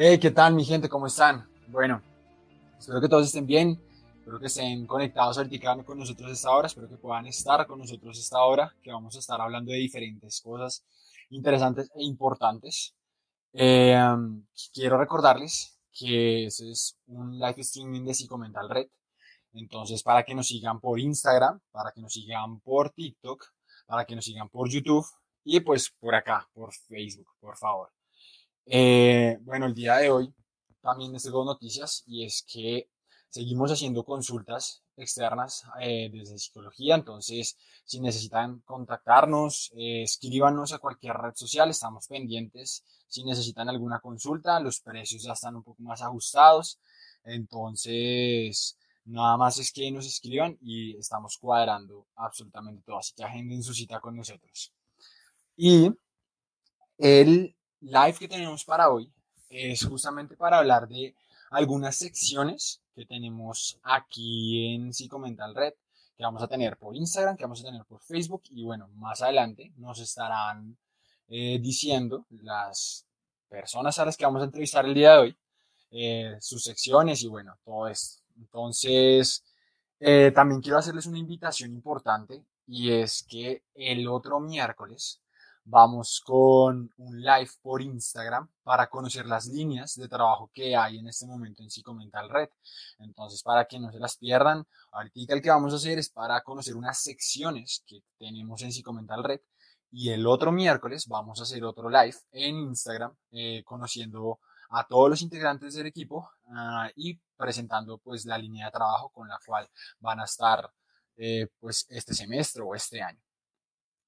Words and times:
Hey, 0.00 0.16
¿qué 0.20 0.30
tal 0.30 0.54
mi 0.54 0.64
gente? 0.64 0.88
¿Cómo 0.88 1.08
están? 1.08 1.48
Bueno, 1.66 2.00
espero 2.78 3.00
que 3.00 3.08
todos 3.08 3.26
estén 3.26 3.46
bien, 3.46 3.82
espero 4.16 4.38
que 4.38 4.46
estén 4.46 4.86
conectados 4.86 5.38
ahorita 5.38 5.82
con 5.82 5.98
nosotros 5.98 6.30
esta 6.30 6.52
hora, 6.52 6.68
espero 6.68 6.88
que 6.88 6.96
puedan 6.98 7.26
estar 7.26 7.66
con 7.66 7.80
nosotros 7.80 8.16
esta 8.16 8.38
hora, 8.44 8.72
que 8.80 8.92
vamos 8.92 9.16
a 9.16 9.18
estar 9.18 9.40
hablando 9.40 9.72
de 9.72 9.78
diferentes 9.78 10.40
cosas 10.40 10.84
interesantes 11.30 11.90
e 11.96 12.04
importantes. 12.04 12.94
Eh, 13.52 13.98
quiero 14.72 14.98
recordarles 14.98 15.80
que 15.92 16.46
ese 16.46 16.70
es 16.70 16.96
un 17.08 17.36
live 17.36 17.60
streaming 17.62 18.04
de 18.04 18.14
Psicomental 18.14 18.70
Red, 18.70 18.86
entonces 19.54 20.04
para 20.04 20.22
que 20.22 20.32
nos 20.32 20.46
sigan 20.46 20.78
por 20.78 21.00
Instagram, 21.00 21.58
para 21.72 21.90
que 21.90 22.02
nos 22.02 22.12
sigan 22.12 22.60
por 22.60 22.90
TikTok, 22.90 23.44
para 23.86 24.04
que 24.04 24.14
nos 24.14 24.24
sigan 24.24 24.48
por 24.48 24.70
YouTube 24.70 25.04
y 25.42 25.58
pues 25.58 25.90
por 25.90 26.14
acá, 26.14 26.48
por 26.54 26.72
Facebook, 26.72 27.26
por 27.40 27.56
favor. 27.56 27.97
Eh, 28.70 29.38
bueno, 29.40 29.64
el 29.64 29.74
día 29.74 29.96
de 29.96 30.10
hoy 30.10 30.34
también 30.82 31.10
les 31.12 31.22
tengo 31.22 31.42
noticias 31.42 32.04
y 32.06 32.26
es 32.26 32.42
que 32.42 32.90
seguimos 33.30 33.72
haciendo 33.72 34.04
consultas 34.04 34.82
externas 34.94 35.64
eh, 35.80 36.10
desde 36.12 36.38
psicología, 36.38 36.96
entonces 36.96 37.56
si 37.86 37.98
necesitan 37.98 38.60
contactarnos, 38.66 39.72
eh, 39.74 40.02
escríbanos 40.02 40.74
a 40.74 40.78
cualquier 40.80 41.14
red 41.14 41.34
social, 41.34 41.70
estamos 41.70 42.08
pendientes. 42.08 42.84
Si 43.06 43.24
necesitan 43.24 43.70
alguna 43.70 44.00
consulta, 44.00 44.60
los 44.60 44.80
precios 44.80 45.22
ya 45.22 45.32
están 45.32 45.56
un 45.56 45.62
poco 45.62 45.82
más 45.82 46.02
ajustados, 46.02 46.78
entonces 47.24 48.76
nada 49.06 49.38
más 49.38 49.58
es 49.58 49.72
que 49.72 49.90
nos 49.90 50.06
escriban 50.06 50.58
y 50.60 50.94
estamos 50.98 51.38
cuadrando 51.38 52.06
absolutamente 52.16 52.82
todo, 52.84 52.98
así 52.98 53.14
que 53.14 53.24
agenden 53.24 53.62
su 53.62 53.72
cita 53.72 53.98
con 53.98 54.14
nosotros. 54.14 54.74
Y 55.56 55.90
el 56.98 57.54
live 57.80 58.18
que 58.18 58.28
tenemos 58.28 58.64
para 58.64 58.90
hoy 58.90 59.12
es 59.48 59.86
justamente 59.86 60.36
para 60.36 60.58
hablar 60.58 60.88
de 60.88 61.14
algunas 61.50 61.96
secciones 61.96 62.82
que 62.94 63.06
tenemos 63.06 63.78
aquí 63.82 64.74
en 64.74 64.92
Psicomental 64.92 65.54
Red, 65.54 65.74
que 66.16 66.24
vamos 66.24 66.42
a 66.42 66.48
tener 66.48 66.76
por 66.76 66.96
Instagram, 66.96 67.36
que 67.36 67.44
vamos 67.44 67.60
a 67.60 67.64
tener 67.64 67.84
por 67.84 68.00
Facebook 68.02 68.42
y 68.50 68.64
bueno, 68.64 68.88
más 68.96 69.22
adelante 69.22 69.72
nos 69.76 70.00
estarán 70.00 70.76
eh, 71.28 71.58
diciendo 71.60 72.26
las 72.42 73.06
personas 73.48 73.98
a 73.98 74.04
las 74.04 74.16
que 74.16 74.24
vamos 74.24 74.42
a 74.42 74.46
entrevistar 74.46 74.84
el 74.84 74.94
día 74.94 75.12
de 75.12 75.18
hoy, 75.18 75.38
eh, 75.90 76.36
sus 76.40 76.64
secciones 76.64 77.22
y 77.22 77.28
bueno, 77.28 77.56
todo 77.64 77.88
esto. 77.88 78.22
Entonces, 78.36 79.44
eh, 80.00 80.32
también 80.34 80.60
quiero 80.60 80.78
hacerles 80.78 81.06
una 81.06 81.18
invitación 81.18 81.72
importante 81.72 82.44
y 82.66 82.92
es 82.92 83.22
que 83.22 83.62
el 83.74 84.06
otro 84.08 84.40
miércoles 84.40 85.22
vamos 85.70 86.22
con 86.24 86.90
un 86.96 87.20
live 87.20 87.50
por 87.60 87.82
Instagram 87.82 88.48
para 88.62 88.88
conocer 88.88 89.26
las 89.26 89.46
líneas 89.46 89.96
de 89.96 90.08
trabajo 90.08 90.50
que 90.52 90.74
hay 90.74 90.98
en 90.98 91.08
este 91.08 91.26
momento 91.26 91.62
en 91.62 91.70
Psicomental 91.70 92.30
Red. 92.30 92.48
Entonces, 92.98 93.42
para 93.42 93.66
que 93.66 93.78
no 93.78 93.92
se 93.92 93.98
las 93.98 94.16
pierdan, 94.16 94.66
ahorita 94.92 95.34
el 95.34 95.42
que 95.42 95.50
vamos 95.50 95.72
a 95.74 95.76
hacer 95.76 95.98
es 95.98 96.08
para 96.08 96.40
conocer 96.42 96.74
unas 96.74 96.98
secciones 97.02 97.84
que 97.86 98.00
tenemos 98.18 98.62
en 98.62 98.72
Psicomental 98.72 99.22
Red. 99.22 99.40
Y 99.90 100.10
el 100.10 100.26
otro 100.26 100.52
miércoles 100.52 101.06
vamos 101.06 101.40
a 101.40 101.42
hacer 101.42 101.62
otro 101.64 101.90
live 101.90 102.16
en 102.32 102.56
Instagram 102.56 103.14
eh, 103.30 103.62
conociendo 103.64 104.40
a 104.70 104.86
todos 104.86 105.10
los 105.10 105.22
integrantes 105.22 105.74
del 105.74 105.86
equipo 105.86 106.30
ah, 106.46 106.90
y 106.94 107.18
presentando 107.36 107.98
pues 107.98 108.24
la 108.26 108.38
línea 108.38 108.66
de 108.66 108.72
trabajo 108.72 109.10
con 109.10 109.28
la 109.28 109.38
cual 109.44 109.68
van 110.00 110.20
a 110.20 110.24
estar 110.24 110.70
eh, 111.16 111.48
pues 111.58 111.86
este 111.88 112.14
semestre 112.14 112.62
o 112.62 112.74
este 112.74 113.02
año. 113.02 113.20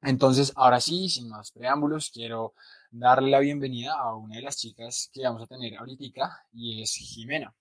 Entonces, 0.03 0.53
ahora 0.56 0.81
sí, 0.81 1.09
sin 1.09 1.29
más 1.29 1.53
preámbulos, 1.53 2.11
quiero 2.12 2.55
darle 2.91 3.31
la 3.31 3.39
bienvenida 3.41 3.95
a 3.95 4.14
una 4.17 4.36
de 4.36 4.42
las 4.42 4.57
chicas 4.57 5.11
que 5.13 5.23
vamos 5.23 5.42
a 5.42 5.47
tener 5.47 5.77
ahorita 5.77 6.47
y 6.52 6.83
es 6.83 6.95
Jimena. 6.95 7.55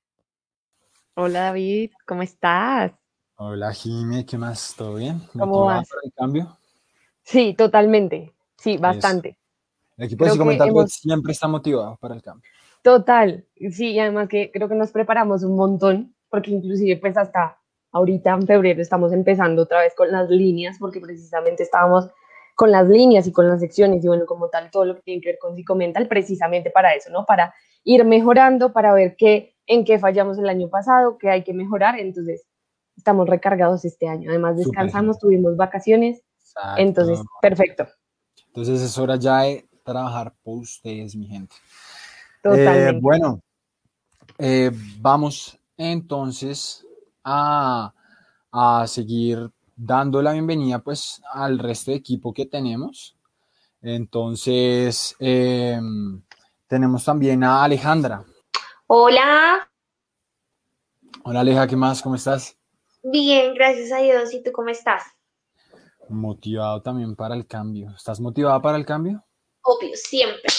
Hola 1.15 1.41
David, 1.41 1.91
¿cómo 2.05 2.21
estás? 2.21 2.93
Hola 3.35 3.73
Jimé, 3.73 4.25
¿qué 4.25 4.37
más? 4.37 4.73
¿Todo 4.77 4.95
bien? 4.95 5.21
¿Cómo 5.37 5.65
vas? 5.65 5.89
el 6.01 6.13
cambio? 6.13 6.57
Sí, 7.23 7.53
totalmente. 7.55 8.33
Sí, 8.57 8.77
bastante. 8.77 9.37
El 9.97 10.05
equipo 10.05 10.23
de 10.23 10.31
Psicomental 10.31 10.71
siempre 10.87 11.33
está 11.33 11.49
motivado 11.49 11.97
para 11.97 12.15
el 12.15 12.21
cambio. 12.21 12.49
Total, 12.81 13.45
sí, 13.71 13.91
y 13.91 13.99
además 13.99 14.29
que 14.29 14.49
creo 14.51 14.69
que 14.69 14.75
nos 14.75 14.91
preparamos 14.91 15.43
un 15.43 15.57
montón, 15.57 16.15
porque 16.29 16.51
inclusive 16.51 16.95
pues 16.95 17.17
hasta 17.17 17.59
ahorita 17.91 18.31
en 18.31 18.47
febrero 18.47 18.81
estamos 18.81 19.11
empezando 19.11 19.63
otra 19.63 19.81
vez 19.81 19.93
con 19.93 20.09
las 20.09 20.29
líneas, 20.29 20.77
porque 20.79 21.01
precisamente 21.01 21.63
estábamos 21.63 22.09
con 22.59 22.71
las 22.71 22.89
líneas 22.89 23.25
y 23.25 23.31
con 23.31 23.47
las 23.47 23.61
secciones 23.61 24.03
y 24.03 24.07
bueno, 24.09 24.25
como 24.25 24.49
tal, 24.49 24.69
todo 24.69 24.83
lo 24.83 24.95
que 24.95 25.01
tiene 25.03 25.21
que 25.21 25.29
ver 25.29 25.39
con 25.39 25.55
psicomental, 25.55 26.09
precisamente 26.09 26.69
para 26.69 26.93
eso, 26.93 27.09
¿no? 27.09 27.25
Para 27.25 27.53
ir 27.85 28.03
mejorando, 28.03 28.73
para 28.73 28.93
ver 28.93 29.15
qué, 29.17 29.55
en 29.65 29.85
qué 29.85 29.97
fallamos 29.97 30.37
el 30.37 30.49
año 30.49 30.67
pasado, 30.67 31.17
qué 31.17 31.29
hay 31.29 31.45
que 31.45 31.53
mejorar, 31.53 31.97
entonces 31.97 32.45
estamos 32.97 33.29
recargados 33.29 33.85
este 33.85 34.09
año. 34.09 34.29
Además, 34.29 34.57
descansamos, 34.57 35.19
tuvimos 35.19 35.55
vacaciones, 35.55 36.21
entonces, 36.75 37.21
perfecto. 37.41 37.87
Entonces 38.47 38.81
es 38.81 38.97
hora 38.97 39.15
ya 39.15 39.43
de 39.43 39.65
trabajar 39.85 40.33
por 40.43 40.57
ustedes, 40.57 41.15
mi 41.15 41.27
gente. 41.27 41.55
Totalmente. 42.43 42.89
Eh, 42.89 42.99
bueno, 43.01 43.41
eh, 44.37 44.71
vamos 44.99 45.57
entonces 45.77 46.85
a, 47.23 47.93
a 48.51 48.85
seguir 48.85 49.49
dando 49.81 50.21
la 50.21 50.33
bienvenida 50.33 50.79
pues 50.79 51.21
al 51.31 51.57
resto 51.57 51.91
de 51.91 51.97
equipo 51.97 52.33
que 52.33 52.45
tenemos. 52.45 53.15
Entonces, 53.81 55.15
em, 55.19 56.21
tenemos 56.67 57.05
también 57.05 57.43
a 57.45 57.63
Alejandra. 57.63 58.25
Hola. 58.87 59.69
Hola 61.23 61.39
Aleja, 61.39 61.65
¿qué 61.65 61.77
más? 61.77 62.01
¿Cómo 62.01 62.15
estás? 62.15 62.57
Bien, 63.03 63.53
gracias 63.53 63.91
a 63.93 63.99
Dios. 63.99 64.33
¿Y 64.33 64.43
tú 64.43 64.51
cómo 64.51 64.69
estás? 64.69 65.03
Motivado 66.09 66.81
también 66.81 67.15
para 67.15 67.35
el 67.35 67.47
cambio. 67.47 67.93
¿Estás 67.95 68.19
motivada 68.19 68.61
para 68.61 68.77
el 68.77 68.85
cambio? 68.85 69.23
Obvio, 69.61 69.95
siempre. 69.95 70.51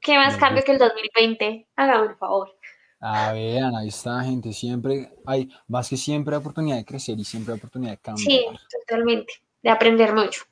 ¿Qué 0.00 0.16
más 0.16 0.36
cambio 0.36 0.64
que 0.64 0.72
el 0.72 0.78
2020? 0.78 1.68
Hágame 1.76 2.08
un 2.08 2.16
favor. 2.16 2.57
A 3.00 3.32
ver, 3.32 3.62
ahí 3.76 3.88
está, 3.88 4.22
gente. 4.22 4.52
Siempre 4.52 5.12
hay, 5.24 5.48
más 5.68 5.88
que 5.88 5.96
siempre 5.96 6.34
hay 6.34 6.40
oportunidad 6.40 6.76
de 6.76 6.84
crecer 6.84 7.18
y 7.18 7.24
siempre 7.24 7.52
hay 7.52 7.58
oportunidad 7.58 7.92
de 7.92 7.98
cambiar. 7.98 8.26
Sí, 8.26 8.46
totalmente. 8.80 9.32
De 9.62 9.70
aprender 9.70 10.14
mucho. 10.14 10.42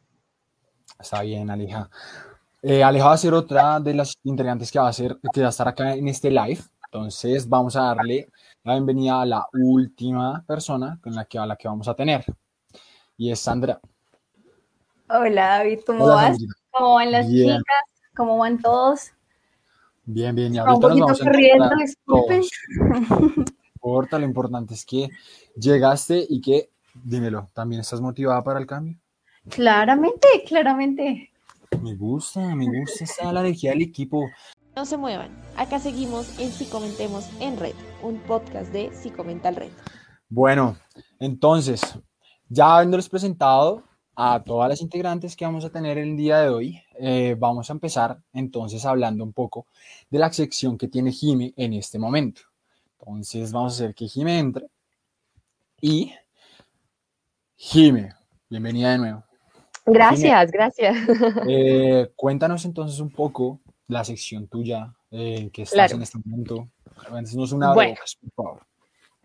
Está 0.99 1.23
bien, 1.23 1.51
Aleja. 1.51 1.91
Eh, 2.63 2.83
Aleja 2.83 3.07
va 3.07 3.13
a 3.13 3.19
ser 3.19 3.35
otra 3.35 3.81
de 3.81 3.95
las 3.95 4.15
integrantes 4.25 4.71
que 4.71 4.79
va 4.79 4.89
a 4.89 4.93
ser, 4.93 5.19
que 5.33 5.41
va 5.41 5.49
a 5.49 5.51
estar 5.51 5.69
acá 5.69 5.95
en 5.95 6.09
este 6.09 6.31
live. 6.31 6.61
Entonces, 6.85 7.49
vamos 7.49 7.75
a 7.77 7.83
darle 7.83 8.31
la 8.63 8.75
bienvenida 8.75 9.23
a 9.23 9.27
la 9.27 9.47
última 9.53 10.45
persona 10.47 10.99
con 11.03 11.15
la 11.15 11.25
que, 11.25 11.39
a 11.39 11.47
la 11.47 11.57
que 11.57 11.69
vamos 11.69 11.89
a 11.89 11.95
tener. 11.95 12.25
Y 13.17 13.31
es 13.31 13.41
Sandra. 13.41 13.81
Hola, 15.09 15.59
David, 15.59 15.81
¿cómo 15.87 16.07
vas? 16.07 16.39
¿Cómo 16.71 16.95
van 16.95 17.13
las 17.13 17.29
chicas? 17.29 17.63
¿Cómo 18.15 18.39
van 18.39 18.61
todos? 18.61 19.13
Bien, 20.09 20.37
bien, 20.37 20.55
y 20.55 20.59
ahorita 20.59 20.89
nos 20.89 21.01
vamos 21.01 21.21
a 21.21 21.25
corriendo, 21.25 21.69
No 22.07 23.35
importa, 23.75 24.19
lo 24.21 24.25
importante 24.25 24.75
es 24.75 24.87
que 24.87 25.11
llegaste 25.57 26.25
y 26.29 26.41
que, 26.41 26.71
dímelo, 26.95 27.49
¿también 27.53 27.81
estás 27.81 28.01
motivada 28.01 28.43
para 28.45 28.61
el 28.61 28.67
cambio? 28.67 28.97
Claramente, 29.49 30.29
claramente. 30.47 31.31
Me 31.83 31.97
gusta, 31.97 32.55
me 32.55 32.67
gusta 32.67 33.03
esa 33.03 33.33
la 33.33 33.41
energía 33.41 33.73
del 33.73 33.83
equipo. 33.83 34.25
No 34.77 34.85
se 34.85 34.97
muevan, 34.97 35.31
acá 35.57 35.81
seguimos 35.81 36.39
en 36.39 36.53
Si 36.53 36.67
Comentemos 36.67 37.29
en 37.41 37.59
Red, 37.59 37.75
un 38.01 38.19
podcast 38.21 38.73
de 38.73 38.93
Si 38.95 39.11
Comental 39.11 39.57
Red. 39.57 39.73
Bueno, 40.29 40.77
entonces, 41.19 41.81
ya 42.49 42.77
habiéndoles 42.77 43.09
presentado 43.09 43.83
a 44.17 44.43
todas 44.43 44.71
las 44.71 44.81
integrantes 44.81 45.37
que 45.37 45.45
vamos 45.45 45.65
a 45.67 45.71
tener 45.71 45.99
el 45.99 46.17
día 46.17 46.41
de 46.41 46.49
hoy. 46.49 46.83
Eh, 46.99 47.37
vamos 47.39 47.69
a 47.69 47.75
empezar 47.75 48.19
entonces 48.33 48.85
hablando 48.87 49.23
un 49.23 49.35
poco 49.35 49.67
de 50.11 50.19
la 50.19 50.33
sección 50.33 50.79
que 50.79 50.89
tiene 50.89 51.13
Jime 51.13 51.53
en 51.57 51.75
este 51.75 51.99
momento. 51.99 52.41
Entonces 52.99 53.53
vamos 53.53 53.75
a 53.75 53.77
hacer 53.77 53.95
que 53.95 54.09
Jime 54.09 54.39
entre. 54.39 54.67
Y 55.83 56.15
Jime, 57.57 58.15
bienvenida 58.49 58.93
de 58.93 58.99
nuevo. 58.99 59.25
Gracias, 59.85 60.51
gracias. 60.51 60.97
Eh, 61.49 62.11
cuéntanos 62.17 62.65
entonces 62.65 62.99
un 63.01 63.11
poco 63.11 63.61
la 63.87 64.03
sección 64.03 64.49
tuya 64.49 64.95
eh, 65.11 65.51
que 65.53 65.63
estás 65.63 65.93
en 65.93 66.03
este 66.03 66.19
momento. 66.25 66.69
Cuéntanos 67.09 67.53
una 67.53 67.75
bueno. 67.75 67.97
por 68.21 68.33
favor. 68.33 68.67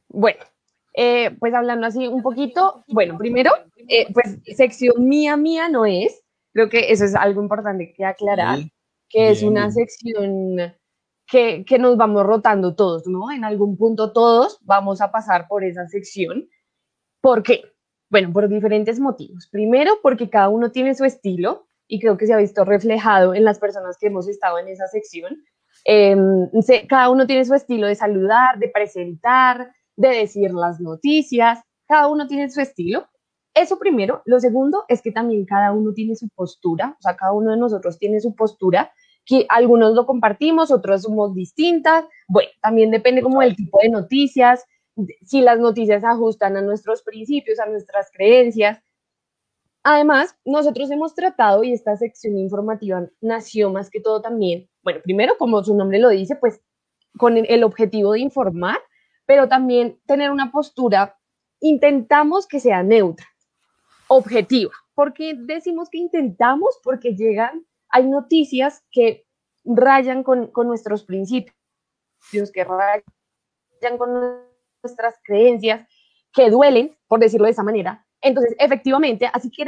Bueno, 0.10 0.44
eh, 0.94 1.32
pues 1.40 1.54
hablando 1.54 1.88
así 1.88 2.08
un 2.08 2.22
poquito, 2.22 2.84
bueno, 2.88 3.18
primero, 3.18 3.52
eh, 3.88 4.12
pues 4.14 4.40
sección 4.58 5.08
mía, 5.08 5.38
mía 5.38 5.70
no 5.70 5.86
es, 5.86 6.24
creo 6.54 6.70
que 6.70 6.92
eso 6.92 7.06
es 7.06 7.16
algo 7.16 7.42
importante 7.42 7.94
que 7.94 8.06
aclarar, 8.06 8.60
que 9.10 9.30
es 9.32 9.44
una 9.44 9.72
sección 9.72 10.58
que, 11.28 11.64
que, 11.66 11.80
nos 11.80 11.96
vamos 11.98 12.26
rotando 12.26 12.76
todos, 12.76 13.08
¿no? 13.08 13.32
En 13.32 13.46
algún 13.46 13.78
punto 13.78 14.12
todos 14.12 14.60
vamos 14.62 15.02
a 15.02 15.12
pasar 15.12 15.48
por 15.48 15.64
esa 15.64 15.88
sección. 15.88 16.50
¿Por 17.22 17.44
qué? 17.44 17.64
Bueno, 18.10 18.34
por 18.34 18.50
diferentes 18.50 19.00
motivos. 19.00 19.48
Primero, 19.50 19.94
porque 20.02 20.30
cada 20.30 20.50
uno 20.50 20.72
tiene 20.72 20.94
su 20.96 21.06
estilo 21.06 21.68
y 21.88 22.00
creo 22.00 22.18
que 22.18 22.28
se 22.28 22.34
ha 22.34 22.38
visto 22.38 22.66
reflejado 22.66 23.34
en 23.34 23.46
las 23.46 23.60
personas 23.60 23.98
que 23.98 24.08
hemos 24.08 24.28
estado 24.28 24.60
en 24.60 24.68
esa 24.68 24.88
sección. 24.88 25.42
Em, 25.86 26.50
cada 26.88 27.10
uno 27.10 27.26
tiene 27.26 27.46
su 27.46 27.54
estilo 27.54 27.88
de 27.88 27.96
saludar, 27.96 28.60
de 28.60 28.68
presentar, 28.70 29.74
de 29.96 30.10
decir 30.10 30.52
las 30.54 30.80
noticias, 30.80 31.60
cada 31.88 32.08
uno 32.08 32.28
tiene 32.28 32.50
su 32.50 32.62
estilo. 32.62 33.08
Eso 33.54 33.78
primero. 33.78 34.22
Lo 34.26 34.40
segundo 34.40 34.86
es 34.88 35.02
que 35.02 35.12
también 35.12 35.46
cada 35.46 35.74
uno 35.74 35.94
tiene 35.94 36.16
su 36.16 36.30
postura, 36.30 36.96
o 36.98 37.02
sea, 37.02 37.18
cada 37.18 37.34
uno 37.34 37.52
de 37.52 37.58
nosotros 37.58 38.00
tiene 38.00 38.20
su 38.22 38.34
postura, 38.34 38.92
que 39.26 39.46
algunos 39.50 39.94
lo 39.94 40.06
compartimos, 40.06 40.72
otros 40.72 41.04
somos 41.04 41.36
distintas. 41.36 42.06
Bueno, 42.28 42.50
también 42.62 42.92
depende 42.92 43.22
como 43.22 43.42
del 43.42 43.56
tipo 43.56 43.80
de 43.82 43.90
noticias, 43.90 44.66
si 45.26 45.42
las 45.42 45.60
noticias 45.60 46.04
ajustan 46.04 46.58
a 46.58 46.62
nuestros 46.62 47.04
principios, 47.04 47.60
a 47.60 47.66
nuestras 47.66 48.10
creencias. 48.12 48.82
Además, 49.84 50.36
nosotros 50.46 50.92
hemos 50.92 51.16
tratado, 51.16 51.64
y 51.64 51.74
esta 51.74 51.98
sección 51.98 52.38
informativa 52.38 53.08
nació 53.20 53.72
más 53.72 53.90
que 53.90 54.00
todo 54.00 54.22
también, 54.22 54.70
bueno, 54.84 55.00
primero, 55.04 55.38
como 55.38 55.64
su 55.64 55.76
nombre 55.76 56.00
lo 56.00 56.10
dice, 56.10 56.36
pues 56.36 56.62
con 57.18 57.38
el 57.38 57.64
objetivo 57.64 58.14
de 58.14 58.20
informar, 58.20 58.78
pero 59.32 59.48
también 59.48 59.98
tener 60.06 60.30
una 60.30 60.52
postura, 60.52 61.18
intentamos 61.62 62.46
que 62.46 62.60
sea 62.60 62.84
neutra, 62.84 63.26
objetiva. 64.10 64.74
porque 64.94 65.36
decimos 65.38 65.90
que 65.90 66.00
intentamos? 66.00 66.82
Porque 66.84 67.16
llegan, 67.16 67.66
hay 67.88 68.10
noticias 68.10 68.84
que 68.92 69.26
rayan 69.64 70.24
con, 70.24 70.48
con 70.48 70.68
nuestros 70.68 71.06
principios, 71.06 71.56
que 72.54 72.66
rayan 72.66 73.98
con 73.98 74.44
nuestras 74.84 75.16
creencias, 75.24 75.88
que 76.34 76.50
duelen, 76.50 76.98
por 77.08 77.22
decirlo 77.22 77.46
de 77.46 77.52
esa 77.52 77.64
manera, 77.64 78.06
entonces, 78.20 78.54
efectivamente, 78.60 79.30
así 79.32 79.50
que, 79.50 79.64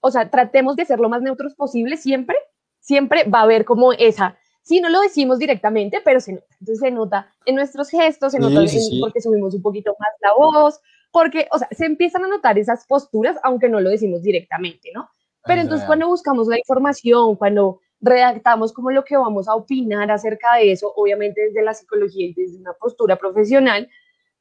o 0.00 0.10
sea, 0.10 0.28
tratemos 0.28 0.76
de 0.76 0.84
ser 0.84 1.00
lo 1.00 1.08
más 1.08 1.22
neutros 1.22 1.54
posible 1.54 1.96
siempre, 1.96 2.36
siempre 2.80 3.24
va 3.24 3.38
a 3.38 3.44
haber 3.44 3.64
como 3.64 3.94
esa, 3.94 4.36
si 4.68 4.82
no 4.82 4.90
lo 4.90 5.00
decimos 5.00 5.38
directamente, 5.38 6.02
pero 6.04 6.20
se 6.20 6.34
nota, 6.34 6.46
entonces 6.60 6.80
se 6.80 6.90
nota 6.90 7.34
en 7.46 7.54
nuestros 7.54 7.88
gestos, 7.88 8.32
se 8.32 8.38
nota 8.38 8.60
porque 9.00 9.22
subimos 9.22 9.54
un 9.54 9.62
poquito 9.62 9.96
más 9.98 10.10
la 10.20 10.34
voz, 10.34 10.78
porque, 11.10 11.48
o 11.50 11.58
sea, 11.58 11.68
se 11.70 11.86
empiezan 11.86 12.24
a 12.24 12.28
notar 12.28 12.58
esas 12.58 12.86
posturas, 12.86 13.38
aunque 13.44 13.70
no 13.70 13.80
lo 13.80 13.88
decimos 13.88 14.22
directamente, 14.22 14.90
¿no? 14.94 15.08
Pero 15.46 15.62
entonces 15.62 15.86
cuando 15.86 16.06
buscamos 16.06 16.48
la 16.48 16.58
información, 16.58 17.36
cuando 17.36 17.80
redactamos 18.02 18.74
como 18.74 18.90
lo 18.90 19.04
que 19.04 19.16
vamos 19.16 19.48
a 19.48 19.54
opinar 19.54 20.10
acerca 20.10 20.56
de 20.56 20.72
eso, 20.72 20.92
obviamente 20.94 21.40
desde 21.46 21.62
la 21.62 21.72
psicología 21.72 22.26
y 22.26 22.34
desde 22.34 22.58
una 22.58 22.74
postura 22.74 23.16
profesional, 23.16 23.88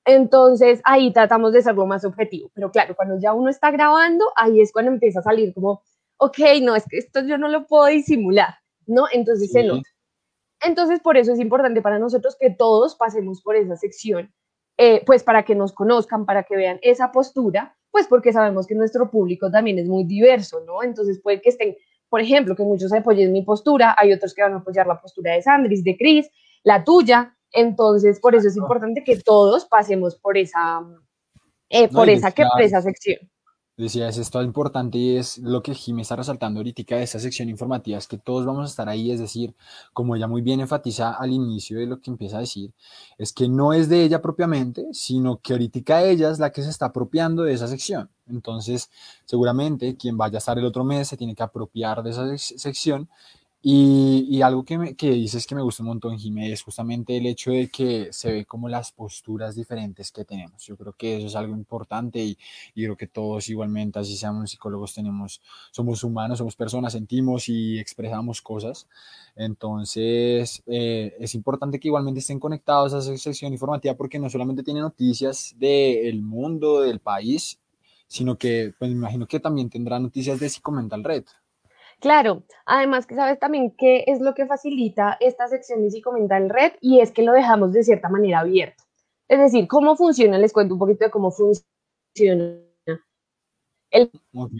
entonces 0.04 0.82
ahí 0.84 1.14
tratamos 1.14 1.54
de 1.54 1.62
ser 1.62 1.76
lo 1.76 1.86
más 1.86 2.04
objetivo. 2.04 2.52
Pero 2.54 2.70
claro, 2.70 2.98
cuando 2.98 3.18
ya 3.18 3.32
uno 3.32 3.50
está 3.50 3.72
grabando, 3.72 4.26
ahí 4.36 4.60
es 4.60 4.74
cuando 4.74 4.92
empieza 4.92 5.22
a 5.22 5.24
salir 5.24 5.54
como, 5.54 5.84
ok, 6.18 6.38
no, 6.64 6.76
es 6.76 6.84
que 6.90 6.98
esto 6.98 7.22
yo 7.22 7.38
no 7.38 7.48
lo 7.48 7.66
puedo 7.66 7.86
disimular, 7.86 8.56
¿no? 8.86 9.06
Entonces 9.14 9.50
se 9.54 9.64
nota. 9.64 9.88
Entonces 10.62 11.00
por 11.00 11.18
eso 11.18 11.34
es 11.34 11.40
importante 11.40 11.82
para 11.82 12.00
nosotros 12.00 12.36
que 12.40 12.50
todos 12.50 12.96
pasemos 12.96 13.42
por 13.42 13.56
esa 13.56 13.76
sección, 13.76 14.34
eh, 14.78 15.04
pues 15.06 15.24
para 15.24 15.44
que 15.44 15.56
nos 15.56 15.74
conozcan, 15.74 16.26
para 16.26 16.44
que 16.44 16.56
vean 16.56 16.80
esa 16.82 17.12
postura, 17.12 17.76
pues 17.92 18.08
porque 18.08 18.34
sabemos 18.34 18.68
que 18.68 18.76
nuestro 18.76 19.10
público 19.10 19.50
también 19.50 19.80
es 19.80 19.88
muy 19.88 20.04
diverso, 20.04 20.62
¿no? 20.66 20.84
Entonces 20.84 21.20
puede 21.22 21.42
que 21.42 21.50
estén, 21.50 21.76
por 22.10 22.22
ejemplo, 22.22 22.56
que 22.56 22.64
muchos 22.64 22.92
apoyen 22.94 23.32
mi 23.32 23.44
postura, 23.44 23.96
hay 23.98 24.14
otros 24.14 24.34
que 24.34 24.42
van 24.42 24.54
a 24.54 24.58
apoyar 24.58 24.88
la 24.88 25.00
postura 25.00 25.34
de 25.34 25.42
Sandris, 25.42 25.84
de 25.84 25.98
Cris, 25.98 26.30
la 26.64 26.84
tuya, 26.84 27.38
entonces, 27.52 28.20
por 28.20 28.36
eso 28.36 28.48
es 28.48 28.58
importante 28.58 29.04
que 29.04 29.18
todos 29.18 29.66
pasemos 29.66 30.16
por 30.16 30.38
esa, 30.38 30.82
eh, 31.70 31.88
por, 31.88 32.10
esa, 32.10 32.32
que, 32.32 32.44
por 32.44 32.62
esa 32.62 32.82
sección. 32.82 33.20
Decías, 33.78 34.18
esto 34.18 34.42
es 34.42 34.48
importante 34.48 34.98
y 34.98 35.18
es 35.18 35.38
lo 35.38 35.62
que 35.62 35.76
Jimmy 35.76 36.02
está 36.02 36.16
resaltando 36.16 36.60
ahorita 36.60 36.96
de 36.96 37.04
esta 37.04 37.20
sección 37.20 37.48
informativa, 37.48 38.00
es 38.00 38.08
que 38.08 38.18
todos 38.18 38.44
vamos 38.44 38.64
a 38.64 38.66
estar 38.66 38.90
ahí, 38.90 39.12
es 39.12 39.20
decir, 39.20 39.54
como 39.94 40.16
ella 40.16 40.28
muy 40.28 40.42
bien 40.42 40.60
enfatiza 40.62 41.12
al 41.12 41.32
inicio 41.32 41.78
de 41.78 41.86
lo 41.86 42.02
que 42.02 42.10
empieza 42.10 42.38
a 42.38 42.40
decir, 42.40 42.74
es 43.20 43.32
que 43.34 43.48
no 43.48 43.74
es 43.74 43.88
de 43.88 44.04
ella 44.04 44.20
propiamente, 44.20 44.88
sino 44.94 45.40
que 45.42 45.54
ahorita 45.54 46.02
ella 46.02 46.32
es 46.32 46.40
la 46.40 46.52
que 46.52 46.64
se 46.64 46.72
está 46.72 46.88
apropiando 46.88 47.44
de 47.44 47.54
esa 47.54 47.68
sección. 47.68 48.10
Entonces, 48.28 48.90
seguramente 49.26 49.96
quien 49.96 50.18
vaya 50.18 50.38
a 50.38 50.40
estar 50.40 50.58
el 50.58 50.66
otro 50.66 50.84
mes 50.84 51.08
se 51.08 51.18
tiene 51.18 51.36
que 51.36 51.44
apropiar 51.44 52.02
de 52.02 52.10
esa 52.10 52.36
sección 52.36 53.08
y, 53.62 54.42
algo 54.42 54.64
que, 54.64 54.78
me, 54.78 54.96
que 54.96 55.12
dices 55.12 55.48
que 55.48 55.56
me 55.56 55.62
gusta 55.62 55.84
un 55.84 55.90
montón, 55.90 56.18
Jimé, 56.18 56.52
es 56.52 56.62
justamente 56.62 57.18
el 57.18 57.26
hecho 57.26 57.52
de 57.52 57.70
que 57.70 58.14
se 58.14 58.32
ve 58.32 58.46
como 58.46 58.70
las 58.70 58.92
posturas 58.92 59.56
diferentes 59.56 60.12
que 60.12 60.24
tenemos. 60.24 60.64
Yo 60.64 60.78
creo 60.78 60.94
que 60.94 61.18
eso 61.18 61.28
es 61.28 61.36
algo 61.36 61.56
importante 61.56 62.20
y, 62.24 62.38
y 62.76 62.84
creo 62.84 62.96
que 62.96 63.08
todos 63.08 63.50
igualmente, 63.50 64.00
así 64.00 64.16
seamos 64.16 64.52
psicólogos, 64.52 64.94
tenemos, 64.94 65.42
somos 65.72 66.04
humanos, 66.04 66.38
somos 66.38 66.56
personas, 66.56 66.94
sentimos 66.94 67.50
y 67.50 67.80
expresamos 67.80 68.42
cosas. 68.42 68.88
Entonces, 69.36 70.64
eh, 70.68 71.16
es 71.20 71.36
importante 71.36 71.80
que 71.80 71.88
igualmente 71.88 72.20
estén 72.20 72.40
conectados 72.40 72.94
a 72.94 73.00
esa 73.00 73.18
sección 73.18 73.54
informativa 73.54 73.96
porque 73.96 74.20
no 74.20 74.30
solamente 74.30 74.64
tiene 74.64 74.82
noticias 74.82 75.56
del 75.58 76.22
mundo, 76.22 76.82
del 76.82 77.00
país, 77.00 77.60
sino 78.08 78.38
que, 78.38 78.74
pues 78.78 78.90
me 78.92 78.98
imagino 78.98 79.28
que 79.28 79.40
también 79.40 79.70
tendrá 79.70 80.00
noticias 80.00 80.40
de 80.40 80.50
Psicomental 80.50 81.04
Red. 81.04 81.26
Claro, 82.00 82.44
además 82.66 83.08
que 83.08 83.16
sabes 83.16 83.40
también 83.40 83.74
qué 83.76 84.04
es 84.08 84.22
lo 84.22 84.36
que 84.36 84.46
facilita 84.46 85.18
esta 85.20 85.48
sección 85.48 85.82
de 85.82 85.90
psicomental 85.90 86.50
red 86.50 86.74
y 86.80 87.00
es 87.00 87.12
que 87.12 87.24
lo 87.24 87.34
dejamos 87.34 87.74
de 87.74 87.84
cierta 87.84 88.08
manera 88.10 88.40
abierto. 88.40 88.84
Es 89.28 89.40
decir, 89.40 89.68
cómo 89.68 89.96
funciona, 89.96 90.38
les 90.38 90.54
cuento 90.54 90.76
un 90.76 90.80
poquito 90.80 91.06
de 91.06 91.12
cómo 91.12 91.32
funciona 91.32 92.62
el 93.90 94.12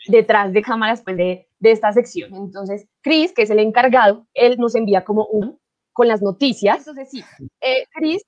detrás 0.08 0.52
de 0.52 0.62
cámaras 0.62 1.02
pues, 1.04 1.18
de, 1.18 1.48
esta 1.62 1.92
sección. 1.94 2.34
Entonces, 2.34 2.88
Chris, 3.02 3.34
que 3.34 3.44
es 3.44 3.50
el 3.50 3.60
encargado, 3.60 4.26
él 4.34 4.58
nos 4.58 4.76
envía 4.76 5.04
como 5.04 5.26
un 5.28 5.60
con 5.94 6.08
las 6.08 6.22
noticias. 6.22 6.80
Entonces, 6.80 7.10
sí, 7.12 7.24
eh, 7.62 7.86
Chris, 7.94 8.24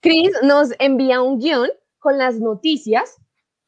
Chris 0.00 0.30
nos 0.42 0.70
envía 0.78 1.22
un 1.22 1.38
guion 1.38 1.68
con 1.98 2.18
las 2.18 2.38
noticias 2.38 3.21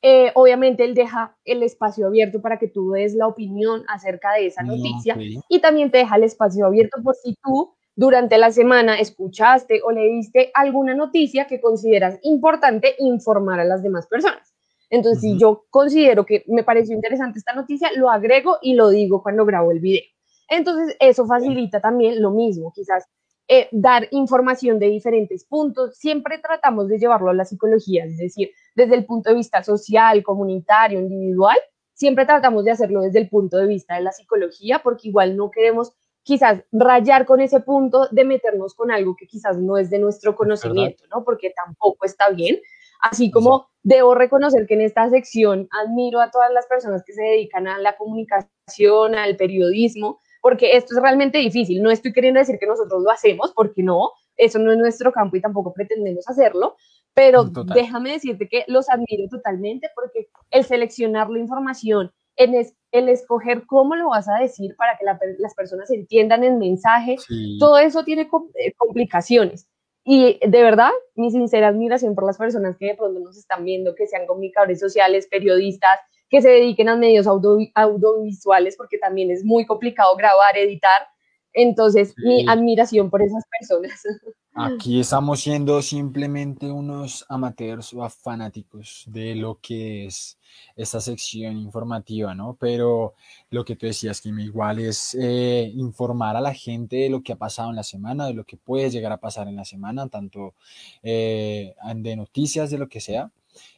eh, 0.06 0.32
obviamente 0.34 0.84
él 0.84 0.94
deja 0.94 1.34
el 1.46 1.62
espacio 1.62 2.06
abierto 2.06 2.42
para 2.42 2.58
que 2.58 2.68
tú 2.68 2.90
des 2.90 3.14
la 3.14 3.26
opinión 3.26 3.84
acerca 3.88 4.34
de 4.34 4.48
esa 4.48 4.62
noticia 4.62 5.16
y 5.48 5.60
también 5.60 5.90
te 5.90 5.96
deja 5.96 6.16
el 6.16 6.24
espacio 6.24 6.66
abierto 6.66 7.00
por 7.02 7.14
si 7.14 7.34
tú 7.42 7.72
durante 7.96 8.36
la 8.36 8.52
semana 8.52 9.00
escuchaste 9.00 9.80
o 9.82 9.92
leíste 9.92 10.50
alguna 10.52 10.94
noticia 10.94 11.46
que 11.46 11.58
consideras 11.58 12.18
importante 12.22 12.96
informar 12.98 13.60
a 13.60 13.64
las 13.64 13.82
demás 13.82 14.06
personas. 14.06 14.54
Entonces, 14.90 15.22
si 15.22 15.38
yo 15.38 15.64
considero 15.70 16.26
que 16.26 16.44
me 16.48 16.64
pareció 16.64 16.94
interesante 16.94 17.38
esta 17.38 17.54
noticia, 17.54 17.88
lo 17.96 18.10
agrego 18.10 18.58
y 18.60 18.74
lo 18.74 18.90
digo 18.90 19.22
cuando 19.22 19.46
grabo 19.46 19.72
el 19.72 19.80
video. 19.80 20.02
Entonces, 20.50 20.94
eso 21.00 21.24
facilita 21.24 21.80
también 21.80 22.20
lo 22.20 22.30
mismo, 22.30 22.74
quizás 22.74 23.06
eh, 23.48 23.68
dar 23.72 24.06
información 24.10 24.78
de 24.78 24.88
diferentes 24.88 25.46
puntos. 25.46 25.96
Siempre 25.96 26.40
tratamos 26.40 26.88
de 26.88 26.98
llevarlo 26.98 27.30
a 27.30 27.34
la 27.34 27.46
psicología, 27.46 28.04
es 28.04 28.18
decir, 28.18 28.50
desde 28.74 28.94
el 28.94 29.04
punto 29.06 29.30
de 29.30 29.36
vista 29.36 29.62
social, 29.62 30.22
comunitario, 30.22 31.00
individual, 31.00 31.58
siempre 31.94 32.26
tratamos 32.26 32.64
de 32.64 32.72
hacerlo 32.72 33.02
desde 33.02 33.20
el 33.20 33.28
punto 33.28 33.56
de 33.56 33.66
vista 33.66 33.94
de 33.94 34.02
la 34.02 34.12
psicología, 34.12 34.80
porque 34.82 35.08
igual 35.08 35.36
no 35.36 35.50
queremos 35.50 35.92
quizás 36.22 36.62
rayar 36.72 37.26
con 37.26 37.40
ese 37.40 37.60
punto 37.60 38.08
de 38.10 38.24
meternos 38.24 38.74
con 38.74 38.90
algo 38.90 39.14
que 39.14 39.26
quizás 39.26 39.58
no 39.58 39.76
es 39.76 39.90
de 39.90 39.98
nuestro 39.98 40.34
conocimiento, 40.34 41.04
¿no? 41.10 41.22
Porque 41.22 41.52
tampoco 41.54 42.06
está 42.06 42.30
bien. 42.30 42.58
Así 43.00 43.30
como 43.30 43.68
debo 43.82 44.14
reconocer 44.14 44.66
que 44.66 44.74
en 44.74 44.80
esta 44.80 45.08
sección 45.10 45.68
admiro 45.70 46.20
a 46.20 46.30
todas 46.30 46.50
las 46.50 46.66
personas 46.66 47.02
que 47.04 47.12
se 47.12 47.22
dedican 47.22 47.68
a 47.68 47.78
la 47.78 47.96
comunicación, 47.96 49.14
al 49.14 49.36
periodismo, 49.36 50.18
porque 50.40 50.76
esto 50.76 50.94
es 50.94 51.02
realmente 51.02 51.38
difícil. 51.38 51.82
No 51.82 51.90
estoy 51.90 52.14
queriendo 52.14 52.40
decir 52.40 52.58
que 52.58 52.66
nosotros 52.66 53.02
lo 53.02 53.10
hacemos, 53.10 53.52
porque 53.54 53.82
no, 53.82 54.10
eso 54.36 54.58
no 54.58 54.72
es 54.72 54.78
nuestro 54.78 55.12
campo 55.12 55.36
y 55.36 55.42
tampoco 55.42 55.74
pretendemos 55.74 56.26
hacerlo, 56.28 56.76
pero 57.14 57.44
déjame 57.44 58.12
decirte 58.12 58.48
que 58.48 58.64
los 58.66 58.90
admiro 58.90 59.28
totalmente 59.30 59.88
porque 59.94 60.28
el 60.50 60.64
seleccionar 60.64 61.30
la 61.30 61.38
información, 61.38 62.12
el, 62.36 62.66
el 62.90 63.08
escoger 63.08 63.64
cómo 63.66 63.94
lo 63.94 64.08
vas 64.08 64.28
a 64.28 64.40
decir 64.40 64.74
para 64.76 64.98
que 64.98 65.04
las 65.38 65.54
personas 65.54 65.90
entiendan 65.90 66.42
el 66.42 66.56
mensaje, 66.56 67.16
todo 67.58 67.78
eso 67.78 68.04
tiene 68.04 68.22
eh, 68.54 68.72
complicaciones. 68.76 69.68
Y 70.04 70.38
de 70.46 70.62
verdad, 70.62 70.90
mi 71.14 71.30
sincera 71.30 71.68
admiración 71.68 72.14
por 72.14 72.26
las 72.26 72.36
personas 72.36 72.76
que 72.76 72.86
de 72.86 72.94
pronto 72.94 73.20
nos 73.20 73.38
están 73.38 73.64
viendo, 73.64 73.94
que 73.94 74.06
sean 74.06 74.26
comunicadores 74.26 74.78
sociales, 74.78 75.26
periodistas, 75.30 75.98
que 76.28 76.42
se 76.42 76.50
dediquen 76.50 76.88
a 76.90 76.96
medios 76.96 77.26
audiovisuales, 77.26 78.76
porque 78.76 78.98
también 78.98 79.30
es 79.30 79.44
muy 79.44 79.64
complicado 79.64 80.14
grabar, 80.16 80.58
editar. 80.58 81.06
Entonces, 81.54 82.14
mi 82.18 82.46
admiración 82.48 83.10
por 83.10 83.22
esas 83.22 83.44
personas. 83.58 84.02
Aquí 84.56 85.00
estamos 85.00 85.40
siendo 85.40 85.82
simplemente 85.82 86.70
unos 86.70 87.26
amateurs 87.28 87.92
o 87.92 88.08
fanáticos 88.08 89.02
de 89.08 89.34
lo 89.34 89.58
que 89.60 90.06
es 90.06 90.38
esta 90.76 91.00
sección 91.00 91.56
informativa, 91.56 92.36
¿no? 92.36 92.56
Pero 92.60 93.14
lo 93.50 93.64
que 93.64 93.74
tú 93.74 93.86
decías, 93.86 94.20
que 94.20 94.28
igual 94.28 94.78
es 94.78 95.16
eh, 95.20 95.72
informar 95.74 96.36
a 96.36 96.40
la 96.40 96.54
gente 96.54 96.96
de 96.96 97.10
lo 97.10 97.22
que 97.22 97.32
ha 97.32 97.36
pasado 97.36 97.70
en 97.70 97.76
la 97.76 97.82
semana, 97.82 98.26
de 98.26 98.34
lo 98.34 98.44
que 98.44 98.56
puede 98.56 98.90
llegar 98.90 99.10
a 99.10 99.20
pasar 99.20 99.48
en 99.48 99.56
la 99.56 99.64
semana, 99.64 100.08
tanto 100.08 100.54
eh, 101.02 101.74
de 101.96 102.16
noticias, 102.16 102.70
de 102.70 102.78
lo 102.78 102.88
que 102.88 103.00
sea. 103.00 103.32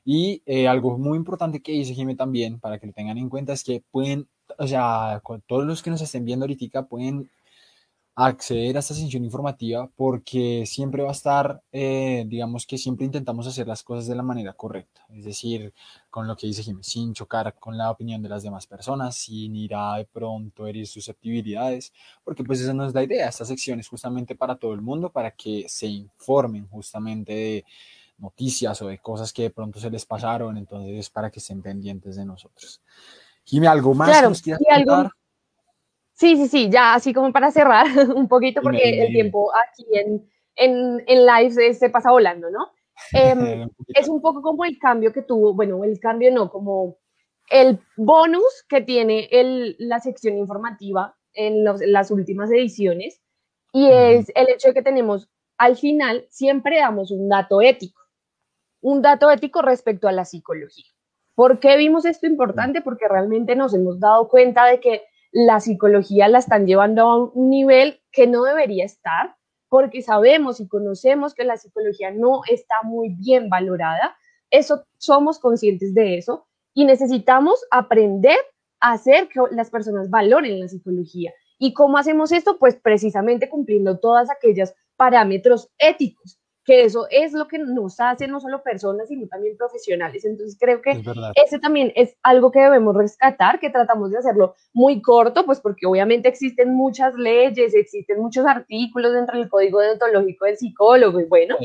Y 0.05 0.43
eh, 0.45 0.69
algo 0.69 0.99
muy 0.99 1.17
importante 1.17 1.63
que 1.63 1.73
dice 1.73 1.95
Jimmy 1.95 2.17
también, 2.17 2.61
para 2.61 2.79
que 2.79 2.87
lo 2.87 2.93
tengan 2.93 3.17
en 3.17 3.31
cuenta, 3.31 3.55
es 3.55 3.65
que 3.65 3.83
pueden, 3.91 4.29
o 4.59 4.67
sea, 4.67 5.23
todos 5.47 5.65
los 5.65 5.83
que 5.83 5.91
nos 5.91 6.03
estén 6.03 6.25
viendo 6.27 6.45
ahorita 6.45 6.87
pueden 6.87 7.31
acceder 8.19 8.75
a 8.77 8.81
esta 8.81 8.95
sección 8.95 9.25
informativa 9.25 9.91
porque 9.95 10.65
siempre 10.67 11.03
va 11.03 11.11
a 11.11 11.13
estar, 11.13 11.63
eh, 11.71 12.25
digamos 12.27 12.67
que 12.67 12.79
siempre 12.79 13.05
intentamos 13.05 13.47
hacer 13.47 13.69
las 13.69 13.83
cosas 13.83 14.07
de 14.07 14.15
la 14.15 14.23
manera 14.23 14.55
correcta, 14.55 15.05
es 15.11 15.27
decir, 15.27 15.75
con 16.09 16.27
lo 16.27 16.35
que 16.35 16.47
dice 16.47 16.63
Jiménez, 16.63 16.87
sin 16.87 17.13
chocar 17.13 17.55
con 17.59 17.77
la 17.77 17.91
opinión 17.91 18.23
de 18.23 18.31
las 18.31 18.43
demás 18.43 18.67
personas, 18.67 19.17
sin 19.17 19.55
ir 19.55 19.75
a 19.75 19.99
de 19.99 20.07
pronto 20.07 20.67
herir 20.67 20.87
susceptibilidades, 20.87 21.93
porque 22.25 22.43
pues 22.43 22.59
esa 22.63 22.73
no 22.73 22.87
es 22.87 22.95
la 22.95 23.03
idea, 23.03 23.29
esta 23.29 23.45
sección 23.45 23.81
es 23.81 23.89
justamente 23.89 24.35
para 24.35 24.57
todo 24.57 24.73
el 24.73 24.81
mundo, 24.81 25.13
para 25.13 25.33
que 25.33 25.67
se 25.69 25.87
informen 25.87 26.67
justamente 26.69 27.35
de 27.35 27.65
noticias 28.17 28.81
o 28.81 28.87
de 28.87 28.97
cosas 28.97 29.31
que 29.31 29.43
de 29.43 29.51
pronto 29.51 29.79
se 29.79 29.91
les 29.91 30.07
pasaron, 30.07 30.57
entonces 30.57 31.11
para 31.11 31.31
que 31.31 31.41
estén 31.41 31.61
pendientes 31.61 32.17
de 32.17 32.25
nosotros. 32.25 32.81
Jiménez, 33.45 33.73
¿algo 33.73 33.95
más 33.95 34.09
claro, 34.09 34.31
nos 34.31 34.41
quieras 34.41 34.63
Sí, 36.17 36.35
sí, 36.37 36.49
sí, 36.49 36.71
ya 36.71 36.95
así 36.95 37.13
como 37.13 37.31
para 37.31 37.51
cerrar 37.51 37.87
un 38.17 38.27
poquito, 38.27 38.63
porque 38.63 39.05
el 39.05 39.13
tiempo 39.13 39.53
aquí 39.69 39.85
en, 39.93 40.27
en, 40.57 41.05
en 41.07 41.27
live 41.27 41.75
se, 41.75 41.91
pasa 41.91 42.11
volando, 42.11 42.51
¿no? 42.51 42.73
Em, 43.13 43.69
es 43.89 44.09
un 44.09 44.23
poco 44.23 44.41
como 44.41 44.65
el 44.65 44.79
cambio 44.79 45.13
que 45.13 45.21
tuvo, 45.21 45.53
bueno, 45.53 45.85
el 45.85 46.01
cambio 46.01 46.33
no, 46.33 46.51
como 46.51 46.97
el 47.51 47.79
bonus 47.99 48.65
que 48.67 48.81
tiene 48.81 49.29
el, 49.31 49.77
la 49.79 50.01
sección 50.01 50.39
informativa 50.39 51.15
en, 51.35 51.63
las 51.65 52.11
últimas 52.11 52.51
ediciones, 52.51 53.21
y 53.75 53.91
es 53.91 54.33
el 54.35 54.49
hecho 54.49 54.69
de 54.69 54.75
que 54.75 54.83
tenemos, 54.83 55.29
al 55.59 55.77
final, 55.77 56.27
siempre 56.31 56.79
damos 56.79 57.11
un 57.11 57.29
dato 57.29 57.61
ético, 57.61 58.01
un 58.81 59.03
dato 59.03 59.31
ético 59.31 59.61
respecto 59.61 60.09
a 60.09 60.13
la 60.13 60.25
psicología. 60.25 60.87
¿Por 61.35 61.61
qué 61.61 61.77
vimos 61.77 62.07
esto 62.07 62.27
importante? 62.27 62.81
Porque 62.81 63.07
realmente 63.07 63.55
nos 63.55 63.75
hemos 63.75 64.01
dado 64.01 64.29
cuenta 64.29 64.65
de 64.65 64.81
que 64.81 65.03
la 65.37 65.61
psicología 65.61 66.29
la 66.29 66.39
están 66.39 66.67
llevando 66.67 67.03
a 67.03 67.25
un 67.27 67.51
nivel 67.51 68.01
que 68.11 68.27
no 68.27 68.45
debería 68.45 68.87
estar, 68.87 69.37
porque 69.69 70.01
sabemos 70.01 70.61
y 70.61 70.67
conocemos 70.67 71.35
que 71.35 71.45
la 71.45 71.59
psicología 71.59 72.11
no 72.11 72.41
está 72.49 72.77
muy 72.83 73.11
bien 73.11 73.51
valorada. 73.51 74.17
Eso 74.51 74.87
somos 74.97 75.39
conscientes 75.39 75.93
de 75.93 76.17
eso 76.17 76.47
y 76.73 76.87
necesitamos 76.87 77.63
aprender 77.71 78.39
a 78.81 78.93
hacer 78.93 79.29
que 79.29 79.41
las 79.51 79.69
personas 79.69 80.09
valoren 80.09 80.59
la 80.59 80.69
psicología. 80.69 81.35
¿Y 81.59 81.75
cómo 81.75 81.99
hacemos 81.99 82.33
esto? 82.33 82.59
Pues 82.59 82.75
precisamente 82.75 83.51
cumpliendo 83.51 83.99
todas 83.99 84.31
aquellas 84.31 84.75
parámetros 84.97 85.69
éticos 85.77 86.41
que 86.67 86.83
eso 86.83 87.07
es 87.11 87.33
lo 87.33 87.47
que 87.47 87.59
nos 87.59 88.01
hace 88.01 88.27
no 88.27 88.41
solo 88.41 88.63
personas, 88.63 89.07
sino 89.07 89.29
también 89.29 89.57
profesionales. 89.57 90.25
Entonces 90.25 90.59
creo 90.61 90.83
que 90.83 91.01
ese 91.37 91.61
también 91.61 91.93
es 91.95 92.17
algo 92.25 92.51
que 92.51 92.61
debemos 92.61 92.97
rescatar, 92.97 93.61
que 93.61 93.71
tratamos 93.71 94.11
de 94.11 94.19
hacerlo 94.19 94.57
muy 94.75 95.01
corto, 95.01 95.47
pues 95.47 95.61
porque 95.61 95.87
obviamente 95.87 96.29
existen 96.29 96.75
muchas 96.75 97.15
leyes, 97.15 97.73
existen 97.73 98.21
muchos 98.21 98.45
artículos 98.47 99.13
dentro 99.13 99.39
del 99.39 99.49
código 99.49 99.79
deontológico 99.79 100.45
del 100.45 100.59
psicólogo, 100.59 101.21
y 101.21 101.25
bueno, 101.27 101.57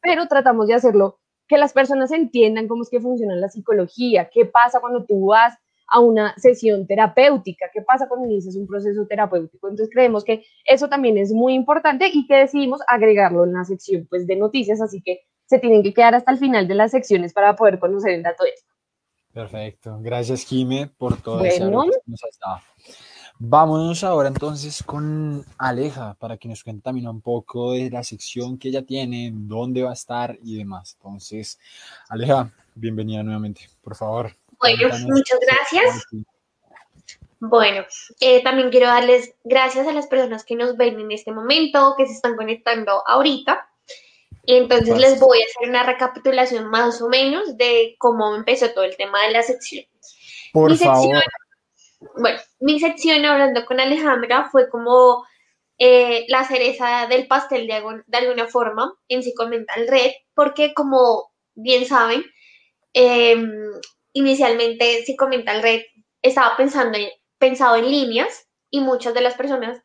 pero 0.00 0.26
tratamos 0.26 0.68
de 0.68 0.74
hacerlo 0.74 1.18
que 1.46 1.58
las 1.58 1.74
personas 1.74 2.10
entiendan 2.10 2.66
cómo 2.66 2.82
es 2.82 2.88
que 2.88 3.00
funciona 3.00 3.36
la 3.36 3.50
psicología, 3.50 4.30
qué 4.32 4.46
pasa 4.46 4.80
cuando 4.80 5.04
tú 5.04 5.26
vas 5.26 5.54
a 5.88 6.00
una 6.00 6.34
sesión 6.36 6.86
terapéutica. 6.86 7.66
¿Qué 7.72 7.82
pasa 7.82 8.08
cuando 8.08 8.26
inicias 8.26 8.56
un 8.56 8.66
proceso 8.66 9.06
terapéutico? 9.06 9.68
Entonces 9.68 9.92
creemos 9.92 10.24
que 10.24 10.44
eso 10.64 10.88
también 10.88 11.18
es 11.18 11.32
muy 11.32 11.54
importante 11.54 12.10
y 12.12 12.26
que 12.26 12.36
decidimos 12.36 12.80
agregarlo 12.86 13.44
en 13.44 13.52
la 13.52 13.64
sección 13.64 14.06
pues, 14.08 14.26
de 14.26 14.36
noticias, 14.36 14.80
así 14.80 15.02
que 15.02 15.20
se 15.46 15.58
tienen 15.58 15.82
que 15.82 15.94
quedar 15.94 16.14
hasta 16.14 16.32
el 16.32 16.38
final 16.38 16.66
de 16.66 16.74
las 16.74 16.90
secciones 16.90 17.32
para 17.32 17.54
poder 17.54 17.78
conocer 17.78 18.12
el 18.12 18.22
dato 18.22 18.44
de 18.44 18.50
esto. 18.50 18.72
Perfecto. 19.32 19.98
Gracias, 20.00 20.44
Jime, 20.44 20.90
por 20.96 21.20
todo 21.20 21.44
eso 21.44 21.68
que 21.68 21.70
nos 22.06 22.24
has 22.24 22.38
dado. 22.38 22.60
Vámonos 23.38 24.02
ahora 24.02 24.28
entonces 24.28 24.82
con 24.82 25.44
Aleja 25.58 26.14
para 26.18 26.38
que 26.38 26.48
nos 26.48 26.64
cuente 26.64 26.80
también 26.82 27.06
un 27.06 27.20
poco 27.20 27.72
de 27.72 27.90
la 27.90 28.02
sección 28.02 28.56
que 28.56 28.68
ella 28.68 28.86
tiene, 28.86 29.30
dónde 29.34 29.82
va 29.82 29.90
a 29.90 29.92
estar 29.92 30.38
y 30.42 30.56
demás. 30.56 30.96
Entonces, 30.98 31.58
Aleja, 32.08 32.50
bienvenida 32.74 33.22
nuevamente, 33.22 33.68
por 33.82 33.94
favor. 33.94 34.32
Bueno, 34.74 34.98
muchas 35.06 35.38
gracias. 35.40 36.06
Bueno, 37.38 37.84
eh, 38.20 38.42
también 38.42 38.70
quiero 38.70 38.86
darles 38.86 39.34
gracias 39.44 39.86
a 39.86 39.92
las 39.92 40.06
personas 40.06 40.44
que 40.44 40.56
nos 40.56 40.76
ven 40.76 40.98
en 40.98 41.12
este 41.12 41.32
momento, 41.32 41.94
que 41.96 42.06
se 42.06 42.14
están 42.14 42.36
conectando 42.36 43.02
ahorita. 43.06 43.68
Entonces 44.46 44.98
les 44.98 45.20
voy 45.20 45.40
a 45.40 45.44
hacer 45.44 45.68
una 45.68 45.82
recapitulación 45.82 46.68
más 46.68 47.02
o 47.02 47.08
menos 47.08 47.56
de 47.56 47.96
cómo 47.98 48.34
empezó 48.34 48.70
todo 48.70 48.84
el 48.84 48.96
tema 48.96 49.22
de 49.22 49.32
la 49.32 49.42
sección. 49.42 49.84
Por 50.52 50.70
mi 50.70 50.76
favor. 50.76 51.22
bueno, 52.16 52.38
mi 52.60 52.80
sección 52.80 53.24
hablando 53.24 53.64
con 53.66 53.80
Alejandra 53.80 54.48
fue 54.50 54.70
como 54.70 55.26
eh, 55.78 56.24
la 56.28 56.44
cereza 56.44 57.06
del 57.08 57.26
pastel 57.26 57.66
de, 57.66 57.82
de 58.06 58.18
alguna 58.18 58.46
forma 58.46 58.94
en 59.08 59.22
Psicomental 59.22 59.88
Red, 59.88 60.12
porque 60.34 60.72
como 60.72 61.32
bien 61.54 61.84
saben, 61.84 62.24
eh, 62.94 63.36
inicialmente 64.16 65.04
el 65.06 65.62
Red 65.62 65.82
estaba 66.22 66.56
pensando 66.56 66.96
en, 66.98 67.08
pensado 67.38 67.76
en 67.76 67.90
líneas 67.90 68.48
y 68.70 68.80
muchas 68.80 69.14
de 69.14 69.20
las 69.20 69.34
personas 69.34 69.82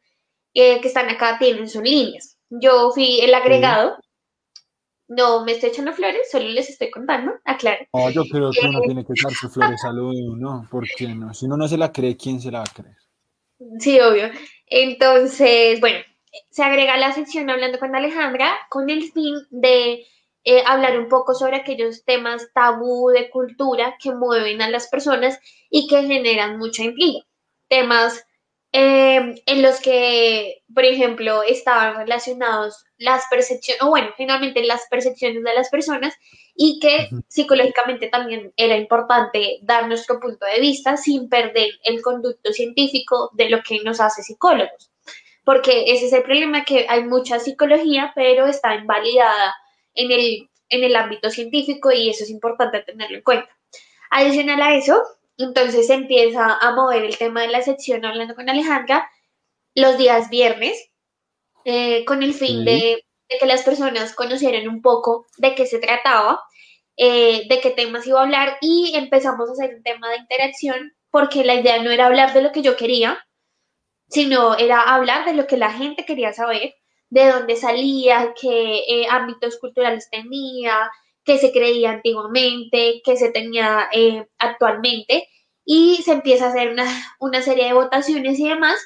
eh, 0.53 0.79
que 0.81 0.87
están 0.87 1.09
acá 1.09 1.37
tienen 1.37 1.69
sus 1.69 1.81
líneas. 1.81 2.37
Yo 2.49 2.91
fui 2.91 3.19
el 3.21 3.33
agregado. 3.33 3.97
No 5.07 5.43
me 5.43 5.51
estoy 5.51 5.71
echando 5.71 5.91
flores, 5.91 6.31
solo 6.31 6.47
les 6.47 6.69
estoy 6.69 6.89
contando, 6.89 7.33
aclaro. 7.43 7.85
No, 7.93 8.09
yo 8.11 8.23
creo 8.23 8.49
que 8.51 8.65
uno 8.65 8.79
eh, 8.79 8.85
tiene 8.85 9.05
que 9.05 9.11
echarse 9.11 9.49
flores 9.49 9.83
a 9.83 9.91
lo 9.91 10.11
de 10.11 10.25
uno, 10.25 10.65
porque 10.71 11.09
no, 11.09 11.33
si 11.33 11.47
uno 11.47 11.57
no 11.57 11.67
se 11.67 11.77
la 11.77 11.91
cree, 11.91 12.15
¿quién 12.15 12.39
se 12.39 12.49
la 12.49 12.59
va 12.59 12.63
a 12.63 12.73
creer? 12.73 12.95
Sí, 13.79 13.99
obvio. 13.99 14.31
Entonces, 14.67 15.81
bueno, 15.81 15.99
se 16.49 16.63
agrega 16.63 16.95
la 16.95 17.11
sección 17.11 17.49
hablando 17.49 17.77
con 17.77 17.93
Alejandra 17.93 18.57
con 18.69 18.89
el 18.89 19.11
fin 19.11 19.35
de 19.49 20.05
eh, 20.43 20.63
hablar 20.65 20.99
un 20.99 21.07
poco 21.07 21.35
sobre 21.35 21.57
aquellos 21.57 22.03
temas 22.03 22.49
tabú 22.53 23.09
de 23.09 23.29
cultura 23.29 23.95
que 24.01 24.11
mueven 24.11 24.61
a 24.61 24.69
las 24.69 24.87
personas 24.87 25.39
y 25.69 25.87
que 25.87 26.03
generan 26.03 26.57
mucha 26.57 26.83
intriga. 26.83 27.19
Temas 27.67 28.25
em, 28.71 29.35
en 29.45 29.61
los 29.61 29.79
que, 29.81 30.63
por 30.73 30.83
ejemplo, 30.85 31.43
estaban 31.43 31.95
relacionados 31.95 32.83
las 32.97 33.23
percepciones, 33.29 33.83
o 33.83 33.89
bueno, 33.89 34.09
finalmente 34.17 34.63
las 34.63 34.87
percepciones 34.89 35.43
de 35.43 35.53
las 35.53 35.69
personas 35.69 36.15
y 36.55 36.79
que 36.79 37.09
psicológicamente 37.27 38.07
también 38.07 38.51
era 38.57 38.77
importante 38.77 39.59
dar 39.61 39.87
nuestro 39.87 40.19
punto 40.19 40.45
de 40.45 40.59
vista 40.59 40.97
sin 40.97 41.29
perder 41.29 41.69
el 41.83 42.01
conducto 42.01 42.51
científico 42.51 43.29
de 43.33 43.49
lo 43.49 43.61
que 43.61 43.79
nos 43.83 43.99
hace 43.99 44.23
psicólogos. 44.23 44.91
Porque 45.43 45.85
ese 45.87 46.07
es 46.07 46.13
el 46.13 46.23
problema, 46.23 46.63
que 46.63 46.85
hay 46.89 47.03
mucha 47.03 47.39
psicología, 47.39 48.11
pero 48.15 48.47
está 48.47 48.75
invalidada 48.75 49.55
en 49.93 50.11
el, 50.11 50.49
en 50.69 50.83
el 50.83 50.95
ámbito 50.95 51.29
científico 51.29 51.91
y 51.91 52.09
eso 52.09 52.23
es 52.23 52.29
importante 52.29 52.81
tenerlo 52.81 53.17
en 53.17 53.23
cuenta. 53.23 53.49
Adicional 54.09 54.61
a 54.61 54.75
eso, 54.75 55.01
entonces 55.37 55.87
se 55.87 55.93
empieza 55.93 56.57
a 56.57 56.75
mover 56.75 57.03
el 57.03 57.17
tema 57.17 57.41
de 57.41 57.49
la 57.49 57.61
sección 57.61 58.05
hablando 58.05 58.35
con 58.35 58.49
Alejandra 58.49 59.09
los 59.75 59.97
días 59.97 60.29
viernes 60.29 60.91
eh, 61.63 62.03
con 62.05 62.23
el 62.23 62.33
fin 62.33 62.65
de, 62.65 63.05
que 63.39 63.45
las 63.45 63.63
personas 63.63 64.13
conocieran 64.13 64.67
un 64.67 64.81
poco 64.81 65.27
de 65.37 65.55
qué 65.55 65.65
se 65.65 65.79
trataba, 65.79 66.41
eh, 66.97 67.47
de 67.47 67.61
qué 67.61 67.69
temas 67.71 68.05
iba 68.05 68.19
a 68.19 68.23
hablar 68.23 68.57
y 68.61 68.93
empezamos 68.95 69.49
a 69.49 69.53
hacer 69.53 69.75
un 69.75 69.83
tema 69.83 70.09
de 70.09 70.17
interacción 70.17 70.93
porque 71.09 71.43
la 71.43 71.55
idea 71.55 71.81
no 71.81 71.91
era 71.91 72.07
hablar 72.07 72.33
de 72.33 72.41
lo 72.41 72.51
que 72.51 72.61
yo 72.61 72.75
quería, 72.75 73.23
sino 74.09 74.57
era 74.57 74.81
hablar 74.81 75.25
de 75.25 75.33
lo 75.33 75.47
que 75.47 75.57
la 75.57 75.71
gente 75.71 76.05
quería 76.05 76.33
saber 76.33 76.73
de 77.11 77.27
dónde 77.27 77.55
salía, 77.57 78.33
qué 78.39 78.79
eh, 78.87 79.07
ámbitos 79.09 79.59
culturales 79.59 80.09
tenía, 80.09 80.89
qué 81.23 81.37
se 81.37 81.51
creía 81.51 81.91
antiguamente, 81.91 83.01
qué 83.03 83.17
se 83.17 83.31
tenía 83.31 83.89
eh, 83.91 84.25
actualmente, 84.39 85.27
y 85.65 85.97
se 86.03 86.13
empieza 86.13 86.45
a 86.45 86.49
hacer 86.49 86.71
una, 86.71 86.85
una 87.19 87.41
serie 87.41 87.65
de 87.65 87.73
votaciones 87.73 88.39
y 88.39 88.49
demás 88.49 88.79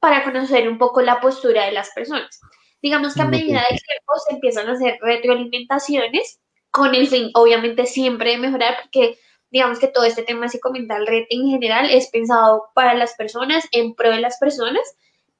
para 0.00 0.24
conocer 0.24 0.68
un 0.68 0.78
poco 0.78 1.02
la 1.02 1.20
postura 1.20 1.66
de 1.66 1.72
las 1.72 1.90
personas. 1.90 2.40
Digamos 2.82 3.14
que 3.14 3.22
a 3.22 3.26
medida 3.26 3.64
del 3.68 3.78
tiempo 3.80 4.12
se 4.26 4.34
empiezan 4.34 4.68
a 4.68 4.72
hacer 4.72 4.98
retroalimentaciones 5.02 6.40
con 6.70 6.94
el 6.94 7.08
fin, 7.08 7.30
obviamente, 7.34 7.86
siempre 7.86 8.30
de 8.30 8.38
mejorar, 8.38 8.76
porque 8.82 9.18
digamos 9.50 9.78
que 9.78 9.88
todo 9.88 10.04
este 10.04 10.22
tema 10.22 10.48
psicomental 10.48 11.06
red 11.06 11.24
en 11.28 11.48
general 11.48 11.90
es 11.90 12.08
pensado 12.08 12.68
para 12.74 12.94
las 12.94 13.14
personas, 13.14 13.66
en 13.72 13.94
pro 13.94 14.10
de 14.10 14.20
las 14.20 14.38
personas, 14.38 14.82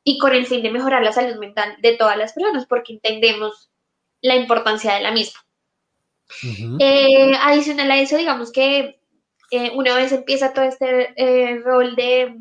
y 0.08 0.18
con 0.18 0.32
el 0.32 0.46
fin 0.46 0.62
de 0.62 0.70
mejorar 0.70 1.02
la 1.02 1.12
salud 1.12 1.36
mental 1.36 1.76
de 1.82 1.96
todas 1.96 2.16
las 2.16 2.32
personas, 2.32 2.64
porque 2.64 2.92
entendemos 2.92 3.72
la 4.22 4.36
importancia 4.36 4.94
de 4.94 5.00
la 5.00 5.10
misma. 5.10 5.40
Eh, 6.78 7.32
adicional 7.40 7.90
a 7.90 7.98
eso, 7.98 8.16
digamos 8.16 8.52
que 8.52 9.00
eh, 9.50 9.72
una 9.75 9.96
vez 9.96 10.12
empieza 10.12 10.52
todo 10.52 10.64
este 10.64 11.12
eh, 11.16 11.58
rol 11.58 11.96
de, 11.96 12.36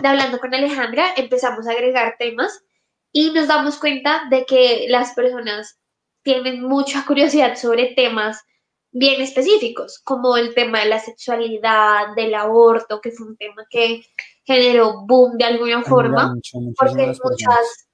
de, 0.00 0.08
hablando 0.08 0.38
con 0.38 0.54
Alejandra, 0.54 1.12
empezamos 1.16 1.66
a 1.66 1.72
agregar 1.72 2.14
temas 2.20 2.62
y 3.10 3.32
nos 3.32 3.48
damos 3.48 3.78
cuenta 3.78 4.22
de 4.30 4.46
que 4.46 4.86
las 4.88 5.12
personas 5.14 5.76
tienen 6.22 6.62
mucha 6.62 7.04
curiosidad 7.04 7.56
sobre 7.56 7.94
temas 7.96 8.44
bien 8.92 9.20
específicos, 9.20 9.98
como 10.04 10.36
el 10.36 10.54
tema 10.54 10.80
de 10.80 10.88
la 10.88 11.00
sexualidad, 11.00 12.14
del 12.14 12.34
aborto, 12.36 13.00
que 13.00 13.10
fue 13.10 13.26
un 13.26 13.36
tema 13.36 13.66
que 13.68 14.04
generó 14.48 15.04
boom 15.06 15.36
de 15.36 15.44
alguna 15.44 15.82
forma, 15.82 16.34
porque 16.78 17.06
muchas, 17.22 17.88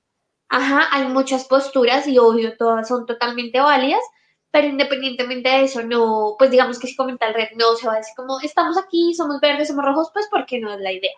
ajá, 0.49 0.87
hay 0.93 1.09
muchas 1.09 1.47
posturas 1.47 2.07
y 2.07 2.17
obvio 2.17 2.57
todas 2.57 2.87
son 2.87 3.07
totalmente 3.07 3.59
válidas, 3.59 4.03
pero 4.53 4.69
independientemente 4.69 5.49
de 5.49 5.65
eso, 5.65 5.83
no, 5.83 6.37
pues 6.39 6.53
digamos 6.53 6.79
que 6.79 6.87
si 6.87 6.95
comenta 6.95 7.27
el 7.27 7.35
red, 7.35 7.49
no 7.57 7.75
se 7.75 7.89
va 7.89 7.95
a 7.95 7.97
decir 7.97 8.15
como 8.17 8.39
estamos 8.39 8.79
aquí, 8.79 9.13
somos 9.15 9.41
verdes, 9.41 9.67
somos 9.67 9.85
rojos, 9.85 10.11
pues 10.15 10.29
porque 10.31 10.61
no 10.61 10.73
es 10.73 10.81
la 10.81 10.93
idea. 10.93 11.11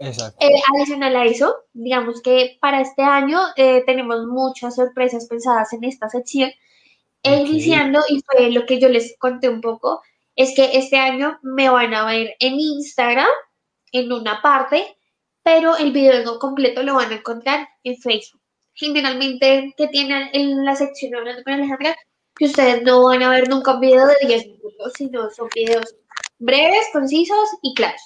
Exacto. 0.00 0.44
Eh, 0.44 0.60
adicional 0.74 1.14
a 1.14 1.24
eso, 1.24 1.54
digamos 1.72 2.20
que 2.20 2.58
para 2.60 2.80
este 2.80 3.02
año 3.02 3.38
eh, 3.54 3.84
tenemos 3.86 4.26
muchas 4.26 4.74
sorpresas 4.74 5.26
pensadas 5.28 5.72
en 5.72 5.84
esta 5.84 6.08
sección. 6.08 6.50
E 7.22 7.32
Ok. 7.32 7.46
iniciando, 7.46 8.00
y 8.08 8.20
fue 8.22 8.50
lo 8.50 8.66
que 8.66 8.80
yo 8.80 8.88
les 8.88 9.16
conté 9.18 9.48
un 9.48 9.60
poco, 9.60 10.02
es 10.34 10.52
que 10.56 10.78
este 10.78 10.96
año 10.98 11.38
me 11.42 11.68
van 11.68 11.94
a 11.94 12.06
ver 12.06 12.34
en 12.40 12.54
Instagram, 12.54 13.28
en 13.92 14.12
una 14.12 14.40
parte, 14.42 14.96
pero 15.42 15.76
el 15.76 15.92
video 15.92 16.38
completo 16.38 16.82
lo 16.82 16.94
van 16.94 17.12
a 17.12 17.16
encontrar 17.16 17.68
en 17.84 17.96
Facebook. 17.96 18.40
Generalmente, 18.74 19.74
que 19.76 19.88
tienen 19.88 20.28
en 20.32 20.64
la 20.64 20.76
sección 20.76 21.14
hablando 21.14 21.42
con 21.42 21.54
Alejandra, 21.54 21.96
que 22.36 22.44
ustedes 22.44 22.82
no 22.82 23.04
van 23.04 23.22
a 23.22 23.30
ver 23.30 23.48
nunca 23.48 23.74
un 23.74 23.80
video 23.80 24.06
de 24.06 24.26
10 24.26 24.46
minutos, 24.46 24.92
sino 24.96 25.30
son 25.30 25.48
videos 25.54 25.96
breves, 26.38 26.86
concisos 26.92 27.48
y 27.62 27.74
claros. 27.74 28.00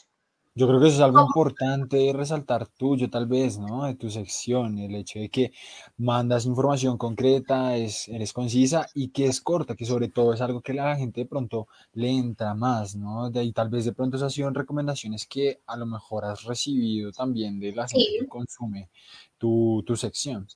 Yo 0.55 0.69
creo 0.69 0.81
que 0.81 0.89
eso 0.89 0.97
es 0.97 1.03
algo 1.03 1.23
importante 1.23 1.97
de 1.97 2.13
resaltar 2.13 2.67
tuyo, 2.67 3.09
tal 3.09 3.27
vez, 3.27 3.59
¿no? 3.59 3.85
De 3.87 3.95
tu 3.95 4.11
sección, 4.11 4.79
el 4.79 4.95
hecho 4.95 5.19
de 5.19 5.31
que 5.31 5.53
mandas 5.97 6.45
información 6.45 6.99
concreta, 6.99 7.75
es, 7.77 8.07
eres 8.09 8.35
concisa 8.35 8.87
y 8.93 9.09
que 9.09 9.25
es 9.27 9.41
corta, 9.41 9.75
que 9.75 9.87
sobre 9.87 10.09
todo 10.09 10.35
es 10.35 10.43
algo 10.43 10.61
que 10.61 10.75
la 10.75 10.95
gente 10.97 11.23
de 11.23 11.27
pronto 11.27 11.69
le 11.95 12.11
entra 12.11 12.55
más, 12.55 12.95
¿no? 12.95 13.31
De 13.31 13.41
ahí 13.41 13.53
tal 13.53 13.71
vez 13.71 13.87
de 13.87 13.95
pronto 13.95 14.17
esas 14.19 14.27
han 14.27 14.31
sido 14.31 14.51
recomendaciones 14.51 15.27
que 15.27 15.61
a 15.67 15.77
lo 15.77 15.87
mejor 15.87 16.27
has 16.27 16.45
recibido 16.45 17.13
también 17.13 17.59
de 17.59 17.73
la 17.73 17.89
gente 17.89 18.05
Sí. 18.05 18.19
que 18.21 18.29
consume 18.29 18.91
tu, 19.39 19.83
tu 19.87 19.97
sección. 19.97 20.47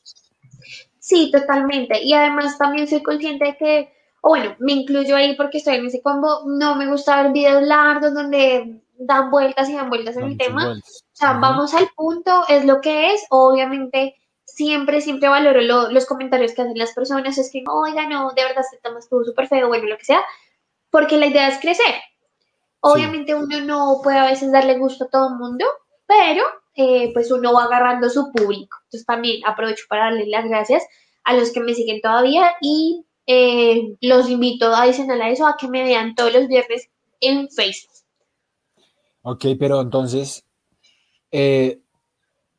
Sí, 0.99 1.31
totalmente. 1.33 2.03
Y 2.03 2.13
además 2.13 2.59
también 2.59 2.87
soy 2.87 3.03
consciente 3.03 3.47
de 3.47 3.57
que, 3.57 3.89
o 4.21 4.29
bueno, 4.31 4.57
me 4.59 4.73
incluyo 4.73 5.17
ahí 5.17 5.35
porque 5.37 5.59
estoy 5.59 5.77
en 5.77 5.87
ese 5.87 6.03
combo, 6.03 6.43
no 6.47 6.75
me 6.77 6.87
gusta 6.87 7.23
ver 7.23 7.33
videos 7.33 7.63
largos 7.63 8.13
donde 8.13 8.83
dan 8.99 9.31
vueltas 9.31 9.69
y 9.69 9.75
dan 9.75 9.89
vueltas 9.89 10.17
en 10.17 10.23
Da 10.23 10.29
el 10.29 10.39
tema. 10.39 10.65
vueltas. 10.67 11.05
O 11.13 11.17
sea, 11.17 11.33
vamos 11.35 11.75
al 11.75 11.89
punto, 11.97 12.45
es 12.49 12.65
lo 12.65 12.81
que 12.81 13.13
es. 13.15 13.25
Obviamente, 13.31 14.15
siempre, 14.45 15.01
siempre 15.01 15.29
valoro 15.29 15.61
lo- 15.63 15.91
los 15.91 16.07
comentarios 16.07 16.53
que 16.55 16.63
hacen 16.63 16.79
las 16.79 16.93
personas. 16.93 17.37
Es 17.39 17.51
que, 17.53 17.63
oiga, 17.69 18.07
no, 18.09 18.31
de 18.33 18.43
verdad 18.45 18.61
este 18.65 18.79
tema 18.83 18.99
estuvo 18.99 19.25
súper 19.25 19.49
feo, 19.49 19.69
bueno, 19.69 19.87
lo 19.87 19.99
que 19.99 20.05
sea. 20.05 20.23
Porque 20.91 21.17
la 21.19 21.27
idea 21.27 21.49
es 21.49 21.59
crecer. 21.61 21.95
Obviamente 22.81 23.35
uno 23.35 23.61
no 23.63 24.01
puede 24.03 24.19
a 24.19 24.27
veces 24.27 24.53
darle 24.53 24.79
gusto 24.79 25.05
a 25.05 25.09
todo 25.09 25.29
el 25.31 25.35
mundo, 25.37 25.65
pero 26.07 26.45
eh, 26.75 27.11
pues 27.15 27.31
uno 27.33 27.53
va 27.53 27.65
agarrando 27.65 28.09
su 28.11 28.31
público. 28.33 28.77
Entonces 28.85 29.07
también 29.07 29.41
aprovecho 29.47 29.85
para 29.89 30.05
darles 30.05 30.29
las 30.29 30.45
gracias 30.45 30.85
a 31.25 31.33
los 31.35 31.51
que 31.53 31.61
me 31.61 31.75
siguen 31.75 32.01
todavía 32.01 32.53
y 32.61 33.05
eh, 33.27 33.97
los 34.01 34.29
invito 34.31 34.73
adicional 34.75 35.21
a 35.23 35.31
eso 35.31 35.47
a 35.47 35.57
que 35.57 35.67
me 35.69 35.83
vean 35.83 36.15
todos 36.15 36.33
los 36.33 36.47
viernes 36.47 36.89
en 37.21 37.49
Facebook. 37.51 37.91
Ok, 39.29 39.45
pero 39.59 39.81
entonces, 39.81 40.45
eh, 41.33 41.81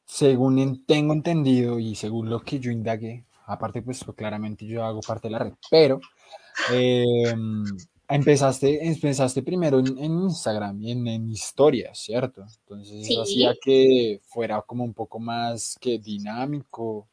según 0.06 0.60
en- 0.60 0.86
tengo 0.86 1.14
entendido 1.14 1.80
y 1.80 1.96
según 1.96 2.30
lo 2.30 2.42
que 2.42 2.60
yo 2.60 2.72
indagué, 2.72 3.24
aparte 3.46 3.82
pues 3.82 4.04
claramente 4.18 4.66
yo 4.66 4.84
hago 4.84 5.00
parte 5.00 5.30
de 5.30 5.32
la 5.32 5.40
red, 5.40 5.54
pero 5.72 6.02
eh, 6.74 7.06
empezaste, 8.10 8.86
empezaste 8.86 9.44
primero 9.44 9.80
en, 9.80 9.98
en 9.98 10.24
Instagram 10.24 10.82
y 10.82 10.92
en, 10.92 11.08
en 11.08 11.30
historias, 11.32 12.00
¿cierto? 12.00 12.42
Entonces 12.42 13.08
eso 13.10 13.22
hacía 13.22 13.56
que 13.62 14.20
fuera 14.26 14.62
como 14.64 14.84
un 14.84 14.94
poco 14.94 15.20
más 15.20 15.78
que 15.80 16.00
dinámico 16.00 17.08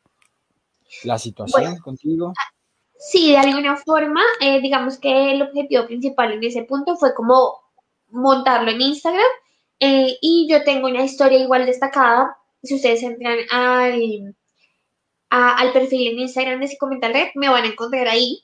la 1.05 1.17
situación 1.17 1.77
contigo. 1.79 2.33
Sí, 2.99 3.31
de 3.31 3.39
alguna 3.39 3.77
forma, 3.77 4.21
eh, 4.41 4.61
digamos 4.61 4.99
que 4.99 5.31
el 5.31 5.43
objetivo 5.43 5.87
principal 5.87 6.33
en 6.33 6.43
ese 6.43 6.65
punto 6.65 6.97
fue 6.97 7.15
como 7.15 7.55
montarlo 8.11 8.73
en 8.73 8.81
Instagram 8.81 9.23
eh, 9.81 10.17
y 10.21 10.47
yo 10.51 10.63
tengo 10.65 10.89
una 10.89 11.05
historia 11.05 11.39
igual 11.39 11.67
destacada. 11.67 12.37
Si 12.63 12.75
ustedes 12.77 13.03
entran 13.03 13.39
al, 13.51 14.35
a- 15.31 15.57
al 15.59 15.73
perfil 15.73 16.09
en 16.13 16.19
Instagram 16.21 16.61
de 16.61 16.69
Psicomental 16.69 17.13
Red, 17.13 17.29
me 17.35 17.49
van 17.49 17.65
a 17.65 17.69
encontrar 17.69 18.09
ahí. 18.09 18.43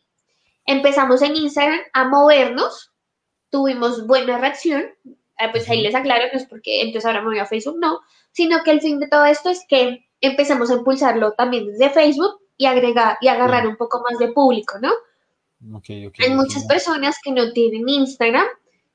Empezamos 0.67 1.23
en 1.23 1.37
Instagram 1.37 1.81
a 1.93 2.05
movernos, 2.09 2.93
tuvimos 3.51 4.07
buena 4.07 4.39
reacción, 4.39 4.83
eh, 5.05 5.49
pues 5.51 5.69
ahí 5.69 5.81
les 5.81 5.95
aclaro, 5.95 6.25
no 6.33 6.39
es 6.39 6.47
porque 6.47 6.83
entonces 6.83 7.07
ahora 7.07 7.21
me 7.23 7.29
voy 7.29 7.39
a 7.39 7.47
Facebook, 7.47 7.79
no, 7.81 8.01
sino 8.33 8.63
que 8.63 8.71
el 8.73 8.81
fin 8.81 9.01
de 9.01 9.09
todo 9.09 9.25
esto 9.25 9.49
es 9.51 9.65
que 9.69 10.07
empezamos 10.21 10.71
a 10.71 10.75
impulsarlo 10.75 11.33
también 11.33 11.67
desde 11.67 11.91
Facebook 11.91 12.41
y 12.59 12.67
agregar 12.67 13.17
y 13.23 13.29
agarrar 13.29 13.67
un 13.67 13.77
poco 13.77 14.03
más 14.09 14.19
de 14.19 14.29
público, 14.33 14.79
¿no? 14.81 14.91
Ok, 15.77 15.87
ok, 16.09 16.15
Hay 16.21 16.31
muchas 16.35 16.65
personas 16.67 17.17
que 17.25 17.33
no 17.33 17.53
tienen 17.53 17.89
Instagram, 17.89 18.47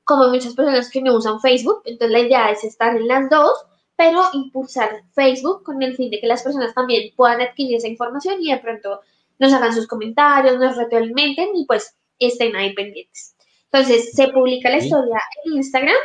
como 0.06 0.28
muchas 0.28 0.54
personas 0.54 0.88
que 0.90 1.02
no 1.02 1.14
usan 1.14 1.40
Facebook, 1.40 1.82
entonces 1.84 2.10
la 2.12 2.20
idea 2.20 2.50
es 2.50 2.64
estar 2.64 2.96
en 2.96 3.06
las 3.08 3.28
dos, 3.28 3.52
pero 3.96 4.22
impulsar 4.32 5.02
Facebook 5.12 5.62
con 5.64 5.82
el 5.82 5.94
fin 5.96 6.10
de 6.10 6.20
que 6.20 6.26
las 6.26 6.42
personas 6.42 6.72
también 6.74 7.12
puedan 7.16 7.40
adquirir 7.40 7.76
esa 7.76 7.88
información 7.88 8.36
y 8.40 8.50
de 8.52 8.58
pronto 8.58 9.00
nos 9.38 9.52
hagan 9.52 9.74
sus 9.74 9.86
comentarios, 9.86 10.58
nos 10.58 10.76
retroalimenten 10.76 11.48
y 11.56 11.66
pues 11.66 11.94
estén 12.18 12.54
ahí 12.56 12.72
pendientes. 12.74 13.36
Entonces 13.70 14.12
se 14.12 14.28
publica 14.28 14.70
la 14.70 14.80
Sí. 14.80 14.86
historia 14.86 15.20
en 15.44 15.52
Instagram, 15.54 15.96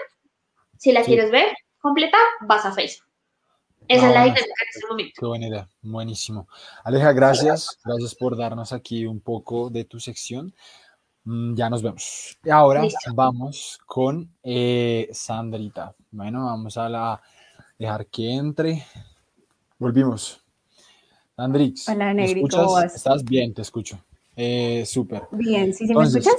si 0.78 0.92
la 0.92 1.02
Sí. 1.04 1.12
quieres 1.12 1.32
ver 1.32 1.48
completa, 1.80 2.18
vas 2.42 2.66
a 2.66 2.72
Facebook. 2.74 3.08
Esa 3.88 4.06
Ah, 4.06 4.10
es 4.10 4.14
la 4.16 4.22
dinámica 4.24 4.46
en 4.46 4.68
este 4.76 4.88
momento. 4.88 5.14
Qué 5.20 5.26
buena 5.26 5.48
idea, 5.48 5.70
buenísimo. 5.82 6.48
Aleja, 6.84 7.12
gracias, 7.14 7.78
gracias 7.86 8.16
por 8.16 8.38
darnos 8.38 8.74
aquí 8.74 9.06
un 9.06 9.20
poco 9.22 9.70
de 9.70 9.84
tu 9.86 10.00
sección. 10.00 10.54
Mm, 11.24 11.56
Ya 11.56 11.70
nos 11.70 11.82
vemos. 11.84 12.38
Y 12.44 12.50
ahora 12.50 12.82
Listo. 12.84 13.14
vamos 13.14 13.80
con 13.86 14.30
eh, 14.44 15.10
Sandrita. 15.12 15.94
Bueno, 16.12 16.46
vamos 16.46 16.78
a 16.78 16.90
la 16.90 17.22
dejar 17.78 18.08
que 18.08 18.32
entre. 18.34 18.84
Volvimos. 19.80 20.42
Sandrix, 21.36 21.88
Hola, 21.90 22.14
¿me 22.14 22.14
Negri, 22.16 22.42
escuchas? 22.42 22.60
¿cómo 22.62 22.74
vas? 22.74 22.96
¿Estás 22.96 23.24
bien? 23.24 23.54
Te 23.54 23.62
escucho. 23.62 24.00
Eh, 24.36 24.84
súper. 24.86 25.24
Bien, 25.32 25.74
¿sí, 25.74 25.88
sí 25.88 25.94
me 25.96 26.04
escuchas? 26.04 26.36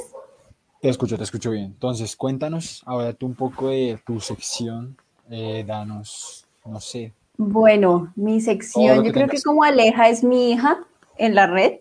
Te 0.81 0.89
escucho, 0.89 1.17
te 1.17 1.25
escucho 1.25 1.51
bien. 1.51 1.65
Entonces, 1.67 2.17
cuéntanos 2.17 2.83
ahora 2.87 3.13
tú 3.13 3.27
un 3.27 3.35
poco 3.35 3.69
de 3.69 4.01
tu 4.05 4.21
sección. 4.21 4.97
Eh, 5.31 5.65
danos, 5.67 6.47
no 6.65 6.79
sé, 6.81 7.15
Bueno, 7.39 8.13
mi 8.17 8.41
sección, 8.41 9.03
yo 9.05 9.13
creo 9.13 9.27
tengas. 9.27 9.31
que 9.31 9.43
como 9.43 9.63
Aleja 9.65 10.09
es 10.09 10.23
mi 10.23 10.51
hija 10.53 10.85
en 11.17 11.35
la 11.35 11.47
red, 11.47 11.81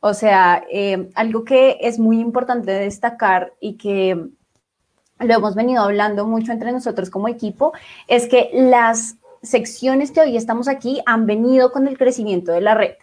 o 0.00 0.14
sea, 0.14 0.64
eh, 0.70 1.08
algo 1.14 1.44
que 1.44 1.78
es 1.80 1.98
muy 1.98 2.20
importante 2.20 2.70
destacar 2.72 3.52
y 3.60 3.74
que 3.74 4.28
lo 5.20 5.34
hemos 5.34 5.54
venido 5.54 5.82
hablando 5.82 6.26
mucho 6.26 6.52
entre 6.52 6.72
nosotros 6.72 7.10
como 7.10 7.28
equipo, 7.28 7.72
es 8.06 8.28
que 8.28 8.50
las 8.52 9.16
secciones 9.42 10.10
que 10.10 10.20
hoy 10.20 10.36
estamos 10.36 10.68
aquí 10.68 11.00
han 11.06 11.26
venido 11.26 11.72
con 11.72 11.88
el 11.88 11.98
crecimiento 11.98 12.52
de 12.52 12.60
la 12.60 12.74
red. 12.74 12.94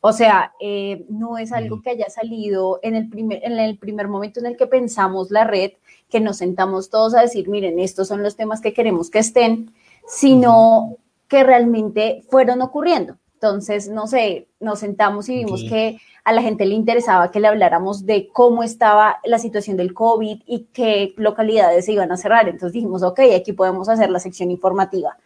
O 0.00 0.12
sea, 0.12 0.52
eh, 0.60 1.06
no 1.08 1.38
es 1.38 1.52
algo 1.52 1.82
que 1.82 1.90
haya 1.90 2.08
salido 2.08 2.78
en 2.82 2.94
el, 2.94 3.08
primer, 3.08 3.44
en 3.44 3.58
el 3.58 3.78
primer 3.78 4.06
momento 4.06 4.38
en 4.38 4.46
el 4.46 4.56
que 4.56 4.66
pensamos 4.66 5.30
la 5.30 5.44
red, 5.44 5.72
que 6.08 6.20
nos 6.20 6.36
sentamos 6.36 6.88
todos 6.88 7.14
a 7.14 7.22
decir, 7.22 7.48
miren, 7.48 7.80
estos 7.80 8.06
son 8.06 8.22
los 8.22 8.36
temas 8.36 8.60
que 8.60 8.72
queremos 8.72 9.10
que 9.10 9.18
estén, 9.18 9.72
sino 10.06 10.96
que 11.26 11.42
realmente 11.42 12.22
fueron 12.30 12.62
ocurriendo. 12.62 13.16
Entonces, 13.34 13.88
no 13.88 14.06
sé, 14.06 14.48
nos 14.60 14.80
sentamos 14.80 15.28
y 15.28 15.36
vimos 15.36 15.62
que 15.62 16.00
a 16.28 16.32
la 16.32 16.42
gente 16.42 16.66
le 16.66 16.74
interesaba 16.74 17.30
que 17.30 17.40
le 17.40 17.48
habláramos 17.48 18.04
de 18.04 18.28
cómo 18.28 18.62
estaba 18.62 19.18
la 19.24 19.38
situación 19.38 19.78
del 19.78 19.94
COVID 19.94 20.42
y 20.46 20.66
qué 20.74 21.14
localidades 21.16 21.86
se 21.86 21.92
iban 21.92 22.12
a 22.12 22.18
cerrar. 22.18 22.48
Entonces 22.50 22.74
dijimos, 22.74 23.02
ok, 23.02 23.20
aquí 23.34 23.54
podemos 23.54 23.88
hacer 23.88 24.10
la 24.10 24.20
sección 24.20 24.50
informativa, 24.50 25.16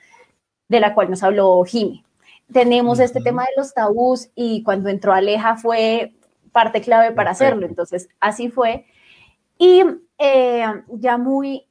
de 0.69 0.79
la 0.79 0.95
cual 0.95 1.11
nos 1.11 1.25
habló 1.25 1.61
Jimmy. 1.65 2.05
Tenemos 2.53 3.01
este 3.01 3.19
Ujú. 3.19 3.25
tema 3.25 3.43
de 3.43 3.49
los 3.57 3.75
tabús 3.75 4.29
y 4.37 4.62
cuando 4.62 4.91
entró 4.91 5.12
Aleja 5.12 5.57
fue 5.57 6.12
parte 6.53 6.81
clave 6.81 7.11
para 7.11 7.31
Perfecto. 7.31 7.47
hacerlo. 7.47 7.67
Entonces, 7.67 8.09
así 8.21 8.49
fue. 8.49 8.85
Y 9.59 9.83
eh, 10.19 10.65
ya 11.01 11.19
muy 11.19 11.67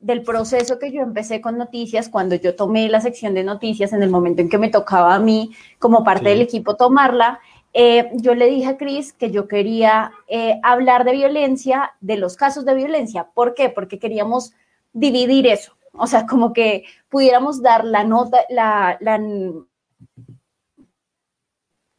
del 0.00 0.22
proceso 0.24 0.80
que 0.80 0.90
yo 0.90 1.02
empecé 1.02 1.40
con 1.40 1.56
noticias, 1.56 2.08
cuando 2.08 2.34
yo 2.34 2.56
tomé 2.56 2.88
la 2.88 3.00
sección 3.00 3.34
de 3.34 3.44
noticias 3.44 3.92
en 3.92 4.02
el 4.02 4.10
momento 4.10 4.42
en 4.42 4.48
que 4.48 4.58
me 4.58 4.70
tocaba 4.70 5.14
a 5.14 5.20
mí 5.20 5.52
como 5.78 6.02
parte 6.02 6.24
Sí. 6.24 6.30
del 6.30 6.40
equipo 6.40 6.74
tomarla, 6.74 7.38
eh, 7.74 8.10
yo 8.14 8.34
le 8.34 8.46
dije 8.46 8.66
a 8.68 8.76
Cris 8.76 9.12
que 9.12 9.30
yo 9.30 9.48
quería 9.48 10.12
eh, 10.28 10.60
hablar 10.62 11.04
de 11.04 11.12
violencia, 11.12 11.94
de 12.00 12.16
los 12.16 12.36
casos 12.36 12.64
de 12.64 12.74
violencia. 12.74 13.30
¿Por 13.34 13.54
qué? 13.54 13.70
Porque 13.70 13.98
queríamos 13.98 14.52
dividir 14.92 15.46
eso. 15.46 15.74
O 15.92 16.06
sea, 16.06 16.26
como 16.26 16.52
que 16.52 16.84
pudiéramos 17.08 17.62
dar 17.62 17.84
la 17.84 18.04
nota, 18.04 18.38
la, 18.48 18.98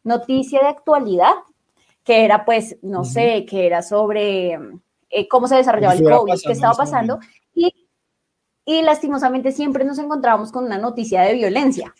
noticia 0.03 0.59
de 0.59 0.67
actualidad, 0.67 1.33
que 2.03 2.25
era 2.25 2.45
pues, 2.45 2.77
no 2.81 3.05
sé, 3.05 3.45
que 3.45 3.65
era 3.65 3.81
sobre 3.81 4.59
eh, 5.09 5.27
cómo 5.29 5.47
se 5.47 5.55
desarrollaba 5.55 5.93
el 5.93 6.03
COVID, 6.03 6.33
qué 6.45 6.51
estaba 6.51 6.73
pasando. 6.73 7.19
Y, 7.55 7.87
y 8.65 8.81
lastimosamente 8.81 9.51
siempre 9.51 9.85
nos 9.85 9.97
encontrábamos 9.97 10.51
con 10.51 10.65
una 10.65 10.77
noticia 10.77 11.21
de 11.21 11.33
violencia. 11.33 11.93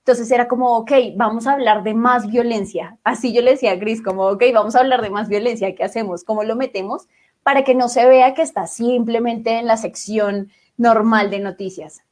Entonces 0.00 0.30
era 0.30 0.48
como, 0.48 0.76
ok, 0.78 0.92
vamos 1.16 1.46
a 1.46 1.52
hablar 1.52 1.82
de 1.82 1.94
más 1.94 2.26
violencia. 2.26 2.98
Así 3.04 3.32
yo 3.32 3.42
le 3.42 3.52
decía 3.52 3.72
a 3.72 3.76
Gris, 3.76 4.02
como, 4.02 4.26
ok, 4.26 4.42
vamos 4.52 4.74
a 4.74 4.80
hablar 4.80 5.02
de 5.02 5.10
más 5.10 5.28
violencia. 5.28 5.74
¿Qué 5.74 5.84
hacemos? 5.84 6.24
¿Cómo 6.24 6.42
lo 6.42 6.56
metemos? 6.56 7.06
Para 7.42 7.64
que 7.64 7.74
no 7.74 7.88
se 7.88 8.06
vea 8.06 8.34
que 8.34 8.42
está 8.42 8.66
simplemente 8.66 9.58
en 9.58 9.66
la 9.66 9.76
sección 9.76 10.50
normal 10.76 11.30
de 11.30 11.40
noticias. 11.40 12.02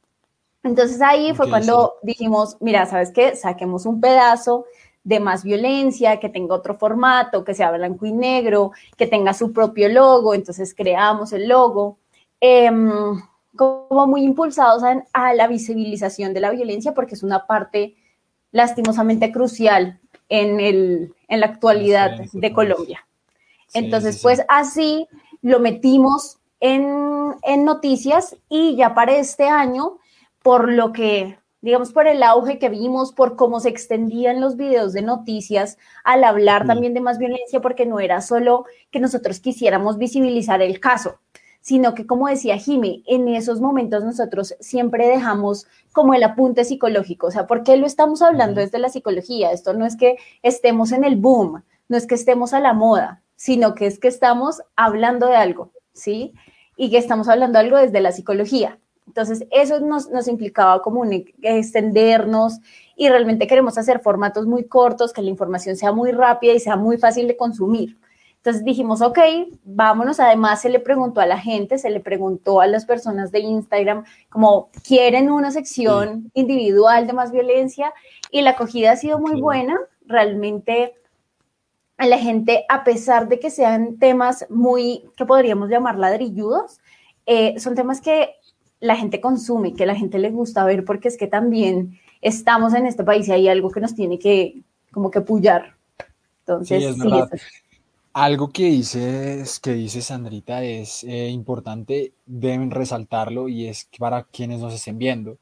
Entonces 0.63 1.01
ahí 1.01 1.33
fue 1.33 1.49
cuando 1.49 1.95
dijimos, 2.03 2.57
mira, 2.59 2.85
¿sabes 2.85 3.11
qué? 3.11 3.35
Saquemos 3.35 3.85
un 3.85 4.01
pedazo 4.01 4.65
de 5.03 5.19
más 5.19 5.43
violencia, 5.43 6.19
que 6.19 6.29
tenga 6.29 6.55
otro 6.55 6.77
formato, 6.77 7.43
que 7.43 7.53
sea 7.53 7.71
blanco 7.71 8.05
y 8.05 8.11
negro, 8.11 8.71
que 8.97 9.07
tenga 9.07 9.33
su 9.33 9.51
propio 9.53 9.89
logo. 9.89 10.33
Entonces 10.33 10.75
creamos 10.75 11.33
el 11.33 11.47
logo. 11.47 11.97
Em, 12.39 13.19
como 13.55 14.07
muy 14.07 14.23
impulsados 14.23 14.83
a, 15.13 15.33
la 15.33 15.47
visibilización 15.47 16.33
de 16.33 16.39
la 16.39 16.51
violencia 16.51 16.93
porque 16.93 17.15
es 17.15 17.23
una 17.23 17.47
parte 17.47 17.95
lastimosamente 18.51 19.31
crucial 19.31 19.99
en, 20.29 20.59
el, 20.59 21.13
en 21.27 21.39
la 21.39 21.47
actualidad 21.47 22.19
de 22.31 22.53
Colombia. 22.53 23.05
Entonces, 23.73 24.21
pues 24.21 24.41
así 24.47 25.07
lo 25.41 25.59
metimos 25.59 26.39
en, 26.59 27.33
en, 27.43 27.65
noticias 27.65 28.35
y 28.49 28.75
ya 28.75 28.93
para 28.93 29.15
este 29.15 29.47
año, 29.47 29.97
por 30.41 30.71
lo 30.71 30.91
que, 30.91 31.37
digamos, 31.61 31.91
por 31.91 32.07
el 32.07 32.23
auge 32.23 32.59
que 32.59 32.69
vimos, 32.69 33.13
por 33.13 33.35
cómo 33.35 33.59
se 33.59 33.69
extendían 33.69 34.41
los 34.41 34.57
videos 34.57 34.93
de 34.93 35.03
noticias 35.03 35.77
al 36.03 36.23
hablar 36.23 36.65
también 36.65 36.93
de 36.93 37.01
más 37.01 37.17
violencia, 37.17 37.61
porque 37.61 37.85
no 37.85 37.99
era 37.99 38.21
solo 38.21 38.65
que 38.91 38.99
nosotros 38.99 39.39
quisiéramos 39.39 39.97
visibilizar 39.97 40.61
el 40.61 40.79
caso, 40.79 41.19
sino 41.61 41.93
que 41.93 42.05
como 42.05 42.27
decía 42.27 42.57
Jimmy, 42.57 43.03
en 43.07 43.27
esos 43.27 43.61
momentos 43.61 44.03
nosotros 44.03 44.55
siempre 44.59 45.07
dejamos 45.07 45.67
como 45.91 46.13
el 46.13 46.23
apunte 46.23 46.63
psicológico, 46.63 47.27
o 47.27 47.31
sea, 47.31 47.47
¿por 47.47 47.63
qué 47.63 47.77
lo 47.77 47.85
estamos 47.85 48.21
hablando 48.21 48.61
desde 48.61 48.79
la 48.79 48.89
psicología? 48.89 49.51
Esto 49.51 49.73
no 49.73 49.85
es 49.85 49.95
que 49.95 50.17
estemos 50.41 50.91
en 50.91 51.03
el 51.03 51.15
boom, 51.17 51.63
no 51.87 51.97
es 51.97 52.07
que 52.07 52.15
estemos 52.15 52.53
a 52.53 52.59
la 52.59 52.73
moda, 52.73 53.21
sino 53.35 53.75
que 53.75 53.87
es 53.87 53.99
que 53.99 54.07
estamos 54.07 54.61
hablando 54.75 55.27
de 55.27 55.35
algo, 55.35 55.71
¿sí? 55.93 56.33
Y 56.75 56.89
que 56.89 56.97
estamos 56.97 57.27
hablando 57.27 57.59
de 57.59 57.65
algo 57.65 57.77
desde 57.77 58.01
la 58.01 58.11
psicología. 58.11 58.79
Entonces, 59.07 59.47
eso 59.49 59.79
nos, 59.79 60.09
nos 60.09 60.27
implicaba 60.27 60.81
como 60.83 61.03
extendernos 61.41 62.59
y 62.95 63.09
realmente 63.09 63.47
queremos 63.47 63.77
hacer 63.77 64.01
formatos 64.01 64.45
muy 64.45 64.65
cortos, 64.65 65.13
que 65.13 65.23
la 65.23 65.29
información 65.29 65.75
sea 65.75 65.91
muy 65.91 66.11
rápida 66.11 66.53
y 66.53 66.59
sea 66.59 66.75
muy 66.75 66.97
fácil 66.97 67.27
de 67.27 67.35
consumir. 67.35 67.97
Entonces 68.39 68.63
dijimos, 68.63 69.01
ok, 69.01 69.19
vámonos. 69.65 70.19
Además, 70.19 70.61
se 70.61 70.69
le 70.69 70.79
preguntó 70.79 71.19
a 71.19 71.25
la 71.25 71.37
gente, 71.37 71.77
se 71.77 71.89
le 71.89 71.99
preguntó 71.99 72.61
a 72.61 72.67
las 72.67 72.85
personas 72.85 73.31
de 73.31 73.39
Instagram, 73.39 74.05
como 74.29 74.69
quieren 74.87 75.29
una 75.29 75.51
sección 75.51 76.31
individual 76.33 77.05
de 77.05 77.13
más 77.13 77.31
violencia 77.31 77.93
y 78.31 78.41
la 78.41 78.51
acogida 78.51 78.91
ha 78.91 78.95
sido 78.95 79.19
muy 79.19 79.41
buena. 79.41 79.77
Realmente 80.05 80.93
a 81.97 82.07
la 82.07 82.17
gente, 82.17 82.65
a 82.69 82.85
pesar 82.85 83.27
de 83.27 83.39
que 83.39 83.51
sean 83.51 83.97
temas 83.99 84.45
muy, 84.49 85.03
que 85.17 85.25
podríamos 85.25 85.69
llamar 85.69 85.97
ladrilludos, 85.97 86.79
eh, 87.25 87.59
son 87.59 87.75
temas 87.75 87.99
que 87.99 88.35
la 88.79 88.95
gente 88.95 89.19
consume, 89.19 89.73
que 89.73 89.85
la 89.85 89.95
gente 89.95 90.17
le 90.17 90.29
gusta 90.29 90.63
ver, 90.63 90.85
porque 90.85 91.09
es 91.09 91.17
que 91.17 91.27
también 91.27 91.99
estamos 92.21 92.73
en 92.73 92.85
este 92.85 93.03
país 93.03 93.27
y 93.27 93.33
hay 93.33 93.49
algo 93.49 93.69
que 93.69 93.81
nos 93.81 93.95
tiene 93.95 94.17
que, 94.17 94.61
como 94.93 95.11
que 95.11 95.19
pullar. 95.19 95.75
Entonces, 96.39 96.95
sí, 96.95 97.09
algo 98.23 98.49
que 98.49 98.65
dices, 98.65 99.59
que 99.61 99.71
dice 99.73 100.01
Sandrita 100.01 100.63
es 100.63 101.03
eh, 101.05 101.29
importante, 101.29 102.13
deben 102.25 102.69
resaltarlo 102.71 103.47
y 103.47 103.67
es 103.67 103.87
para 103.97 104.23
quienes 104.25 104.59
nos 104.59 104.73
estén 104.73 104.97
viendo, 104.97 105.37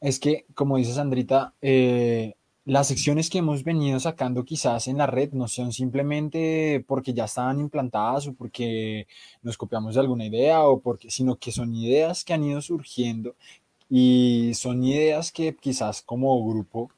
es 0.00 0.20
que, 0.20 0.46
como 0.54 0.76
dice 0.76 0.94
Sandrita, 0.94 1.54
eh, 1.60 2.34
las 2.64 2.86
secciones 2.88 3.28
que 3.30 3.38
hemos 3.38 3.64
venido 3.64 3.98
sacando 3.98 4.44
quizás 4.44 4.86
en 4.86 4.98
la 4.98 5.06
red 5.08 5.32
no 5.32 5.48
son 5.48 5.72
simplemente 5.72 6.84
porque 6.86 7.14
ya 7.14 7.24
estaban 7.24 7.58
implantadas 7.58 8.28
o 8.28 8.34
porque 8.34 9.08
nos 9.42 9.56
copiamos 9.58 9.94
de 9.94 10.00
alguna 10.00 10.26
idea 10.26 10.64
o 10.68 10.80
porque, 10.80 11.10
sino 11.10 11.36
que 11.36 11.50
son 11.50 11.74
ideas 11.74 12.24
que 12.24 12.32
han 12.34 12.44
ido 12.44 12.60
surgiendo 12.62 13.34
y 13.90 14.52
son 14.54 14.84
ideas 14.84 15.32
que 15.32 15.56
quizás 15.56 16.02
como 16.02 16.46
grupo 16.48 16.90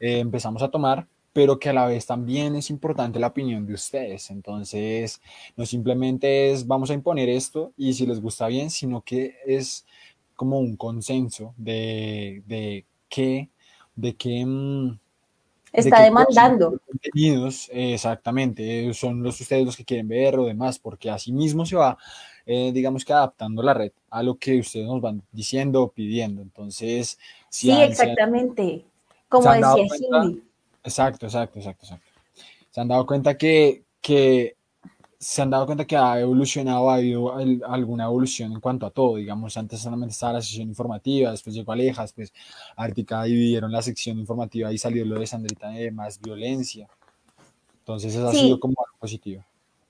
eh, 0.00 0.18
empezamos 0.20 0.62
a 0.62 0.70
tomar 0.70 1.06
pero 1.36 1.58
que 1.58 1.68
a 1.68 1.74
la 1.74 1.84
vez 1.84 2.06
también 2.06 2.56
es 2.56 2.70
importante 2.70 3.18
la 3.18 3.26
opinión 3.26 3.66
de 3.66 3.74
ustedes. 3.74 4.30
Entonces, 4.30 5.20
no 5.54 5.66
simplemente 5.66 6.50
es 6.50 6.66
vamos 6.66 6.88
a 6.88 6.94
imponer 6.94 7.28
esto 7.28 7.74
y 7.76 7.92
si 7.92 8.06
les 8.06 8.22
gusta 8.22 8.46
bien, 8.46 8.70
sino 8.70 9.02
que 9.02 9.36
es 9.44 9.84
como 10.34 10.58
un 10.58 10.76
consenso 10.76 11.52
de, 11.58 12.42
de 12.46 12.86
qué, 13.10 13.50
de 13.96 14.16
qué... 14.16 14.46
Mm, 14.46 14.98
Está 15.74 16.04
demandando. 16.04 16.80
Contenidos, 16.86 17.68
exactamente, 17.70 18.94
son 18.94 19.22
los 19.22 19.38
ustedes 19.38 19.66
los 19.66 19.76
que 19.76 19.84
quieren 19.84 20.08
ver 20.08 20.38
o 20.38 20.46
demás, 20.46 20.78
porque 20.78 21.10
así 21.10 21.32
mismo 21.32 21.66
se 21.66 21.76
va, 21.76 21.98
eh, 22.46 22.72
digamos 22.72 23.04
que 23.04 23.12
adaptando 23.12 23.62
la 23.62 23.74
red 23.74 23.92
a 24.08 24.22
lo 24.22 24.36
que 24.36 24.58
ustedes 24.58 24.86
nos 24.86 25.02
van 25.02 25.22
diciendo 25.32 25.82
o 25.82 25.90
pidiendo. 25.90 26.40
Entonces, 26.40 27.18
sí, 27.50 27.70
exactamente. 27.70 28.86
Como 29.28 29.52
decía 29.52 29.98
Jimmy 29.98 30.45
Exacto, 30.86 31.26
exacto, 31.26 31.58
exacto, 31.58 31.84
exacto. 31.84 32.06
Se 32.70 32.80
han 32.80 32.86
dado 32.86 33.04
cuenta 33.04 33.36
que, 33.36 33.84
que 34.00 34.56
se 35.18 35.42
han 35.42 35.50
dado 35.50 35.66
cuenta 35.66 35.84
que 35.84 35.96
ha 35.96 36.20
evolucionado, 36.20 36.88
ha 36.90 36.96
habido 36.96 37.34
alguna 37.66 38.04
evolución 38.04 38.52
en 38.52 38.60
cuanto 38.60 38.86
a 38.86 38.90
todo, 38.90 39.16
digamos, 39.16 39.56
antes 39.56 39.80
solamente 39.80 40.12
estaba 40.12 40.34
la 40.34 40.42
sección 40.42 40.68
informativa, 40.68 41.32
después 41.32 41.56
llegó 41.56 41.72
Aleja, 41.72 42.02
después 42.02 42.32
Ártica 42.76 43.24
dividieron 43.24 43.72
la 43.72 43.82
sección 43.82 44.18
informativa 44.18 44.72
y 44.72 44.78
salió 44.78 45.04
lo 45.04 45.18
de 45.18 45.26
Sandrita 45.26 45.70
de 45.70 45.90
más 45.90 46.20
violencia. 46.20 46.88
Entonces 47.80 48.14
eso 48.14 48.28
ha 48.28 48.32
sido 48.32 48.60
como 48.60 48.74
algo 48.78 48.98
positivo. 48.98 49.44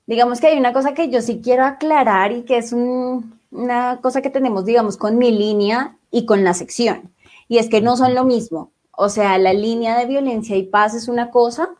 Digamos 0.06 0.40
que 0.40 0.46
hay 0.46 0.58
una 0.58 0.72
cosa 0.72 0.94
que 0.94 1.10
yo 1.10 1.20
sí 1.20 1.40
quiero 1.42 1.66
aclarar 1.66 2.32
y 2.32 2.44
que 2.44 2.56
es 2.56 2.72
una 2.72 4.00
cosa 4.00 4.22
que 4.22 4.30
tenemos, 4.30 4.64
digamos, 4.64 4.96
con 4.96 5.18
mi 5.18 5.30
línea 5.30 5.98
y 6.10 6.24
con 6.24 6.42
la 6.42 6.54
sección, 6.54 7.12
y 7.48 7.58
es 7.58 7.68
que 7.68 7.82
no 7.82 7.98
son 7.98 8.14
lo 8.14 8.24
mismo. 8.24 8.70
O 8.96 9.08
sea, 9.08 9.38
la 9.38 9.52
línea 9.52 9.98
de 9.98 10.06
violencia 10.06 10.56
y 10.56 10.64
paz 10.64 10.94
es 10.94 11.08
una 11.08 11.30
cosa, 11.30 11.70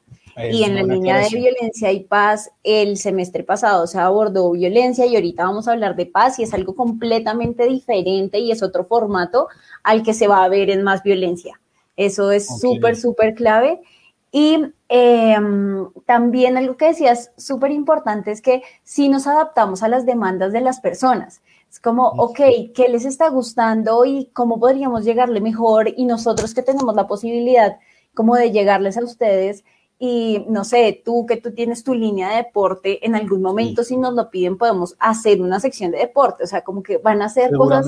y 0.53 0.65
en 0.65 0.75
la 0.75 0.83
línea 0.83 1.19
de 1.19 1.31
violencia 1.31 1.91
y 1.93 2.05
paz, 2.05 2.51
el 2.63 2.99
semestre 2.99 3.43
pasado 3.43 3.87
se 3.87 3.99
abordó 3.99 4.51
violencia 4.51 5.07
y 5.07 5.15
ahorita 5.15 5.45
vamos 5.45 5.67
a 5.67 5.73
hablar 5.73 5.97
de 5.97 6.05
paz 6.05 6.39
y 6.39 6.43
es 6.43 6.53
algo 6.53 6.75
completamente 6.75 7.65
diferente 7.65 8.39
y 8.39 8.51
es 8.51 8.63
otro 8.63 8.85
formato 8.85 9.49
al 9.83 10.03
que 10.03 10.13
se 10.13 10.29
va 10.29 10.45
a 10.45 10.49
ver 10.49 10.69
en 10.69 10.83
más 10.83 11.03
violencia. 11.03 11.59
Eso 11.97 12.33
es 12.33 12.61
súper, 12.61 12.97
súper 12.97 13.35
clave. 13.35 13.81
Y 14.31 14.59
em, 14.91 15.89
también 16.05 16.59
algo 16.59 16.77
que 16.77 16.89
decías 16.89 17.31
súper 17.39 17.71
importante 17.71 18.31
es 18.31 18.43
que 18.43 18.63
si 18.85 19.09
nos 19.09 19.27
adaptamos 19.27 19.83
a 19.83 19.89
las 19.89 20.05
demandas 20.05 20.53
de 20.53 20.61
las 20.61 20.81
personas. 20.81 21.41
Es 21.77 21.81
como, 21.81 22.07
ok, 22.09 22.41
¿qué 22.75 22.89
les 22.89 23.05
está 23.05 23.29
gustando 23.29 24.07
y 24.07 24.31
cómo 24.33 24.59
podríamos 24.59 25.05
llegarle 25.05 25.43
mejor? 25.43 25.93
Y 25.95 26.07
nosotros 26.07 26.55
que 26.55 26.63
tenemos 26.63 26.95
la 26.95 27.07
posibilidad 27.07 27.77
como 28.15 28.35
de 28.35 28.51
llegarles 28.51 28.97
a 28.97 29.05
ustedes 29.05 29.63
y 29.99 30.47
no 30.49 30.65
sé, 30.65 31.03
tú 31.05 31.27
que 31.27 31.37
tú 31.37 31.53
tienes 31.53 31.85
tu 31.85 31.93
línea 31.93 32.31
de 32.31 32.37
deporte, 32.37 33.05
en 33.05 33.15
algún 33.15 33.43
momento 33.43 33.85
si 33.85 33.99
nos 33.99 34.15
lo 34.15 34.31
piden 34.31 34.57
podemos 34.57 34.97
hacer 34.99 35.43
una 35.43 35.61
sección 35.61 35.91
de 35.91 35.99
deporte, 35.99 36.45
o 36.45 36.47
sea, 36.47 36.63
como 36.63 36.83
que 36.83 36.97
van 36.97 37.21
a 37.21 37.29
ser 37.29 37.53
cosas... 37.53 37.85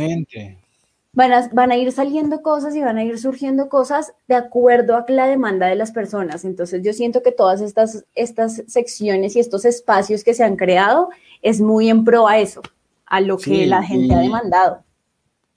Van 1.15 1.33
a, 1.33 1.49
van 1.55 1.73
a 1.73 1.77
ir 1.77 1.91
saliendo 1.91 2.43
cosas 2.43 2.77
y 2.77 2.83
van 2.83 2.99
a 2.99 3.05
ir 3.05 3.19
surgiendo 3.19 3.71
cosas 3.71 4.13
de 4.29 4.35
acuerdo 4.35 4.97
a 4.97 5.07
la 5.09 5.27
demanda 5.27 5.67
de 5.67 5.75
las 5.75 5.93
personas. 5.93 6.45
Entonces 6.45 6.83
yo 6.83 6.93
siento 6.93 7.23
que 7.23 7.33
todas 7.33 7.63
estas, 7.63 8.05
estas 8.15 8.63
secciones 8.67 9.35
y 9.35 9.41
estos 9.41 9.65
espacios 9.65 10.23
que 10.23 10.35
se 10.35 10.45
han 10.45 10.57
creado 10.57 11.09
es 11.41 11.63
muy 11.63 11.89
en 11.89 12.05
pro 12.05 12.29
a 12.29 12.37
eso 12.37 12.61
a 13.09 13.21
lo 13.21 13.39
que 13.39 13.67
la 13.67 13.83
gente 13.83 14.15
ha 14.15 14.19
demandado. 14.19 14.85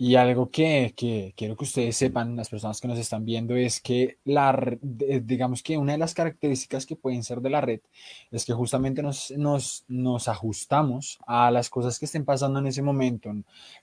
Y 0.03 0.15
algo 0.15 0.49
que, 0.49 0.95
quiero 1.37 1.55
que 1.55 1.63
ustedes 1.63 1.95
sepan, 1.95 2.35
las 2.35 2.49
personas 2.49 2.81
que 2.81 2.87
nos 2.87 2.97
están 2.97 3.23
viendo, 3.23 3.55
es 3.55 3.79
que 3.79 4.17
la, 4.23 4.75
digamos 4.81 5.61
que 5.61 5.77
una 5.77 5.91
de 5.91 5.99
las 5.99 6.15
características 6.15 6.87
que 6.87 6.95
pueden 6.95 7.23
ser 7.23 7.39
de 7.39 7.51
la 7.51 7.61
red 7.61 7.81
es 8.31 8.43
que 8.43 8.53
justamente 8.53 9.03
nos, 9.03 9.29
nos, 9.37 9.85
nos 9.87 10.27
ajustamos 10.27 11.19
a 11.27 11.51
las 11.51 11.69
cosas 11.69 11.99
que 11.99 12.05
estén 12.05 12.25
pasando 12.25 12.57
en 12.57 12.65
ese 12.65 12.81
momento, 12.81 13.31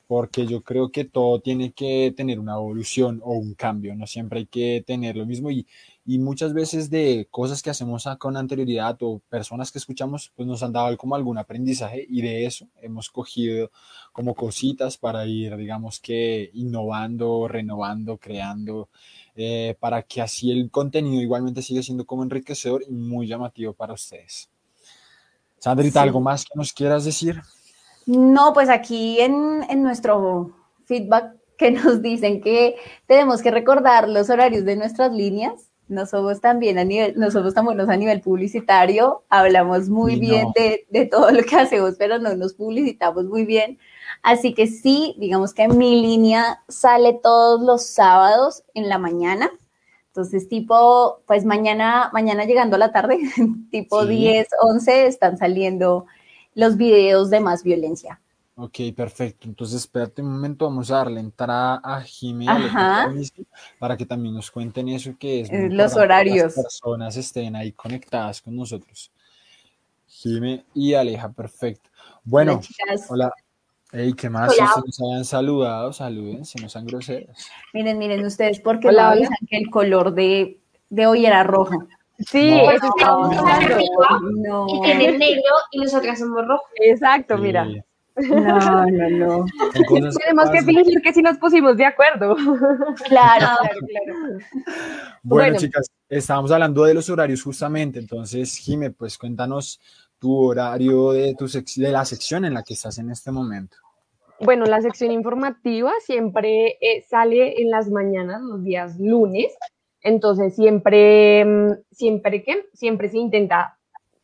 porque 0.08 0.44
yo 0.44 0.64
creo 0.64 0.90
que 0.90 1.04
todo 1.04 1.40
tiene 1.40 1.70
que 1.70 2.12
tener 2.16 2.40
una 2.40 2.54
evolución 2.54 3.20
o 3.22 3.34
un 3.34 3.54
cambio, 3.54 3.94
no 3.94 4.08
siempre 4.08 4.40
hay 4.40 4.46
que 4.46 4.82
tener 4.84 5.16
lo 5.16 5.24
mismo 5.24 5.52
y, 5.52 5.68
y 6.08 6.18
muchas 6.18 6.54
veces 6.54 6.88
de 6.88 7.28
cosas 7.30 7.62
que 7.62 7.68
hacemos 7.68 8.08
con 8.18 8.38
anterioridad 8.38 8.96
o 9.02 9.20
personas 9.28 9.70
que 9.70 9.76
escuchamos, 9.76 10.32
pues 10.34 10.48
nos 10.48 10.62
han 10.62 10.72
dado 10.72 10.96
como 10.96 11.14
algún 11.14 11.36
aprendizaje 11.36 12.06
y 12.08 12.22
de 12.22 12.46
eso 12.46 12.66
hemos 12.80 13.10
cogido 13.10 13.70
como 14.10 14.34
cositas 14.34 14.96
para 14.96 15.26
ir, 15.26 15.54
digamos 15.58 16.00
que 16.00 16.50
innovando, 16.54 17.46
renovando, 17.46 18.16
creando, 18.16 18.88
eh, 19.36 19.76
para 19.78 20.00
que 20.00 20.22
así 20.22 20.50
el 20.50 20.70
contenido 20.70 21.20
igualmente 21.20 21.60
siga 21.60 21.82
siendo 21.82 22.06
como 22.06 22.22
enriquecedor 22.22 22.84
y 22.88 22.90
muy 22.90 23.26
llamativo 23.26 23.74
para 23.74 23.92
ustedes. 23.92 24.48
Sandrita, 25.58 26.00
¿algo 26.00 26.22
más 26.22 26.46
que 26.46 26.52
nos 26.54 26.72
quieras 26.72 27.04
decir? 27.04 27.42
No, 28.06 28.54
pues 28.54 28.70
aquí 28.70 29.20
en, 29.20 29.62
en 29.68 29.82
nuestro 29.82 30.56
feedback 30.86 31.36
que 31.58 31.70
nos 31.70 32.00
dicen 32.00 32.40
que 32.40 32.76
tenemos 33.06 33.42
que 33.42 33.50
recordar 33.50 34.08
los 34.08 34.30
horarios 34.30 34.64
de 34.64 34.76
nuestras 34.76 35.12
líneas. 35.12 35.67
No 35.88 36.04
somos 36.06 36.40
tan 36.40 36.58
bien 36.58 36.78
a 36.78 36.84
nivel, 36.84 37.14
no 37.16 37.30
somos 37.30 37.54
tan 37.54 37.64
buenos 37.64 37.88
a 37.88 37.96
nivel 37.96 38.20
publicitario, 38.20 39.24
hablamos 39.30 39.88
muy 39.88 40.16
bien 40.20 40.48
de, 40.54 40.86
de 40.90 41.06
todo 41.06 41.30
lo 41.30 41.42
que 41.42 41.56
hacemos, 41.56 41.94
pero 41.98 42.18
no 42.18 42.34
nos 42.36 42.54
publicitamos 42.54 43.24
muy 43.24 43.46
bien. 43.46 43.78
Así 44.22 44.54
que 44.54 44.66
sí, 44.66 45.14
digamos 45.18 45.54
que 45.54 45.68
mi 45.68 46.00
línea 46.02 46.62
sale 46.68 47.14
todos 47.22 47.62
los 47.62 47.86
sábados 47.86 48.64
en 48.74 48.88
la 48.88 48.98
mañana. 48.98 49.50
Entonces, 50.08 50.48
tipo, 50.48 51.22
pues 51.26 51.44
mañana, 51.44 52.10
mañana 52.12 52.44
llegando 52.44 52.76
a 52.76 52.78
la 52.80 52.92
tarde, 52.92 53.18
tipo 53.70 54.02
Sí. 54.02 54.08
10, 54.08 54.48
11, 54.62 55.06
están 55.06 55.38
saliendo 55.38 56.06
los 56.54 56.76
videos 56.76 57.30
de 57.30 57.40
más 57.40 57.62
violencia. 57.62 58.20
Ok, 58.60 58.78
perfecto. 58.96 59.46
Entonces, 59.46 59.82
espérate 59.82 60.20
un 60.20 60.32
momento, 60.32 60.64
vamos 60.64 60.90
a 60.90 60.96
darle 60.96 61.20
entrada 61.20 61.80
a 61.82 62.00
Jimmy 62.00 62.48
Ajá. 62.48 63.08
para 63.78 63.96
que 63.96 64.04
también 64.04 64.34
nos 64.34 64.50
cuenten 64.50 64.88
eso 64.88 65.14
que 65.16 65.42
es 65.42 65.50
muy 65.50 65.58
Eh, 65.60 65.62
los 65.70 65.92
importante 65.92 65.94
que 65.94 66.00
horarios. 66.04 66.44
Las 66.56 66.64
personas 66.64 67.16
estén 67.16 67.54
ahí 67.54 67.70
conectadas 67.70 68.42
con 68.42 68.56
nosotros. 68.56 69.12
Jimmy 70.08 70.64
y 70.74 70.94
Aleja, 70.94 71.30
perfecto. 71.30 71.88
Bueno, 72.24 72.54
Hola, 72.54 72.60
chicas. 72.62 73.06
hola. 73.08 73.32
Ey, 73.92 74.12
¿qué 74.14 74.28
más? 74.28 74.52
Hola. 74.58 74.72
Si 74.74 74.80
nos 74.86 75.00
habían 75.00 75.24
saludado, 75.24 75.92
saluden, 75.92 76.44
si 76.44 76.58
no 76.60 76.68
sean 76.68 76.84
groseros. 76.84 77.38
Miren, 77.72 77.96
miren 77.96 78.24
ustedes, 78.26 78.58
porque 78.58 78.88
Hola, 78.88 79.12
hola. 79.12 79.28
que 79.48 79.56
el 79.56 79.70
color 79.70 80.12
de, 80.14 80.58
de 80.90 81.06
hoy 81.06 81.26
era 81.26 81.44
rojo. 81.44 81.86
Sí, 82.18 82.50
No. 82.50 82.70
eso 82.72 82.92
No. 82.98 84.20
No, 84.36 84.66
Y 84.68 84.80
tiene 84.82 85.16
negro 85.16 85.42
y 85.70 85.78
nosotras 85.78 86.18
somos 86.18 86.44
rojos. 86.44 86.66
Exacto, 86.80 87.38
mira. 87.38 87.68
No, 88.28 88.86
no, 88.86 89.10
no. 89.10 89.44
Tenemos 89.72 90.50
que 90.50 90.62
fingir 90.62 91.00
que 91.02 91.12
sí 91.12 91.22
nos 91.22 91.38
pusimos 91.38 91.76
de 91.76 91.84
acuerdo. 91.86 92.34
Claro, 92.34 92.96
claro, 93.08 93.56
claro. 93.86 94.38
Bueno, 95.22 95.44
Bueno. 95.44 95.58
chicas, 95.58 95.86
estábamos 96.08 96.50
hablando 96.50 96.84
de 96.84 96.94
los 96.94 97.08
horarios 97.10 97.42
justamente, 97.42 97.98
entonces, 97.98 98.56
Jime, 98.56 98.90
pues 98.90 99.18
cuéntanos 99.18 99.80
tu 100.18 100.36
horario 100.36 101.12
de, 101.12 101.34
tu 101.38 101.44
sec- 101.46 101.76
de 101.76 101.90
la 101.92 102.04
sección 102.04 102.44
en 102.44 102.54
la 102.54 102.62
que 102.62 102.74
estás 102.74 102.98
en 102.98 103.10
este 103.10 103.30
momento. 103.30 103.76
Bueno, 104.40 104.64
la 104.66 104.80
sección 104.80 105.10
informativa 105.12 105.92
siempre 106.00 106.78
eh, 106.80 107.04
sale 107.08 107.60
en 107.60 107.70
las 107.70 107.88
mañanas, 107.90 108.40
los 108.42 108.62
días 108.64 108.98
lunes. 108.98 109.52
Entonces, 110.00 110.54
siempre, 110.54 111.44
mm, 111.44 111.72
siempre 111.90 112.42
que, 112.44 112.66
siempre 112.72 113.08
se 113.08 113.18
intenta 113.18 113.78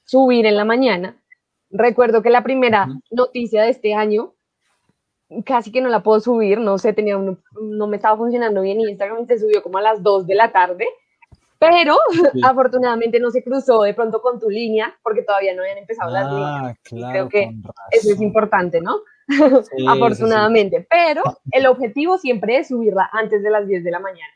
subir 0.04 0.46
en 0.46 0.57
la 0.57 0.64
mañana. 0.64 1.16
Recuerdo 1.76 2.22
que 2.22 2.30
la 2.30 2.44
primera 2.44 2.87
noticia 3.10 3.64
de 3.64 3.70
este 3.70 3.94
año 3.94 4.32
casi 5.44 5.72
que 5.72 5.80
no 5.80 5.88
la 5.88 6.02
puedo 6.04 6.20
subir, 6.20 6.60
no 6.60 6.78
sé, 6.78 6.92
tenía 6.92 7.18
no 7.18 7.87
me 7.88 7.96
estaba 7.96 8.16
funcionando 8.16 8.60
bien 8.62 8.80
y 8.80 8.88
Instagram 8.88 9.26
se 9.26 9.38
subió 9.38 9.62
como 9.62 9.78
a 9.78 9.82
las 9.82 10.00
2 10.02 10.26
de 10.28 10.34
la 10.37 10.52
tarde, 10.52 10.87
pero 11.58 11.96
Sí. 12.10 12.40
afortunadamente 12.44 13.18
no 13.18 13.30
se 13.32 13.42
cruzó 13.42 13.82
de 13.82 13.92
pronto 13.94 14.22
con 14.22 14.38
tu 14.38 14.48
línea 14.48 14.94
porque 15.02 15.22
todavía 15.22 15.52
no 15.54 15.62
habían 15.62 15.78
empezado 15.78 16.10
las 16.12 16.30
líneas. 16.30 16.50
Ah, 16.62 16.74
claro, 16.84 17.10
creo 17.12 17.28
que. 17.28 17.50
Eso 17.90 18.12
es 18.12 18.20
importante, 18.20 18.80
¿no? 18.80 18.98
Sí, 19.28 19.34
sí, 19.37 19.76
sí. 19.78 19.87
afortunadamente, 19.88 20.87
pero 20.88 21.22
el 21.50 21.66
objetivo 21.66 22.18
siempre 22.18 22.58
es 22.58 22.68
subirla 22.68 23.08
antes 23.12 23.42
de 23.42 23.50
las 23.50 23.66
10 23.66 23.82
de 23.82 23.90
la 23.90 23.98
mañana. 23.98 24.32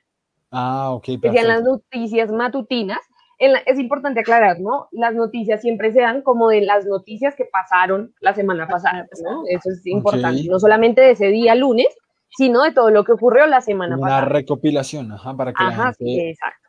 Ah, 0.50 0.90
ok, 0.90 1.04
Que 1.04 1.30
sean 1.30 1.46
las 1.46 1.62
perfecto. 1.62 1.70
noticias 1.92 2.32
matutinas. 2.32 2.98
En 3.38 3.52
la- 3.52 3.60
es 3.60 3.78
importante 3.78 4.20
aclarar, 4.20 4.58
¿no? 4.60 4.88
Las 4.90 5.14
noticias 5.14 5.60
siempre 5.60 5.92
se 5.92 6.00
dan 6.00 6.22
como 6.22 6.48
de 6.48 6.60
las 6.62 6.86
noticias 6.86 7.34
que 7.36 7.44
pasaron 7.44 8.12
la 8.20 8.34
semana 8.34 8.66
pasada, 8.66 9.06
¿no? 9.22 9.42
Eso 9.48 9.70
es 9.70 9.86
importante, 9.86 10.44
no 10.48 10.58
solamente 10.58 11.00
de 11.02 11.12
ese 11.12 11.26
día 11.28 11.54
lunes, 11.54 11.86
sino 12.36 12.62
de 12.62 12.72
todo 12.72 12.90
lo 12.90 13.04
que 13.04 13.12
ocurrió 13.12 13.46
la 13.46 13.60
semana 13.60 13.96
Una 13.96 14.02
pasada. 14.08 14.24
recopilación, 14.26 15.12
ajá, 15.12 15.36
para 15.36 15.52
que 15.52 15.62
la 15.62 15.70
Ajá, 15.70 15.84
gente... 15.96 16.04
sí, 16.04 16.20
exacto. 16.20 16.68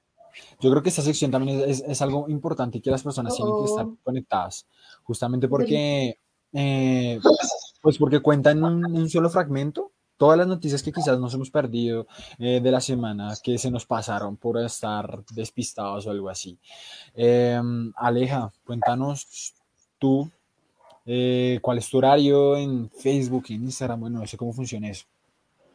Yo 0.62 0.70
creo 0.70 0.84
que 0.84 0.90
esta 0.90 1.02
sección 1.02 1.32
también 1.32 1.60
es, 1.60 1.82
es- 1.82 1.84
es 1.88 2.02
algo 2.02 2.30
importante 2.30 2.78
y 2.78 2.82
que 2.82 2.92
las 2.92 3.04
personas 3.04 3.36
tienen 3.36 3.56
que 3.58 3.66
estar 3.66 3.86
Oh. 3.86 3.98
conectadas, 4.04 4.68
justamente 5.04 5.48
porque, 5.48 6.18
eh, 6.54 7.20
pues 7.82 7.98
porque 7.98 8.20
cuentan 8.22 8.64
un, 8.64 8.86
un 8.86 9.10
solo 9.10 9.30
fragmento, 9.30 9.92
todas 10.20 10.38
las 10.38 10.48
noticias 10.48 10.84
que 10.84 10.92
quizás 10.92 11.18
nos 11.18 11.34
hemos 11.34 11.50
perdido 11.50 12.06
eh, 12.38 12.60
de 12.62 12.72
la 12.72 12.82
semana, 12.82 13.34
que 13.42 13.58
se 13.58 13.72
nos 13.72 13.86
pasaron 13.86 14.36
por 14.36 14.60
estar 14.60 15.24
despistados 15.32 16.06
o 16.06 16.12
algo 16.12 16.30
así. 16.30 16.60
Eh, 17.16 17.60
Aleja, 17.96 18.52
cuéntanos 18.66 19.56
tú, 19.98 20.30
eh, 21.06 21.60
cuál 21.62 21.78
es 21.78 21.90
tu 21.90 22.00
horario 22.00 22.58
en 22.58 22.90
Facebook, 22.90 23.46
en 23.50 23.64
Instagram, 23.64 24.02
bueno, 24.02 24.20
no 24.20 24.28
sé 24.28 24.36
cómo 24.36 24.52
funciona 24.52 24.90
eso. 24.90 25.06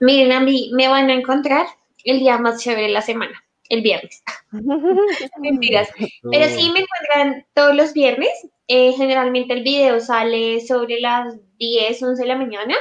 Miren, 0.00 0.32
a 0.32 0.40
mí 0.40 0.70
me 0.74 0.88
van 0.88 1.08
a 1.08 1.14
encontrar 1.14 1.66
el 2.04 2.18
día 2.18 2.36
más 2.36 2.62
chévere 2.62 2.88
de 2.88 2.92
la 2.92 3.00
semana, 3.00 3.42
el 3.70 3.80
viernes. 3.80 4.22
Mentiras. 5.40 5.88
Pero 6.30 6.48
sí 6.48 6.70
me 6.70 6.80
encuentran 6.80 7.46
todos 7.54 7.74
los 7.74 7.94
viernes. 7.94 8.30
Eh, 8.68 8.92
generalmente 8.92 9.54
el 9.54 9.62
video 9.62 10.00
sale 10.00 10.60
sobre 10.60 11.00
las 11.00 11.34
10, 11.56 12.02
11 12.02 12.22
de 12.22 12.28
la 12.28 12.36
mañana. 12.36 12.74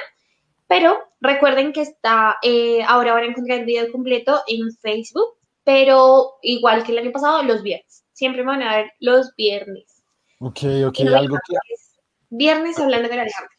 Pero 0.74 0.98
recuerden 1.22 1.72
que 1.72 1.82
está, 1.82 2.38
eh, 2.42 2.82
ahora 2.88 3.14
van 3.14 3.26
a 3.26 3.28
encontrar 3.28 3.60
el 3.60 3.66
video 3.66 3.92
completo 3.92 4.42
en 4.48 4.72
Facebook. 4.82 5.38
Pero 5.64 6.32
igual 6.42 6.84
que 6.84 6.94
el 6.94 6.98
año 6.98 7.12
pasado, 7.12 7.44
los 7.44 7.62
viernes. 7.62 8.04
Siempre 8.12 8.42
me 8.42 8.48
van 8.48 8.64
a 8.64 8.78
ver 8.78 8.92
los 9.00 9.36
viernes. 9.36 10.04
Ok, 10.40 10.62
ok, 10.88 11.00
no 11.02 11.16
algo 11.16 11.38
que... 11.48 11.56
es 11.72 12.00
Viernes 12.32 12.80
hablando 12.80 13.08
con 13.08 13.20
Alejandra. 13.20 13.52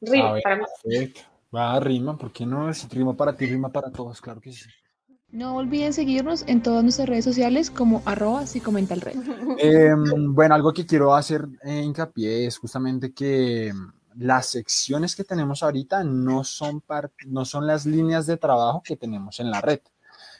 Rima 0.00 0.30
A 0.30 0.32
ver, 0.32 0.42
para 0.42 0.56
mí. 0.56 0.64
perfecto. 0.82 1.20
Va, 1.54 1.78
rima, 1.78 2.16
¿por 2.16 2.32
qué 2.32 2.46
no? 2.46 2.72
Si 2.72 2.88
rima 2.88 3.14
para 3.14 3.36
ti, 3.36 3.44
rima 3.44 3.70
para 3.70 3.92
todos, 3.92 4.22
claro 4.22 4.40
que 4.40 4.52
sí. 4.52 4.64
No 5.28 5.56
olviden 5.56 5.92
seguirnos 5.92 6.42
en 6.48 6.62
todas 6.62 6.82
nuestras 6.82 7.06
redes 7.06 7.26
sociales 7.26 7.70
como 7.70 8.02
arroba 8.06 8.46
si 8.46 8.62
comenta 8.62 8.94
el 8.94 9.02
red. 9.02 9.16
Em, 9.58 10.34
bueno, 10.34 10.54
algo 10.54 10.72
que 10.72 10.86
quiero 10.86 11.14
hacer 11.14 11.46
eh, 11.62 11.82
hincapié 11.82 12.46
es 12.46 12.56
justamente 12.56 13.12
que 13.12 13.72
las 14.18 14.46
secciones 14.46 15.14
que 15.14 15.24
tenemos 15.24 15.62
ahorita 15.62 16.04
no 16.04 16.44
son, 16.44 16.82
no 17.26 17.44
son 17.44 17.66
las 17.66 17.86
líneas 17.86 18.26
de 18.26 18.36
trabajo 18.36 18.82
que 18.82 18.96
tenemos 18.96 19.40
en 19.40 19.50
la 19.50 19.60
red. 19.60 19.80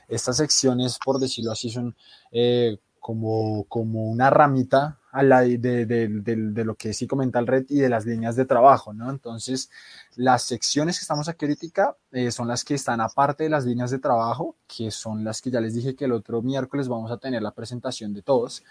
Estas 0.09 0.37
secciones, 0.39 0.99
por 1.05 1.19
decirlo 1.19 1.53
así, 1.53 1.71
son 1.71 1.97
eh, 2.31 2.79
como, 3.01 3.65
como 3.65 4.11
una 4.11 4.31
ramita 4.31 4.99
a 5.12 5.23
la 5.23 5.41
de 5.41 6.65
lo 6.65 6.75
que 6.75 6.93
sí 6.93 7.07
comenta 7.07 7.39
el 7.39 7.47
red 7.47 7.65
y 7.69 7.79
de 7.79 7.89
las 7.89 8.05
líneas 8.05 8.37
de 8.37 8.45
trabajo, 8.45 8.93
¿no? 8.93 9.11
Entonces, 9.11 9.71
las 10.15 10.43
secciones 10.43 10.99
que 10.99 11.05
estamos 11.05 11.29
aquí 11.29 11.47
ahorita 11.47 11.97
eh, 12.12 12.31
son 12.31 12.49
las 12.49 12.65
que 12.65 12.75
están 12.75 13.01
aparte 13.01 13.45
de 13.45 13.51
las 13.51 13.65
líneas 13.65 13.91
de 13.91 13.99
trabajo, 13.99 14.57
que 14.67 14.91
son 14.91 15.25
las 15.25 15.41
que 15.41 15.51
ya 15.51 15.61
les 15.61 15.75
dije 15.75 15.95
que 15.95 16.05
el 16.05 16.12
otro 16.12 16.43
miércoles 16.43 16.89
vamos 16.89 17.11
a 17.11 17.17
tener 17.17 17.43
la 17.43 17.53
presentación 17.53 18.12
de 18.12 18.23
todos. 18.23 18.62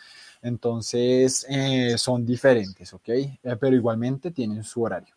Entonces, 0.46 1.44
eh, 1.50 1.98
son 1.98 2.24
diferentes, 2.24 2.94
¿ok? 2.94 3.10
Eh, 3.10 3.36
pero 3.60 3.76
igualmente 3.76 4.30
tienen 4.30 4.64
su 4.64 4.84
horario. 4.84 5.16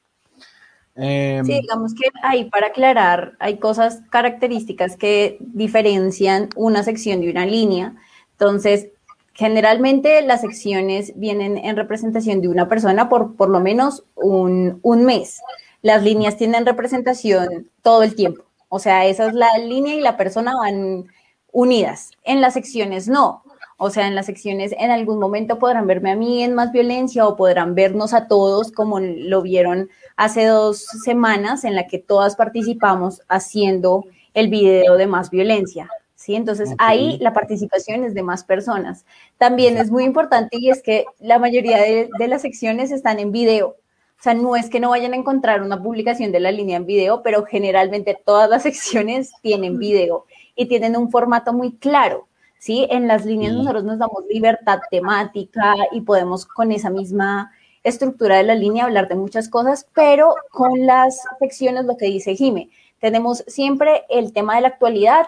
Em, 0.96 1.44
Sí, 1.44 1.52
digamos 1.60 1.92
que 1.92 2.08
ahí 2.22 2.46
para 2.46 2.68
aclarar, 2.68 3.34
hay 3.38 3.58
cosas 3.58 4.00
características 4.08 4.96
que 4.96 5.36
diferencian 5.40 6.48
una 6.56 6.82
sección 6.82 7.20
de 7.20 7.30
una 7.30 7.44
línea. 7.44 7.94
Entonces, 8.32 8.88
generalmente 9.34 10.22
las 10.22 10.40
secciones 10.40 11.12
vienen 11.14 11.58
en 11.58 11.76
representación 11.76 12.40
de 12.40 12.48
una 12.48 12.66
persona 12.66 13.10
por 13.10 13.36
por 13.36 13.50
lo 13.50 13.60
menos 13.60 14.04
un, 14.14 14.80
un 14.82 15.04
mes. 15.04 15.42
Las 15.82 16.02
líneas 16.02 16.38
tienen 16.38 16.64
representación 16.64 17.68
todo 17.82 18.02
el 18.02 18.14
tiempo. 18.14 18.44
O 18.70 18.78
sea, 18.78 19.04
esa 19.04 19.26
es 19.26 19.34
la 19.34 19.58
línea 19.58 19.94
y 19.94 20.00
la 20.00 20.16
persona 20.16 20.56
van 20.56 21.04
unidas. 21.52 22.12
En 22.24 22.40
las 22.40 22.54
secciones 22.54 23.08
no. 23.08 23.42
O 23.80 23.90
sea, 23.90 24.08
en 24.08 24.16
las 24.16 24.26
secciones 24.26 24.74
en 24.76 24.90
algún 24.90 25.20
momento 25.20 25.60
podrán 25.60 25.86
verme 25.86 26.10
a 26.10 26.16
mí 26.16 26.42
en 26.42 26.52
más 26.52 26.72
violencia 26.72 27.28
o 27.28 27.36
podrán 27.36 27.76
vernos 27.76 28.12
a 28.12 28.26
todos 28.26 28.72
como 28.72 28.98
lo 28.98 29.40
vieron 29.40 29.88
hace 30.16 30.46
dos 30.46 30.84
semanas 31.04 31.62
en 31.62 31.76
la 31.76 31.86
que 31.86 32.00
todas 32.00 32.34
participamos 32.34 33.22
haciendo 33.28 34.04
el 34.34 34.48
video 34.48 34.96
de 34.96 35.06
más 35.06 35.30
violencia. 35.30 35.88
¿sí? 36.16 36.34
Entonces 36.34 36.74
ahí 36.78 37.18
la 37.20 37.32
participación 37.32 38.02
es 38.02 38.14
de 38.14 38.24
más 38.24 38.42
personas. 38.42 39.04
También 39.38 39.76
es 39.78 39.92
muy 39.92 40.02
importante 40.02 40.58
y 40.58 40.70
es 40.70 40.82
que 40.82 41.04
la 41.20 41.38
mayoría 41.38 41.80
de, 41.80 42.10
de 42.18 42.28
las 42.28 42.42
secciones 42.42 42.90
están 42.90 43.20
en 43.20 43.30
video. 43.30 43.76
O 44.18 44.22
sea, 44.22 44.34
no 44.34 44.56
es 44.56 44.68
que 44.68 44.80
no 44.80 44.90
vayan 44.90 45.12
a 45.12 45.16
encontrar 45.16 45.62
una 45.62 45.80
publicación 45.80 46.32
de 46.32 46.40
la 46.40 46.50
línea 46.50 46.76
en 46.76 46.86
video, 46.86 47.22
pero 47.22 47.44
generalmente 47.44 48.20
todas 48.26 48.50
las 48.50 48.62
secciones 48.64 49.30
tienen 49.40 49.78
video 49.78 50.26
y 50.56 50.66
tienen 50.66 50.96
un 50.96 51.12
formato 51.12 51.52
muy 51.52 51.76
claro. 51.76 52.27
¿Sí? 52.58 52.86
En 52.90 53.08
las 53.08 53.24
líneas 53.24 53.54
nosotros 53.54 53.84
nos 53.84 53.98
damos 53.98 54.24
libertad 54.28 54.80
temática 54.90 55.74
y 55.92 56.02
podemos 56.02 56.46
con 56.46 56.72
esa 56.72 56.90
misma 56.90 57.52
estructura 57.82 58.36
de 58.36 58.42
la 58.42 58.54
línea 58.54 58.84
hablar 58.84 59.08
de 59.08 59.14
muchas 59.14 59.48
cosas, 59.48 59.86
pero 59.94 60.34
con 60.50 60.86
las 60.86 61.22
secciones, 61.38 61.84
lo 61.84 61.96
que 61.96 62.06
dice 62.06 62.34
Jime, 62.34 62.70
tenemos 63.00 63.44
siempre 63.46 64.04
el 64.08 64.32
tema 64.32 64.56
de 64.56 64.62
la 64.62 64.68
actualidad 64.68 65.26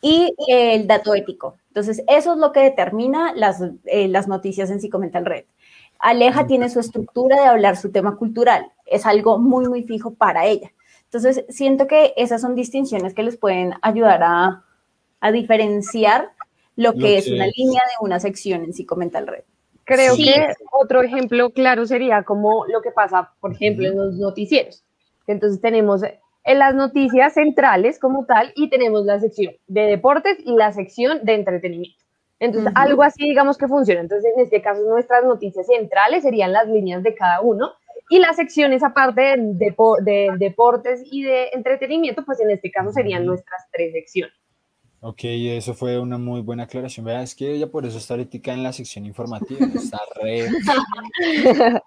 y 0.00 0.34
el 0.48 0.86
dato 0.86 1.14
ético. 1.14 1.56
Entonces, 1.68 2.02
eso 2.08 2.32
es 2.32 2.38
lo 2.38 2.52
que 2.52 2.60
determina 2.60 3.32
las, 3.34 3.62
eh, 3.84 4.08
las 4.08 4.26
noticias 4.28 4.70
en 4.70 4.80
Psicomental 4.80 5.26
Red. 5.26 5.44
Aleja 5.98 6.46
tiene 6.46 6.70
su 6.70 6.80
estructura 6.80 7.36
de 7.36 7.46
hablar 7.46 7.76
su 7.76 7.92
tema 7.92 8.16
cultural, 8.16 8.72
es 8.86 9.04
algo 9.04 9.38
muy, 9.38 9.68
muy 9.68 9.82
fijo 9.84 10.14
para 10.14 10.46
ella. 10.46 10.72
Entonces, 11.04 11.44
siento 11.48 11.86
que 11.86 12.14
esas 12.16 12.40
son 12.40 12.54
distinciones 12.54 13.14
que 13.14 13.22
les 13.22 13.36
pueden 13.36 13.74
ayudar 13.82 14.22
a, 14.22 14.64
a 15.20 15.32
diferenciar 15.32 16.30
lo 16.82 16.92
que 16.94 16.98
Lo 17.00 17.06
es 17.06 17.24
que 17.26 17.34
una 17.34 17.46
es. 17.46 17.52
línea 17.56 17.82
de 17.82 18.04
una 18.06 18.20
sección 18.20 18.64
en 18.64 18.72
Psicomental 18.72 19.26
Red. 19.26 19.44
Creo 19.84 20.14
Sí. 20.14 20.24
que 20.24 20.54
otro 20.72 21.02
ejemplo 21.02 21.50
claro 21.50 21.84
sería 21.84 22.22
como 22.22 22.64
lo 22.66 22.80
que 22.80 22.90
pasa, 22.90 23.32
por 23.40 23.52
ejemplo, 23.52 23.86
en 23.88 23.96
los 23.96 24.14
noticieros. 24.14 24.84
Entonces 25.26 25.60
tenemos 25.60 26.02
en 26.44 26.58
las 26.58 26.74
noticias 26.74 27.34
centrales 27.34 27.98
como 27.98 28.24
tal 28.24 28.52
y 28.56 28.70
tenemos 28.70 29.04
la 29.04 29.18
sección 29.20 29.52
de 29.66 29.82
deportes 29.82 30.38
y 30.44 30.54
la 30.56 30.72
sección 30.72 31.20
de 31.24 31.34
entretenimiento. 31.34 32.02
Entonces, 32.38 32.72
Ujú. 32.72 32.80
algo 32.82 33.02
así 33.02 33.24
digamos 33.24 33.58
que 33.58 33.68
funciona. 33.68 34.00
Entonces, 34.00 34.32
en 34.34 34.42
este 34.44 34.62
caso, 34.62 34.80
nuestras 34.88 35.24
noticias 35.24 35.66
centrales 35.66 36.22
serían 36.22 36.52
las 36.52 36.66
líneas 36.66 37.02
de 37.02 37.14
cada 37.14 37.42
uno 37.42 37.72
y 38.08 38.18
las 38.20 38.36
secciones 38.36 38.82
aparte 38.82 39.20
de, 39.20 39.36
depo- 39.36 40.02
de 40.02 40.30
deportes 40.38 41.02
y 41.04 41.22
de 41.24 41.48
entretenimiento, 41.52 42.24
pues 42.24 42.40
en 42.40 42.50
este 42.50 42.70
caso 42.70 42.90
serían 42.92 43.26
nuestras 43.26 43.62
tres 43.70 43.92
secciones. 43.92 44.34
Ok, 45.02 45.20
eso 45.22 45.72
fue 45.72 45.98
una 45.98 46.18
muy 46.18 46.42
buena 46.42 46.64
aclaración. 46.64 47.06
Vea, 47.06 47.22
es 47.22 47.34
que 47.34 47.54
ella 47.54 47.70
por 47.70 47.86
eso 47.86 47.96
está 47.96 48.14
ahorita 48.14 48.52
en 48.52 48.62
la 48.62 48.72
sección 48.72 49.06
informativa. 49.06 49.66
Está 49.74 49.98
re. 50.20 50.48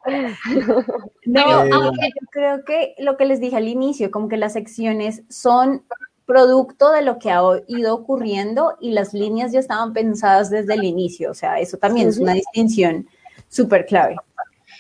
No, 1.26 1.64
Eh, 1.66 1.70
aunque 1.72 2.08
yo 2.08 2.28
creo 2.32 2.66
que 2.66 2.96
lo 3.00 3.16
que 3.16 3.26
les 3.26 3.40
dije 3.40 3.56
al 3.56 3.68
inicio, 3.68 4.12
como 4.12 4.28
que 4.28 4.38
las 4.38 4.54
secciones 4.54 5.24
son 5.30 5.84
producto 6.26 6.92
de 6.92 7.02
lo 7.02 7.20
que 7.20 7.32
ha 7.32 7.42
ido 7.68 7.94
ocurriendo 7.94 8.78
y 8.80 8.92
las 8.92 9.14
líneas 9.14 9.52
ya 9.52 9.60
estaban 9.60 9.94
pensadas 9.94 10.50
desde 10.50 10.74
el 10.74 10.84
inicio. 10.84 11.32
O 11.32 11.34
sea, 11.34 11.60
eso 11.60 11.78
también 11.78 12.10
es 12.10 12.18
una 12.18 12.34
distinción 12.34 13.08
súper 13.48 13.86
clave. 13.86 14.16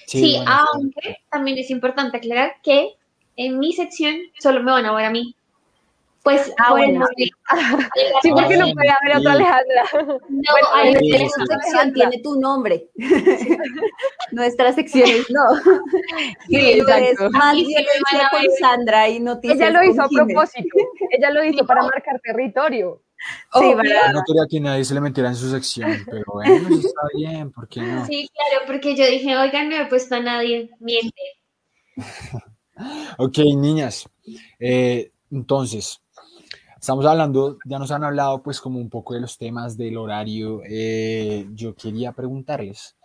Sí, 0.07 0.35
bueno, 0.37 0.51
aunque 0.73 1.17
también 1.29 1.57
es 1.57 1.69
importante 1.69 2.17
aclarar 2.17 2.53
que 2.61 2.95
en 3.35 3.59
mi 3.59 3.73
sección 3.73 4.15
solo 4.39 4.61
me 4.63 4.71
van 4.71 4.85
a 4.85 4.93
ver 4.93 5.05
a 5.05 5.11
mí. 5.11 5.35
Pues 6.23 6.53
Ah, 6.57 6.71
bueno, 6.71 7.01
momento. 7.01 7.37
Sí, 8.21 8.29
porque 8.31 8.55
no 8.57 8.65
bueno, 8.65 8.73
puede 8.75 8.89
haber 8.89 9.17
otra 9.17 9.31
sí. 9.31 9.37
Alejandra. 9.43 9.83
No, 9.93 10.51
Bueno, 10.51 10.67
hay- 10.73 10.95
sí, 10.95 11.11
sí. 11.11 11.45
sección 11.47 11.93
tiene 11.93 12.19
tu 12.23 12.39
nombre. 12.39 12.87
Nuestras 14.31 14.75
secciones 14.75 15.25
no. 15.29 15.41
Sí, 16.47 16.55
exacto. 16.79 17.29
más 17.31 17.55
Y 17.55 17.65
sí 17.65 17.75
bien 17.75 17.87
con. 18.31 18.41
Sandra 18.59 19.09
y 19.09 19.19
noticias. 19.19 19.59
Ella 19.59 19.69
lo 19.71 19.83
hizo 19.83 20.01
a 20.03 20.09
propósito. 20.09 20.77
Ella 21.11 21.29
lo 21.31 21.43
hizo 21.43 21.65
para 21.65 21.81
marcar 21.83 22.19
territorio. 22.23 23.01
Sí. 23.53 23.73
¿verdad? 23.73 24.07
Yo 24.07 24.13
no 24.13 24.23
quería 24.25 24.43
que 24.49 24.59
nadie 24.59 24.83
se 24.85 24.93
le 24.93 24.99
metiera 25.01 25.29
en 25.29 25.35
su 25.35 25.49
sección, 25.49 25.89
pero 26.09 26.23
bueno, 26.27 26.55
eso 26.69 26.87
está 26.87 27.01
bien, 27.15 27.51
¿por 27.53 27.69
qué 27.69 27.81
no? 27.81 28.05
Sí, 28.05 28.29
claro, 28.33 28.65
porque 28.67 28.95
yo 28.97 29.05
dije, 29.05 29.37
oigan, 29.37 29.69
no 29.69 29.77
he 29.77 29.85
puesto 29.85 30.15
a 30.15 30.19
nadie, 30.19 30.69
miente. 30.79 31.21
Ok, 33.17 33.37
niñas. 33.55 34.09
eh, 34.59 35.11
entonces, 35.31 36.01
estamos 36.83 37.05
hablando, 37.05 37.57
ya 37.65 37.79
nos 37.79 37.91
han 37.91 38.03
hablado 38.03 38.43
pues 38.43 38.59
como 38.59 38.77
un 38.79 38.89
poco 38.89 39.13
de 39.13 39.21
los 39.21 39.37
temas 39.37 39.77
del 39.77 39.97
horario. 39.97 40.61
eh, 40.65 41.47
yo 41.53 41.75
quería 41.75 42.11
preguntarles, 42.11 42.95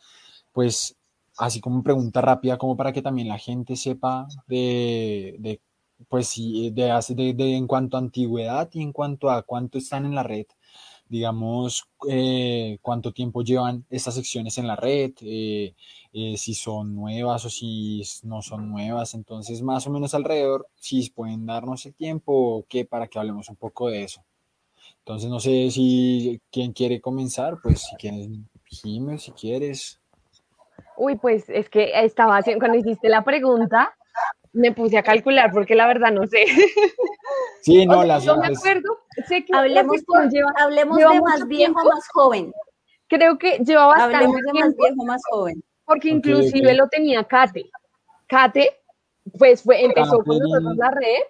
pues 0.52 0.96
así 1.38 1.60
como 1.60 1.82
pregunta 1.82 2.20
rápida, 2.20 2.58
como 2.58 2.76
para 2.76 2.92
que 2.92 3.02
también 3.02 3.28
la 3.28 3.38
gente 3.38 3.76
sepa 3.76 4.26
de, 4.48 5.36
de 5.38 5.60
pues 6.08 6.28
sí, 6.28 6.70
de, 6.70 6.84
de- 7.16 7.34
de- 7.34 7.56
en 7.56 7.66
cuanto 7.68 7.96
a 7.96 8.00
antigüedad 8.00 8.68
y 8.72 8.82
en 8.82 8.92
cuanto 8.92 9.30
a 9.30 9.42
cuánto 9.42 9.78
están 9.78 10.06
en 10.06 10.14
la 10.16 10.22
red. 10.24 10.46
Digamos, 11.08 11.88
eh, 12.08 12.78
cuánto 12.82 13.12
tiempo 13.12 13.42
llevan 13.42 13.84
estas 13.88 14.14
secciones 14.14 14.58
en 14.58 14.66
la 14.66 14.76
red, 14.76 15.12
eh, 15.22 15.74
eh, 16.12 16.36
si 16.36 16.54
son 16.54 16.94
nuevas 16.94 17.44
o 17.44 17.50
si 17.50 18.02
no 18.24 18.42
son 18.42 18.68
nuevas. 18.68 19.14
Entonces, 19.14 19.62
más 19.62 19.86
o 19.86 19.90
menos 19.90 20.14
alrededor, 20.14 20.68
si 20.76 21.08
pueden 21.10 21.46
darnos 21.46 21.86
el 21.86 21.94
tiempo 21.94 22.32
o 22.32 22.66
qué, 22.68 22.84
para 22.84 23.06
que 23.06 23.18
hablemos 23.18 23.48
un 23.48 23.56
poco 23.56 23.88
de 23.88 24.04
eso. 24.04 24.22
Entonces, 24.98 25.30
no 25.30 25.40
sé 25.40 25.70
si 25.70 26.40
quién 26.50 26.72
quiere 26.72 27.00
comenzar, 27.00 27.58
pues 27.62 27.80
si 27.80 27.96
quieres, 27.96 28.28
Jimé, 28.66 29.18
si 29.18 29.32
quieres. 29.32 30.00
Uy, 30.98 31.16
pues 31.16 31.48
es 31.48 31.70
que 31.70 31.90
estaba 31.94 32.36
haciendo, 32.36 32.60
cuando 32.60 32.78
hiciste 32.78 33.08
la 33.08 33.24
pregunta, 33.24 33.96
me 34.52 34.72
puse 34.72 34.96
a 34.98 35.02
calcular 35.02 35.50
porque 35.52 35.74
la 35.74 35.86
verdad 35.86 36.10
no 36.12 36.26
sé. 36.26 36.44
Sí, 37.62 37.82
O 37.82 37.86
no, 37.86 37.94
sea, 37.98 38.04
las 38.06 38.24
yo 38.24 38.36
me 38.36 38.46
acuerdo, 38.46 38.98
sé 39.26 39.44
que 39.44 39.54
Hablemos, 39.54 39.92
la 39.92 39.98
sección 39.98 40.22
por- 40.22 40.30
lleva- 40.32 40.52
hablemos 40.58 40.98
lleva 40.98 41.12
de 41.12 41.20
más 41.20 41.46
viejo 41.48 41.72
tiempo. 41.74 41.84
más 41.84 42.08
joven. 42.12 42.52
creo 43.08 43.38
que 43.38 43.58
lleva 43.58 43.86
bastante 43.88 44.16
Hablemos 44.16 44.40
de 44.42 44.52
más 44.60 44.76
viejo 44.76 45.04
más 45.04 45.22
joven. 45.28 45.62
porque 45.84 46.08
inclusive 46.08 46.74
lo 46.74 46.88
tenía 46.88 47.24
Kate. 47.24 47.68
Kate, 48.28 48.76
pues 49.38 49.62
fue, 49.62 49.84
empezó 49.84 50.22
con 50.22 50.38
nosotros 50.38 50.76
la 50.76 50.90
red, 50.90 51.20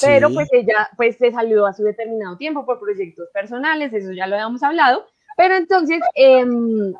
pero 0.00 0.28
sí. 0.28 0.34
pues 0.34 0.48
ella 0.52 0.88
pues 0.96 1.16
se 1.16 1.30
salió 1.30 1.66
a 1.66 1.72
su 1.72 1.84
determinado 1.84 2.36
tiempo 2.36 2.64
por 2.66 2.80
proyectos 2.80 3.28
personales, 3.32 3.92
eso 3.92 4.12
ya 4.12 4.26
lo 4.26 4.34
habíamos 4.34 4.62
hablado, 4.62 5.06
pero 5.36 5.54
entonces 5.54 6.00
em, 6.14 6.92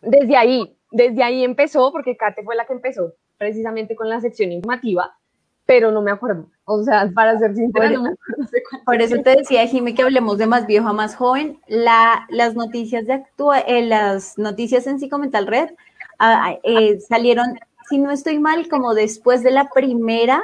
desde 0.00 0.36
ahí, 0.36 0.76
desde 0.92 1.22
ahí 1.22 1.44
empezó, 1.44 1.92
porque 1.92 2.16
Kate 2.16 2.42
fue 2.44 2.54
la 2.56 2.64
que 2.66 2.72
empezó 2.74 3.12
precisamente 3.40 3.96
con 3.96 4.10
la 4.10 4.20
sección 4.20 4.52
informativa, 4.52 5.16
pero 5.64 5.90
no 5.90 6.02
me 6.02 6.10
acuerdo, 6.10 6.46
o 6.66 6.82
sea, 6.82 7.10
para 7.14 7.38
ser 7.38 7.54
sincera, 7.54 7.86
Por- 7.86 7.96
no 7.96 8.02
me 8.02 8.10
acuerdo 8.10 8.50
de 8.52 8.62
Por 8.84 9.00
eso 9.00 9.16
te 9.22 9.36
decía, 9.36 9.66
Jimmy, 9.66 9.94
que 9.94 10.02
hablemos 10.02 10.36
de 10.36 10.46
más 10.46 10.66
viejo 10.66 10.88
a 10.88 10.92
más 10.92 11.16
joven. 11.16 11.58
La, 11.66 12.26
las 12.28 12.54
noticias 12.54 13.06
de 13.06 13.14
actua 13.14 13.60
eh, 13.60 13.86
las 13.86 14.36
noticias 14.36 14.86
en 14.86 15.00
Psicomental 15.00 15.46
Red 15.46 15.70
ah, 16.18 16.56
eh, 16.64 17.00
salieron, 17.00 17.58
si 17.88 17.96
no 17.96 18.10
estoy 18.10 18.38
mal, 18.38 18.68
como 18.68 18.92
después 18.92 19.42
de 19.42 19.52
la 19.52 19.70
primera 19.70 20.42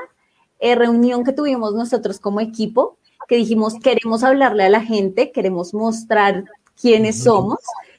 eh, 0.59 0.75
reunión 0.75 1.23
que 1.23 1.33
tuvimos 1.33 1.75
nosotros 1.75 2.19
como 2.19 2.41
equipo, 2.41 2.97
que 3.29 3.37
dijimos, 3.37 3.75
queremos 3.75 4.25
hablarle 4.25 4.65
a 4.65 4.71
la 4.71 4.81
gente, 4.81 5.33
queremos 5.33 5.75
mostrar 5.75 6.45
quiénes 6.81 7.23
somos. 7.23 7.59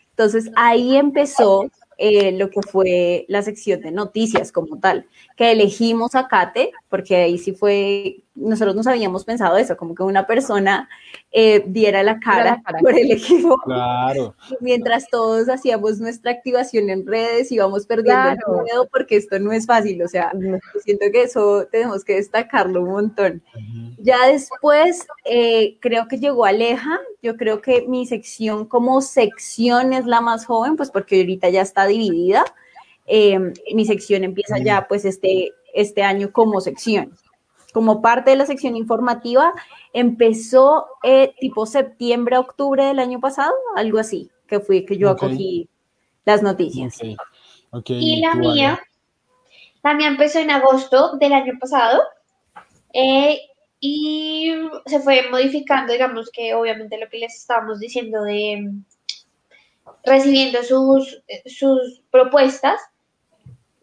Entonces 0.09 0.49
ahí 0.55 0.97
empezó 0.97 1.69
eh, 1.97 2.31
lo 2.31 2.49
que 2.49 2.61
fue 2.61 3.25
la 3.27 3.41
sección 3.41 3.81
de 3.81 3.91
noticias 3.91 4.51
como 4.51 4.79
tal, 4.79 5.07
que 5.37 5.51
elegimos 5.51 6.15
a 6.15 6.27
Kate, 6.27 6.71
porque 6.89 7.15
ahí 7.15 7.37
sí 7.37 7.51
fue, 7.53 8.23
nosotros 8.33 8.75
nos 8.75 8.87
habíamos 8.87 9.23
pensado 9.23 9.55
eso, 9.57 9.77
como 9.77 9.93
que 9.93 10.01
una 10.01 10.25
persona 10.25 10.89
eh, 11.31 11.63
diera 11.67 12.01
la 12.01 12.19
cara, 12.19 12.43
la 12.55 12.61
cara. 12.63 12.79
por 12.79 12.97
el 12.97 13.11
equipo, 13.11 13.55
Claro, 13.63 14.33
mientras 14.61 15.07
todos 15.11 15.47
hacíamos 15.47 15.99
nuestra 15.99 16.31
activación 16.31 16.89
en 16.89 17.05
redes 17.05 17.51
y 17.51 17.59
vamos 17.59 17.85
perdiendo 17.85 18.29
el 18.31 18.63
miedo, 18.63 18.87
porque 18.91 19.15
esto 19.17 19.37
no 19.37 19.51
es 19.51 19.67
fácil, 19.67 20.01
o 20.01 20.07
sea, 20.07 20.31
No. 20.33 20.57
siento 20.83 21.05
que 21.11 21.21
eso 21.21 21.67
tenemos 21.71 22.03
que 22.03 22.15
destacarlo 22.15 22.81
un 22.81 22.89
montón. 22.89 23.43
Ya 23.99 24.25
después 24.25 25.05
eh, 25.23 25.77
creo 25.81 26.07
que 26.07 26.17
llegó 26.17 26.45
Aleja, 26.45 26.99
yo 27.21 27.37
creo 27.37 27.61
que 27.61 27.85
mi 27.87 28.07
sección 28.07 28.65
como 28.65 29.01
sección 29.01 29.93
es 29.93 30.07
la 30.07 30.19
más 30.19 30.47
joven, 30.47 30.77
pues 30.77 30.89
porque 30.89 31.19
ahorita 31.19 31.49
ya 31.49 31.61
está 31.61 31.85
dividida. 31.85 32.43
Eh, 33.07 33.39
mi 33.73 33.85
sección 33.85 34.25
empieza 34.25 34.59
ya 34.59 34.85
pues 34.87 35.05
este, 35.05 35.53
este 35.73 36.03
año 36.03 36.31
como 36.31 36.59
sección. 36.59 37.13
Como 37.73 38.01
parte 38.01 38.31
de 38.31 38.37
la 38.37 38.45
sección 38.45 38.75
informativa, 38.75 39.53
empezó 39.93 40.87
eh, 41.03 41.33
tipo 41.39 41.65
septiembre, 41.65 42.37
octubre 42.37 42.83
del 42.85 42.99
año 42.99 43.19
pasado, 43.19 43.53
algo 43.75 43.99
así, 43.99 44.29
que 44.47 44.59
fui 44.59 44.85
que 44.85 44.97
yo 44.97 45.09
acogí 45.09 45.69
las 46.25 46.43
noticias. 46.43 46.97
Y 47.85 48.21
la 48.21 48.35
mía, 48.35 48.79
la 49.83 49.93
mía 49.93 50.07
empezó 50.07 50.39
en 50.39 50.51
agosto 50.51 51.17
del 51.17 51.33
año 51.33 51.53
pasado 51.59 52.01
eh, 52.93 53.39
y 53.79 54.53
se 54.85 54.99
fue 54.99 55.29
modificando, 55.29 55.93
digamos 55.93 56.31
que 56.31 56.53
obviamente 56.55 56.97
lo 56.97 57.07
que 57.09 57.19
les 57.19 57.35
estábamos 57.35 57.79
diciendo 57.79 58.23
de 58.23 58.61
mm, 58.61 58.85
recibiendo 60.03 60.63
sus, 60.63 61.21
sus 61.45 62.01
propuestas 62.09 62.79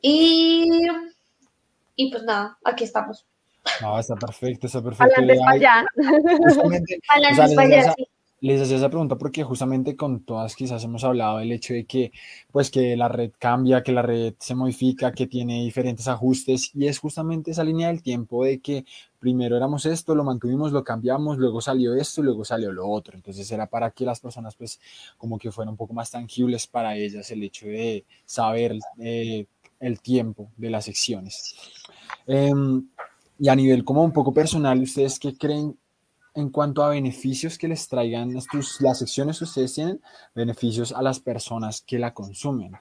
y, 0.07 0.68
y 1.96 2.11
pues 2.11 2.22
nada, 2.24 2.59
aquí 2.64 2.84
estamos. 2.84 3.24
No, 3.80 3.98
está 3.98 4.14
perfecto, 4.16 4.66
está 4.66 4.82
perfecto. 4.82 5.14
Adelante 5.16 5.40
para 5.42 5.52
allá. 5.52 5.86
justamente, 6.44 6.98
Hablando 7.09 7.32
O 7.32 7.36
sea, 7.36 7.44
les 7.46 7.50
español, 7.52 7.78
hacía- 7.80 7.94
sí. 7.96 8.09
Les 8.40 8.61
hacía 8.61 8.76
esa 8.76 8.90
pregunta 8.90 9.16
porque 9.16 9.42
justamente 9.42 9.96
con 9.96 10.22
todas 10.22 10.55
quizás 10.55 10.84
hemos 10.84 11.02
hablado 11.02 11.38
del 11.38 11.50
hecho 11.50 11.72
de 11.72 11.86
que 11.86 12.12
pues 12.52 12.70
que 12.70 12.94
la 12.94 13.09
red 13.09 13.30
cambia, 13.38 13.82
que 13.82 13.90
la 13.92 14.02
red 14.02 14.34
se 14.38 14.55
modifica, 14.55 15.12
que 15.12 15.26
tiene 15.26 15.62
diferentes 15.64 16.09
ajustes 16.09 16.70
y 16.74 16.86
es 16.86 16.98
justamente 16.98 17.52
esa 17.52 17.64
línea 17.64 17.88
del 17.88 18.02
tiempo 18.02 18.44
de 18.44 18.61
que 18.61 18.84
primero 19.18 19.57
éramos 19.57 19.86
esto, 19.86 20.14
lo 20.14 20.24
mantuvimos, 20.24 20.72
lo 20.72 20.84
cambiamos, 20.84 21.38
luego 21.38 21.62
salió 21.62 21.94
esto, 21.94 22.22
luego 22.22 22.44
salió 22.44 22.70
lo 22.70 22.86
otro. 22.86 23.16
Entonces 23.16 23.50
era 23.50 23.66
para 23.66 23.92
que 23.92 24.05
las 24.05 24.20
personas 24.20 24.55
pues 24.57 24.78
como 25.16 25.38
que 25.38 25.50
fueran 25.50 25.70
un 25.72 25.78
poco 25.78 25.94
más 25.94 26.11
tangibles 26.11 26.66
para 26.66 26.94
ellas 26.96 27.30
el 27.30 27.42
hecho 27.44 27.64
de 27.66 28.05
saber 28.26 28.76
eh, 28.98 29.46
el 29.85 30.01
tiempo 30.01 30.51
de 30.57 30.70
las 30.70 30.85
secciones. 30.87 31.55
Em, 32.26 32.89
y 33.39 33.49
a 33.49 33.57
nivel 33.57 33.85
como 33.85 34.03
un 34.05 34.12
poco 34.12 34.32
personal, 34.32 34.80
¿ustedes 34.80 35.18
qué 35.18 35.37
creen 35.37 35.76
en 36.35 36.51
cuanto 36.51 36.82
a 36.82 36.91
beneficios 36.91 37.57
que 37.57 37.68
les 37.68 37.89
traigan 37.89 38.37
estos, 38.37 38.80
las 38.80 38.99
secciones 38.99 39.39
que 39.39 39.45
ustedes 39.45 39.74
tienen, 39.74 40.01
beneficios 40.35 40.93
a 40.93 41.01
las 41.01 41.20
personas 41.20 41.80
que 41.80 41.99
la 41.99 42.12
consumen. 42.12 42.72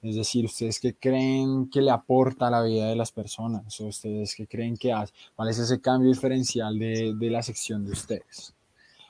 Es 0.00 0.16
decir, 0.16 0.44
¿ustedes 0.44 0.80
qué 0.80 0.94
creen 0.94 1.68
que 1.68 1.80
le 1.80 1.90
aporta 1.90 2.46
a 2.48 2.50
la 2.50 2.62
vida 2.62 2.88
de 2.88 2.96
las 2.96 3.12
personas? 3.12 3.80
¿O 3.80 3.86
ustedes 3.86 4.34
qué 4.34 4.46
creen 4.46 4.76
que 4.76 4.92
hace? 4.92 5.12
¿Cuál 5.34 5.48
es 5.48 5.58
ese 5.58 5.80
cambio 5.80 6.10
diferencial 6.10 6.78
de, 6.78 7.14
de 7.16 7.30
la 7.30 7.42
sección 7.42 7.84
de 7.84 7.92
ustedes? 7.92 8.54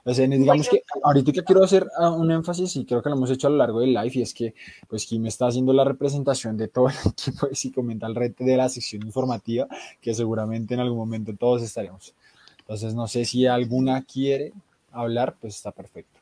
O 0.05 0.13
sea, 0.13 0.27
digamos 0.27 0.69
que 0.69 0.83
ahorita 1.03 1.43
quiero 1.45 1.63
hacer 1.63 1.87
ah, 1.97 2.11
un 2.11 2.31
énfasis 2.31 2.75
y 2.77 2.85
creo 2.85 3.03
que 3.03 3.09
lo 3.09 3.17
hemos 3.17 3.31
hecho 3.31 3.47
a 3.47 3.51
lo 3.51 3.57
largo 3.57 3.81
del 3.81 3.95
live 3.95 4.11
y 4.15 4.23
es 4.23 4.35
que 4.35 4.55
pues 4.89 5.07
Kim 5.07 5.27
está 5.27 5.47
haciendo 5.47 5.73
la 5.73 5.85
representación 5.85 6.57
de 6.57 6.67
todo 6.69 6.89
el 6.89 6.95
equipo 7.13 7.47
de 7.47 7.55
Psicomental 7.55 8.15
Red 8.15 8.33
de 8.39 8.57
la 8.57 8.69
sección 8.69 9.07
informativa 9.07 9.69
que 10.01 10.13
seguramente 10.13 10.75
en 10.75 10.81
algún 10.81 10.99
momento 10.99 11.33
todos 11.37 11.63
estaremos. 11.63 12.15
Entonces 12.59 12.95
no 12.95 13.07
sé 13.07 13.25
si 13.25 13.47
alguna 13.47 14.03
quiere 14.03 14.53
hablar, 14.91 15.37
pues 15.41 15.55
está 15.55 15.71
perfecto. 15.71 16.19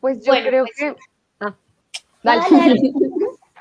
Pues 0.00 0.22
yo 0.24 0.32
creo 0.32 0.64
pues, 0.64 0.76
que... 0.76 0.96
Ah, 1.40 1.54
Dale, 2.22 2.42
dale. 2.50 2.92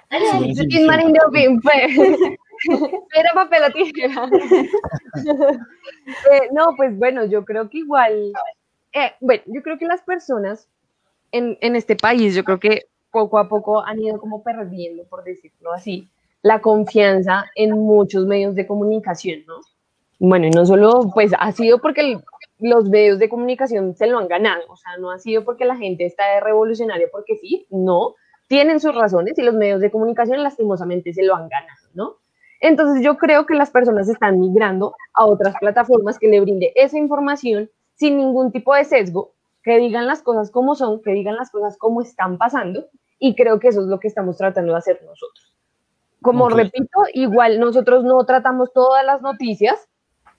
dale, 0.10 0.86
Marín 0.86 1.14
de 1.14 1.20
Opin, 1.26 1.62
fue. 1.62 2.28
Era 3.16 3.34
papel 3.34 3.64
o 3.64 3.72
tijera. 3.72 4.30
Eh, 6.32 6.50
no, 6.52 6.76
pues 6.78 6.98
bueno, 6.98 7.26
yo 7.26 7.44
creo 7.44 7.70
que 7.70 7.80
igual, 7.80 8.32
eh, 8.94 9.12
bueno, 9.22 9.44
yo 9.48 9.62
creo 9.64 9.78
que 9.78 9.86
las 9.86 10.02
personas 10.02 10.68
en, 11.32 11.58
en 11.62 11.76
este 11.76 11.96
país, 11.96 12.36
yo 12.36 12.44
creo 12.44 12.60
que 12.60 12.88
poco 13.12 13.40
a 13.40 13.48
poco 13.50 13.84
han 13.84 14.02
ido 14.02 14.20
como 14.20 14.44
perdiendo, 14.44 15.04
por 15.06 15.24
decirlo 15.24 15.74
así, 15.74 16.10
la 16.42 16.62
confianza 16.62 17.46
en 17.56 17.72
muchos 17.72 18.26
medios 18.26 18.56
de 18.56 18.68
comunicación, 18.68 19.42
¿no? 19.48 19.56
Bueno, 20.20 20.48
y 20.48 20.52
no 20.52 20.66
solo, 20.66 21.12
pues 21.14 21.32
ha 21.38 21.52
sido 21.52 21.80
porque 21.80 22.02
el- 22.02 22.24
los 22.60 22.90
medios 22.90 23.18
de 23.20 23.30
comunicación 23.30 23.96
se 23.96 24.08
lo 24.08 24.20
han 24.20 24.28
ganado, 24.28 24.62
o 24.70 24.76
sea, 24.78 24.98
no 24.98 25.12
ha 25.12 25.18
sido 25.20 25.44
porque 25.44 25.66
la 25.66 25.76
gente 25.78 26.06
está 26.06 26.26
de 26.36 26.40
revolucionaria 26.42 27.08
porque 27.12 27.38
sí, 27.38 27.66
no, 27.72 28.16
tienen 28.48 28.80
sus 28.80 28.94
razones 28.94 29.38
y 29.40 29.42
los 29.42 29.56
medios 29.56 29.82
de 29.82 29.90
comunicación 29.92 30.44
lastimosamente 30.44 31.14
se 31.14 31.24
lo 31.24 31.36
han 31.36 31.50
ganado, 31.50 31.88
¿no? 31.96 32.18
Entonces 32.60 33.04
yo 33.04 33.18
creo 33.18 33.46
que 33.48 33.56
las 33.56 33.72
personas 33.72 34.08
están 34.10 34.40
migrando 34.40 34.94
a 35.14 35.26
otras 35.26 35.56
plataformas 35.60 36.20
que 36.20 36.28
le 36.28 36.40
brinde 36.40 36.72
esa 36.76 36.98
información 36.98 37.70
sin 38.02 38.18
ningún 38.18 38.52
tipo 38.52 38.74
de 38.74 38.84
sesgo, 38.84 39.36
que 39.62 39.78
digan 39.78 40.08
las 40.08 40.24
cosas 40.24 40.50
como 40.50 40.74
son, 40.74 41.04
que 41.04 41.12
digan 41.12 41.36
las 41.36 41.52
cosas 41.52 41.78
como 41.78 42.02
están 42.02 42.40
pasando, 42.40 42.88
y 43.20 43.36
creo 43.36 43.60
que 43.60 43.68
eso 43.68 43.82
es 43.82 43.88
lo 43.88 44.00
que 44.00 44.08
estamos 44.08 44.38
tratando 44.38 44.72
de 44.72 44.80
hacer 44.80 45.00
nosotros. 45.04 45.56
Como 46.20 46.50
repito, 46.50 47.04
igual 47.14 47.60
nosotros 47.60 48.04
no 48.04 48.26
tratamos 48.26 48.74
todas 48.74 49.06
las 49.06 49.22
noticias, 49.22 49.88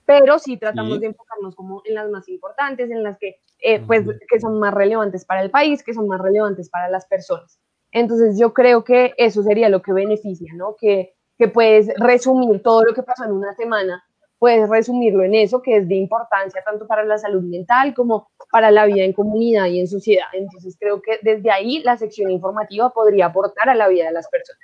pero 0.05 0.39
sí 0.39 0.57
tratamos 0.57 0.95
Sí. 0.95 0.99
de 0.99 1.05
enfocarnos 1.07 1.55
como 1.55 1.81
en 1.85 1.95
las 1.95 2.09
más 2.09 2.27
importantes, 2.27 2.91
en 2.91 3.01
las 3.01 3.17
que, 3.17 3.37
eh, 3.61 3.79
pues, 3.87 4.05
que 4.29 4.39
son 4.41 4.59
más 4.59 4.73
relevantes 4.73 5.23
para 5.23 5.41
el 5.41 5.49
país, 5.49 5.83
que 5.83 5.93
son 5.93 6.07
más 6.09 6.19
relevantes 6.19 6.69
para 6.69 6.89
las 6.89 7.05
personas. 7.05 7.61
Entonces 7.93 8.37
yo 8.37 8.53
creo 8.53 8.83
que 8.83 9.13
eso 9.17 9.41
sería 9.41 9.69
lo 9.69 9.81
que 9.81 9.93
beneficia, 9.93 10.51
¿no? 10.55 10.75
Que, 10.77 11.13
que 11.37 11.47
puedes 11.47 11.87
resumir 11.97 12.61
todo 12.61 12.83
lo 12.83 12.93
que 12.93 13.03
pasó 13.03 13.23
en 13.23 13.31
una 13.31 13.53
semana, 13.55 14.03
puedes 14.43 14.67
resumirlo 14.67 15.23
en 15.23 15.35
eso, 15.35 15.61
que 15.61 15.77
es 15.77 15.87
de 15.87 15.95
importancia 15.95 16.61
tanto 16.65 16.85
para 16.85 17.05
la 17.05 17.17
salud 17.17 17.43
mental 17.43 17.93
como 17.93 18.29
para 18.51 18.71
la 18.71 18.85
vida 18.85 19.05
en 19.05 19.13
comunidad 19.13 19.67
y 19.67 19.79
en 19.79 19.87
sociedad. 19.87 20.25
Entonces 20.33 20.75
creo 20.77 21.01
que 21.01 21.17
desde 21.21 21.49
ahí 21.49 21.81
la 21.81 21.95
sección 21.95 22.29
informativa 22.29 22.89
podría 22.89 23.27
aportar 23.27 23.69
a 23.69 23.73
la 23.73 23.87
vida 23.87 24.07
de 24.07 24.11
las 24.11 24.27
personas. 24.27 24.59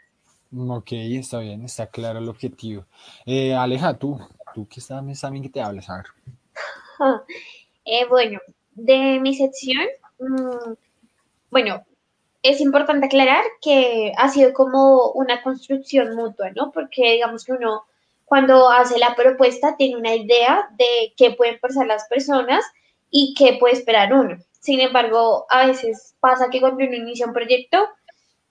Ok, 0.51 0.91
está 0.91 1.39
bien, 1.39 1.63
está 1.63 1.87
claro 1.87 2.19
el 2.19 2.27
objetivo. 2.27 2.87
Eh, 3.25 3.55
Aleja, 3.55 3.97
tú, 3.97 4.19
tú 4.53 4.67
que 4.67 4.81
sabes 4.81 5.21
también 5.21 5.43
que 5.43 5.49
te 5.49 5.61
hablas, 5.61 5.89
a 5.89 5.95
ver. 5.95 6.05
Eh, 7.85 8.05
bueno, 8.07 8.39
de 8.75 9.17
mi 9.21 9.33
sección, 9.33 9.87
mm, 10.19 10.73
bueno, 11.49 11.85
es 12.43 12.59
importante 12.59 13.05
aclarar 13.05 13.45
que 13.61 14.11
ha 14.17 14.27
sido 14.27 14.51
como 14.51 15.13
una 15.13 15.41
construcción 15.41 16.17
mutua, 16.17 16.51
¿no? 16.51 16.69
Porque 16.71 17.13
digamos 17.13 17.45
que 17.45 17.53
uno 17.53 17.85
cuando 18.29 18.69
hace 18.69 18.99
la 18.99 19.15
propuesta 19.15 19.75
tiene 19.75 19.97
una 19.97 20.15
idea 20.15 20.69
de 20.77 21.13
qué 21.17 21.31
pueden 21.31 21.59
pensar 21.59 21.87
las 21.87 22.07
personas 22.07 22.63
y 23.09 23.33
qué 23.35 23.57
puede 23.59 23.73
esperar 23.73 24.13
uno. 24.13 24.37
Sin 24.59 24.79
embargo, 24.79 25.47
a 25.49 25.65
veces 25.65 26.15
pasa 26.19 26.49
que 26.51 26.59
cuando 26.59 26.85
uno 26.85 26.95
inicia 26.95 27.25
un 27.25 27.33
proyecto, 27.33 27.89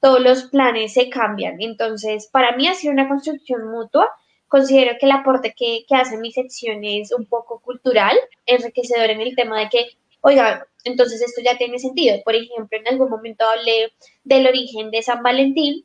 todos 0.00 0.20
los 0.20 0.42
planes 0.44 0.94
se 0.94 1.08
cambian. 1.08 1.62
Entonces, 1.62 2.26
para 2.26 2.56
mí 2.56 2.66
ha 2.66 2.74
sido 2.74 2.92
una 2.92 3.08
construcción 3.08 3.70
mutua. 3.70 4.10
Considero 4.48 4.96
que 4.98 5.06
el 5.06 5.12
aporte 5.12 5.54
que, 5.56 5.84
que 5.88 5.94
hace 5.94 6.18
mi 6.18 6.32
sección 6.32 6.82
es 6.82 7.12
un 7.12 7.26
poco 7.26 7.60
cultural, 7.60 8.16
enriquecedor 8.46 9.10
en 9.10 9.20
el 9.20 9.36
tema 9.36 9.60
de 9.60 9.68
que, 9.68 9.90
oiga, 10.22 10.66
entonces 10.82 11.22
esto 11.22 11.40
ya 11.40 11.56
tiene 11.56 11.78
sentido. 11.78 12.16
Por 12.24 12.34
ejemplo, 12.34 12.76
en 12.78 12.88
algún 12.88 13.10
momento 13.10 13.44
hablé 13.44 13.92
del 14.24 14.48
origen 14.48 14.90
de 14.90 15.02
San 15.02 15.22
Valentín 15.22 15.84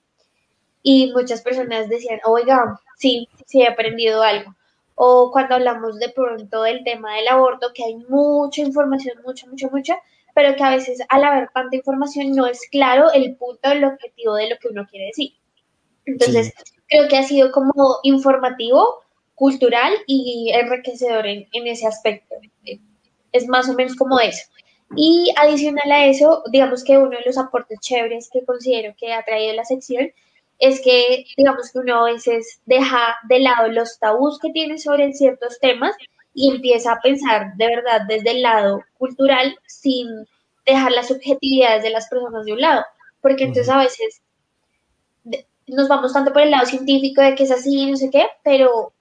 y 0.83 1.11
muchas 1.13 1.41
personas 1.41 1.89
decían, 1.89 2.19
oiga, 2.25 2.79
sí, 2.97 3.27
sí 3.47 3.61
he 3.61 3.67
aprendido 3.67 4.21
algo. 4.21 4.53
O 4.95 5.31
cuando 5.31 5.55
hablamos 5.55 5.97
de 5.97 6.09
pronto 6.09 6.63
del 6.63 6.83
tema 6.83 7.15
del 7.15 7.29
aborto, 7.29 7.71
que 7.73 7.85
hay 7.85 7.95
mucha 8.09 8.61
información, 8.61 9.17
mucha, 9.25 9.47
mucha, 9.47 9.69
mucha, 9.69 9.97
pero 10.35 10.55
que 10.55 10.63
a 10.63 10.75
veces 10.75 10.99
al 11.09 11.23
haber 11.23 11.49
tanta 11.53 11.75
información 11.75 12.31
no 12.33 12.45
es 12.45 12.59
claro 12.69 13.11
el 13.13 13.35
punto, 13.37 13.71
el 13.71 13.85
objetivo 13.85 14.35
de 14.35 14.49
lo 14.49 14.57
que 14.57 14.67
uno 14.67 14.85
quiere 14.89 15.07
decir. 15.07 15.31
Entonces, 16.05 16.53
creo 16.89 17.07
que 17.07 17.17
ha 17.17 17.23
sido 17.23 17.51
como 17.51 17.73
informativo, 18.03 19.03
cultural 19.35 19.93
y 20.05 20.51
enriquecedor 20.53 21.25
en, 21.25 21.47
en 21.53 21.67
ese 21.67 21.87
aspecto. 21.87 22.35
Es 23.31 23.47
más 23.47 23.69
o 23.69 23.73
menos 23.73 23.95
como 23.95 24.19
eso. 24.19 24.43
Y 24.95 25.33
adicional 25.37 25.91
a 25.91 26.05
eso, 26.05 26.43
digamos 26.51 26.83
que 26.83 26.97
uno 26.97 27.11
de 27.11 27.23
los 27.25 27.37
aportes 27.37 27.79
chéveres 27.79 28.29
que 28.31 28.45
considero 28.45 28.93
que 28.97 29.13
ha 29.13 29.23
traído 29.23 29.53
la 29.53 29.65
sección 29.65 30.11
es 30.59 30.81
que, 30.81 31.25
digamos 31.37 31.71
que 31.71 31.79
uno 31.79 32.05
a 32.05 32.11
veces 32.11 32.61
deja 32.65 33.17
de 33.29 33.39
lado 33.39 33.67
los 33.69 33.99
tabús 33.99 34.39
que 34.39 34.51
tiene 34.51 34.77
sobre 34.77 35.13
ciertos 35.13 35.59
temas 35.59 35.95
y 36.33 36.49
empieza 36.55 36.93
a 36.93 37.01
pensar 37.01 37.53
de 37.57 37.67
verdad 37.67 38.01
desde 38.07 38.31
el 38.31 38.41
lado 38.41 38.81
cultural 38.97 39.55
sin 39.67 40.07
dejar 40.65 40.91
las 40.93 41.07
subjetividades 41.09 41.83
de 41.83 41.89
las 41.91 42.07
personas 42.09 42.45
de 42.45 42.53
un 42.53 42.61
lado. 42.61 42.83
Porque 43.21 43.45
entonces 43.45 43.69
a 43.69 43.77
veces 43.79 44.21
nos 45.67 45.87
vamos 45.87 46.13
tanto 46.13 46.33
por 46.33 46.41
el 46.41 46.51
lado 46.51 46.65
científico 46.65 47.21
de 47.21 47.35
que 47.35 47.43
es 47.43 47.51
así, 47.51 47.85
no 47.89 47.95
sé 47.97 48.09
qué, 48.11 48.25
pero 48.43 48.93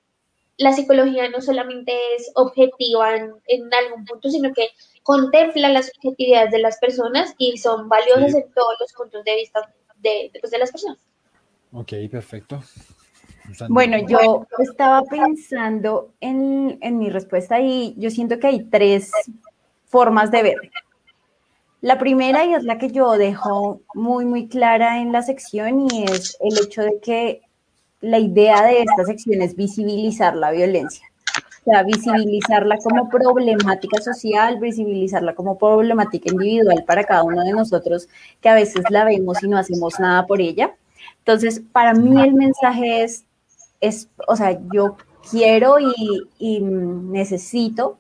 la 0.59 0.73
psicología 0.73 1.29
no 1.31 1.41
solamente 1.41 1.93
es 2.17 2.31
objetiva 2.35 3.17
en, 3.17 3.35
en 3.47 3.75
algún 3.75 4.05
punto, 4.05 4.31
sino 4.31 4.53
que 4.55 4.69
contempla 5.03 5.69
las 5.71 5.89
subjetividades 5.95 6.53
de 6.53 6.61
las 6.61 6.79
personas 6.79 7.35
y 7.39 7.59
son 7.59 7.89
valiosas 7.89 8.33
Sí. 8.33 8.39
en 8.39 8.53
todos 8.55 8.75
los 8.81 8.93
puntos 8.93 9.25
de 9.25 9.35
vista 9.37 9.61
de, 9.97 10.31
de, 10.33 10.41
pues, 10.41 10.53
de 10.53 10.59
las 10.59 10.71
personas. 10.73 10.99
Ok, 11.73 11.93
perfecto. 12.11 12.63
Bueno, 13.69 13.97
yo 14.07 14.47
estaba 14.59 15.03
pensando 15.03 16.13
en, 16.21 16.79
en 16.81 16.99
mi 16.99 17.11
respuesta 17.11 17.61
y 17.61 17.95
yo 17.99 18.11
siento 18.11 18.39
que 18.39 18.47
hay 18.47 18.65
tres 18.65 19.11
formas 19.87 20.31
de 20.31 20.43
ver. 20.43 20.57
La 21.81 21.99
primera, 21.99 22.45
y 22.45 22.55
es 22.55 22.63
la 22.63 22.79
que 22.79 22.91
yo 22.91 23.13
dejo 23.13 23.81
muy, 23.95 24.25
muy 24.25 24.47
clara 24.47 25.01
en 25.01 25.11
la 25.11 25.23
sección, 25.23 25.89
y 25.91 26.05
es 26.05 26.37
el 26.41 26.57
hecho 26.65 26.83
de 26.83 27.01
que 27.01 27.43
la 28.01 28.21
idea 28.21 28.63
de 28.63 28.83
esta 28.83 29.05
sección 29.05 29.43
es 29.43 29.57
visibilizar 29.57 30.37
la 30.37 30.53
violencia. 30.53 31.05
O 31.65 31.71
sea, 31.71 31.83
visibilizarla 31.83 32.79
como 32.79 33.09
problemática 33.09 34.01
social, 34.01 34.61
visibilizarla 34.61 35.35
como 35.35 35.59
problemática 35.59 36.31
individual 36.31 36.85
para 36.87 37.03
cada 37.03 37.25
uno 37.25 37.43
de 37.43 37.53
nosotros, 37.53 38.09
que 38.41 38.49
a 38.49 38.55
veces 38.55 38.85
la 38.91 39.05
vemos 39.05 39.43
y 39.43 39.49
no 39.49 39.59
hacemos 39.59 39.99
nada 39.99 40.27
por 40.27 40.41
ella. 40.41 40.77
Entonces, 41.25 41.63
para 41.73 41.95
mí 41.95 42.21
el 42.21 42.35
mensaje 42.35 43.05
es, 43.05 43.25
es 43.81 44.09
o 44.27 44.37
sea, 44.37 44.59
yo 44.73 44.97
quiero 45.31 45.79
y, 45.79 46.29
y 46.39 46.61
necesito 46.61 47.99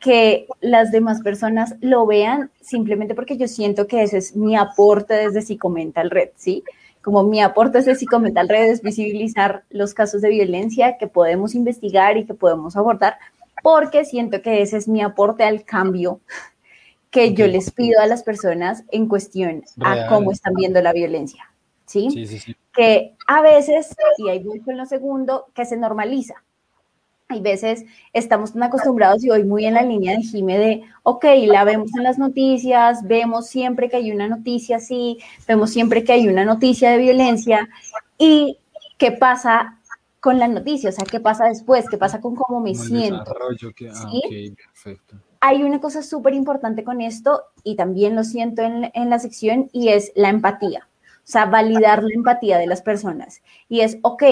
que 0.00 0.46
las 0.60 0.92
demás 0.92 1.22
personas 1.22 1.74
lo 1.80 2.06
vean 2.06 2.50
simplemente 2.60 3.14
porque 3.14 3.36
yo 3.36 3.48
siento 3.48 3.86
que 3.86 4.02
ese 4.02 4.18
es 4.18 4.36
mi 4.36 4.56
aporte 4.56 5.14
desde 5.14 5.42
Psicomental 5.42 6.10
Red, 6.10 6.30
¿sí? 6.36 6.62
Como 7.02 7.22
mi 7.24 7.40
aporte 7.40 7.78
desde 7.78 7.94
Psicomental 7.94 8.48
Red 8.48 8.70
es 8.70 8.82
visibilizar 8.82 9.64
los 9.70 9.94
casos 9.94 10.20
de 10.20 10.30
violencia 10.30 10.98
que 10.98 11.06
podemos 11.06 11.54
investigar 11.54 12.16
y 12.16 12.26
que 12.26 12.34
podemos 12.34 12.76
abordar, 12.76 13.18
porque 13.62 14.04
siento 14.04 14.40
que 14.42 14.62
ese 14.62 14.76
es 14.76 14.88
mi 14.88 15.02
aporte 15.02 15.42
al 15.44 15.64
cambio 15.64 16.20
que 17.10 17.34
yo 17.34 17.46
les 17.46 17.70
pido 17.70 18.00
a 18.00 18.06
las 18.06 18.22
personas 18.22 18.84
en 18.90 19.08
cuestión 19.08 19.64
a 19.80 20.06
cómo 20.08 20.30
están 20.30 20.54
viendo 20.54 20.80
la 20.82 20.92
violencia, 20.92 21.50
¿sí? 21.88 22.08
Sí, 22.12 22.26
sí, 22.26 22.38
sí. 22.38 22.56
que 22.72 23.16
a 23.26 23.42
veces, 23.42 23.96
y 24.18 24.28
ahí 24.28 24.42
voy 24.42 24.60
con 24.60 24.76
lo 24.76 24.86
segundo, 24.86 25.46
que 25.54 25.64
se 25.64 25.76
normaliza. 25.76 26.34
Hay 27.30 27.40
veces 27.42 27.84
estamos 28.14 28.54
tan 28.54 28.62
acostumbrados 28.62 29.22
y 29.22 29.28
voy 29.28 29.44
muy 29.44 29.66
en 29.66 29.74
la 29.74 29.82
línea 29.82 30.16
de 30.16 30.22
Jime 30.22 30.58
de, 30.58 30.82
ok, 31.02 31.24
la 31.48 31.64
vemos 31.64 31.90
en 31.94 32.04
las 32.04 32.18
noticias, 32.18 33.02
vemos 33.06 33.48
siempre 33.48 33.90
que 33.90 33.96
hay 33.96 34.12
una 34.12 34.28
noticia 34.28 34.76
así, 34.76 35.18
vemos 35.46 35.70
siempre 35.70 36.04
que 36.04 36.12
hay 36.12 36.28
una 36.28 36.46
noticia 36.46 36.90
de 36.90 36.96
violencia 36.98 37.68
y 38.16 38.58
qué 38.96 39.12
pasa 39.12 39.78
con 40.20 40.38
la 40.38 40.48
noticia, 40.48 40.88
o 40.88 40.92
sea, 40.92 41.04
qué 41.04 41.20
pasa 41.20 41.44
después, 41.44 41.84
qué 41.90 41.98
pasa 41.98 42.20
con 42.20 42.34
cómo 42.34 42.60
me 42.60 42.74
siento. 42.74 43.34
que- 43.76 43.90
ah, 43.90 43.94
¿Sí? 43.94 44.22
ok, 44.52 44.56
perfecto. 44.56 45.16
Hay 45.40 45.62
una 45.62 45.80
cosa 45.80 46.02
súper 46.02 46.32
importante 46.34 46.82
con 46.82 47.00
esto 47.02 47.42
y 47.62 47.76
también 47.76 48.16
lo 48.16 48.24
siento 48.24 48.62
en, 48.62 48.90
en 48.94 49.10
la 49.10 49.18
sección 49.18 49.68
y 49.72 49.88
es 49.90 50.12
la 50.16 50.30
empatía. 50.30 50.88
O 51.28 51.30
sea, 51.30 51.44
validar 51.44 52.02
la 52.02 52.14
empatía 52.14 52.56
de 52.56 52.66
las 52.66 52.80
personas. 52.80 53.42
Y 53.68 53.80
es, 53.80 53.98
ok, 54.00 54.22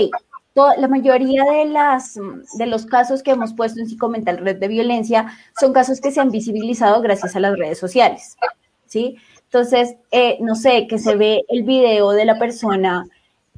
la 0.78 0.88
mayoría 0.88 1.44
de, 1.44 1.66
las, 1.66 2.18
de 2.54 2.66
los 2.66 2.86
casos 2.86 3.22
que 3.22 3.32
hemos 3.32 3.52
puesto 3.52 3.78
en 3.78 3.86
Psicomental 3.86 4.38
Red 4.38 4.56
de 4.56 4.68
Violencia 4.68 5.26
son 5.60 5.74
casos 5.74 6.00
que 6.00 6.10
se 6.10 6.20
han 6.20 6.30
visibilizado 6.30 7.02
gracias 7.02 7.36
a 7.36 7.40
las 7.40 7.58
redes 7.58 7.78
sociales, 7.78 8.38
¿sí? 8.86 9.16
Entonces, 9.44 9.96
eh, 10.10 10.38
no 10.40 10.54
sé, 10.54 10.86
que 10.86 10.98
se 10.98 11.16
ve 11.16 11.44
el 11.48 11.64
video 11.64 12.12
de 12.12 12.24
la 12.24 12.38
persona 12.38 13.06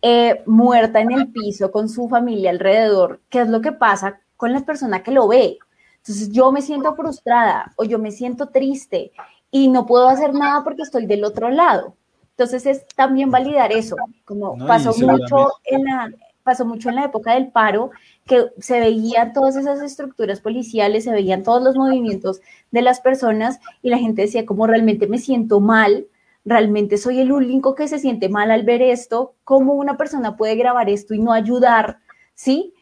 eh, 0.03 0.43
muerta 0.47 1.01
en 1.01 1.12
el 1.12 1.28
piso 1.28 1.70
con 1.70 1.89
su 1.89 2.09
familia 2.09 2.51
alrededor, 2.51 3.20
¿qué 3.30 3.43
es 3.43 3.49
lo 3.49 3.61
que 3.61 3.72
pasa 3.72 4.20
con 4.36 4.53
la 4.53 4.61
persona 4.61 5.05
que 5.05 5.12
lo 5.12 5.28
ve? 5.28 5.59
Entonces, 5.99 6.30
yo 6.30 6.51
me 6.51 6.62
siento 6.62 6.97
frustrada 6.97 7.72
o 7.76 7.84
yo 7.84 8.01
me 8.01 8.11
siento 8.11 8.49
triste 8.49 9.12
y 9.53 9.68
no 9.68 9.86
puedo 9.86 10.09
hacer 10.09 10.34
nada 10.34 10.64
porque 10.64 10.82
estoy 10.82 11.07
del 11.07 11.24
otro 11.24 11.49
lado. 11.51 11.95
Entonces, 12.39 12.66
es 12.66 12.86
también 12.95 13.32
validar 13.32 13.72
eso, 13.72 13.97
como 14.24 14.57
pasó 14.64 14.95
mucho 14.97 15.49
en 15.64 15.84
la 15.84 16.09
pasó 16.45 16.64
mucho 16.64 16.89
en 16.89 16.95
la 16.95 17.05
época 17.05 17.34
del 17.34 17.49
paro, 17.49 17.91
que 18.24 18.47
se 18.59 18.78
veían 18.78 19.32
todas 19.34 19.57
esas 19.57 19.82
estructuras 19.82 20.41
policiales, 20.41 21.05
se 21.05 21.11
veían 21.11 21.43
todos 21.43 21.62
los 21.62 21.76
movimientos 21.76 22.41
de 22.70 22.80
las 22.80 23.01
personas 23.01 23.59
y 23.82 23.91
la 23.91 23.99
gente 23.99 24.22
decía 24.22 24.47
como 24.47 24.66
realmente 24.66 25.09
me 25.09 25.18
siento 25.18 25.61
mal, 25.61 26.07
realmente 26.47 26.97
soy 26.97 27.20
el 27.20 27.32
único 27.32 27.74
que 27.74 27.86
se 27.86 27.99
siente 27.99 28.30
mal 28.30 28.51
al 28.51 28.62
ver 28.62 28.80
esto, 28.80 29.34
¿cómo 29.45 29.74
una 29.74 29.99
persona 29.99 30.36
puede 30.36 30.55
grabar 30.55 30.89
esto 30.89 31.12
y 31.12 31.18
no 31.18 31.32
ayudar? 31.32 31.99
¿Sí? 32.34 32.72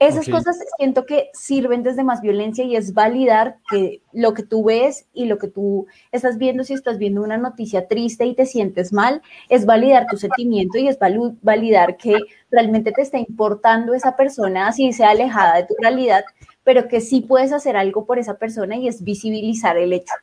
Esas 0.00 0.28
cosas 0.28 0.58
siento 0.76 1.06
que 1.06 1.30
sirven 1.32 1.84
desde 1.84 2.02
más 2.02 2.20
violencia 2.20 2.64
y 2.64 2.74
es 2.74 2.94
validar 2.94 3.58
que 3.70 4.00
lo 4.12 4.34
que 4.34 4.42
tú 4.42 4.64
ves 4.64 5.06
y 5.14 5.26
lo 5.26 5.38
que 5.38 5.46
tú 5.46 5.86
estás 6.10 6.36
viendo, 6.36 6.64
si 6.64 6.74
estás 6.74 6.98
viendo 6.98 7.22
una 7.22 7.38
noticia 7.38 7.86
triste 7.86 8.26
y 8.26 8.34
te 8.34 8.44
sientes 8.44 8.92
mal, 8.92 9.22
es 9.48 9.64
validar 9.66 10.06
tu 10.10 10.16
sentimiento 10.16 10.78
y 10.78 10.88
es 10.88 10.98
validar 11.42 11.96
que 11.96 12.16
realmente 12.50 12.90
te 12.90 13.02
está 13.02 13.18
importando 13.18 13.94
esa 13.94 14.16
persona, 14.16 14.66
así 14.66 14.92
sea 14.92 15.10
alejada 15.10 15.56
de 15.56 15.66
tu 15.66 15.74
realidad, 15.80 16.24
pero 16.64 16.88
que 16.88 17.00
sí 17.00 17.20
puedes 17.20 17.52
hacer 17.52 17.76
algo 17.76 18.04
por 18.04 18.18
esa 18.18 18.34
persona 18.36 18.76
y 18.76 18.88
es 18.88 19.04
visibilizar 19.04 19.78
el 19.78 19.92
hecho. 19.92 20.14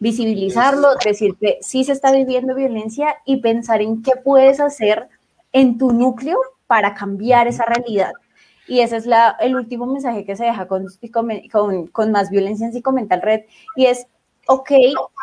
Visibilizarlo, 0.00 0.88
decir 1.04 1.34
que 1.38 1.58
sí 1.60 1.84
se 1.84 1.92
está 1.92 2.12
viviendo 2.12 2.54
violencia 2.54 3.16
y 3.26 3.38
pensar 3.38 3.82
en 3.82 4.02
qué 4.02 4.12
puedes 4.24 4.58
hacer 4.58 5.08
en 5.52 5.76
tu 5.76 5.92
núcleo 5.92 6.38
para 6.66 6.94
cambiar 6.94 7.46
esa 7.46 7.64
realidad 7.66 8.12
y 8.68 8.80
ese 8.80 8.96
es 8.96 9.06
la, 9.06 9.36
el 9.40 9.56
último 9.56 9.86
mensaje 9.86 10.24
que 10.24 10.36
se 10.36 10.44
deja 10.44 10.68
con, 10.68 10.86
con, 11.50 11.86
con 11.86 12.12
más 12.12 12.30
violencia 12.30 12.66
en 12.66 12.72
Psicomental 12.72 13.22
Red. 13.22 13.42
Y 13.74 13.86
es, 13.86 14.06
ok, 14.46 14.70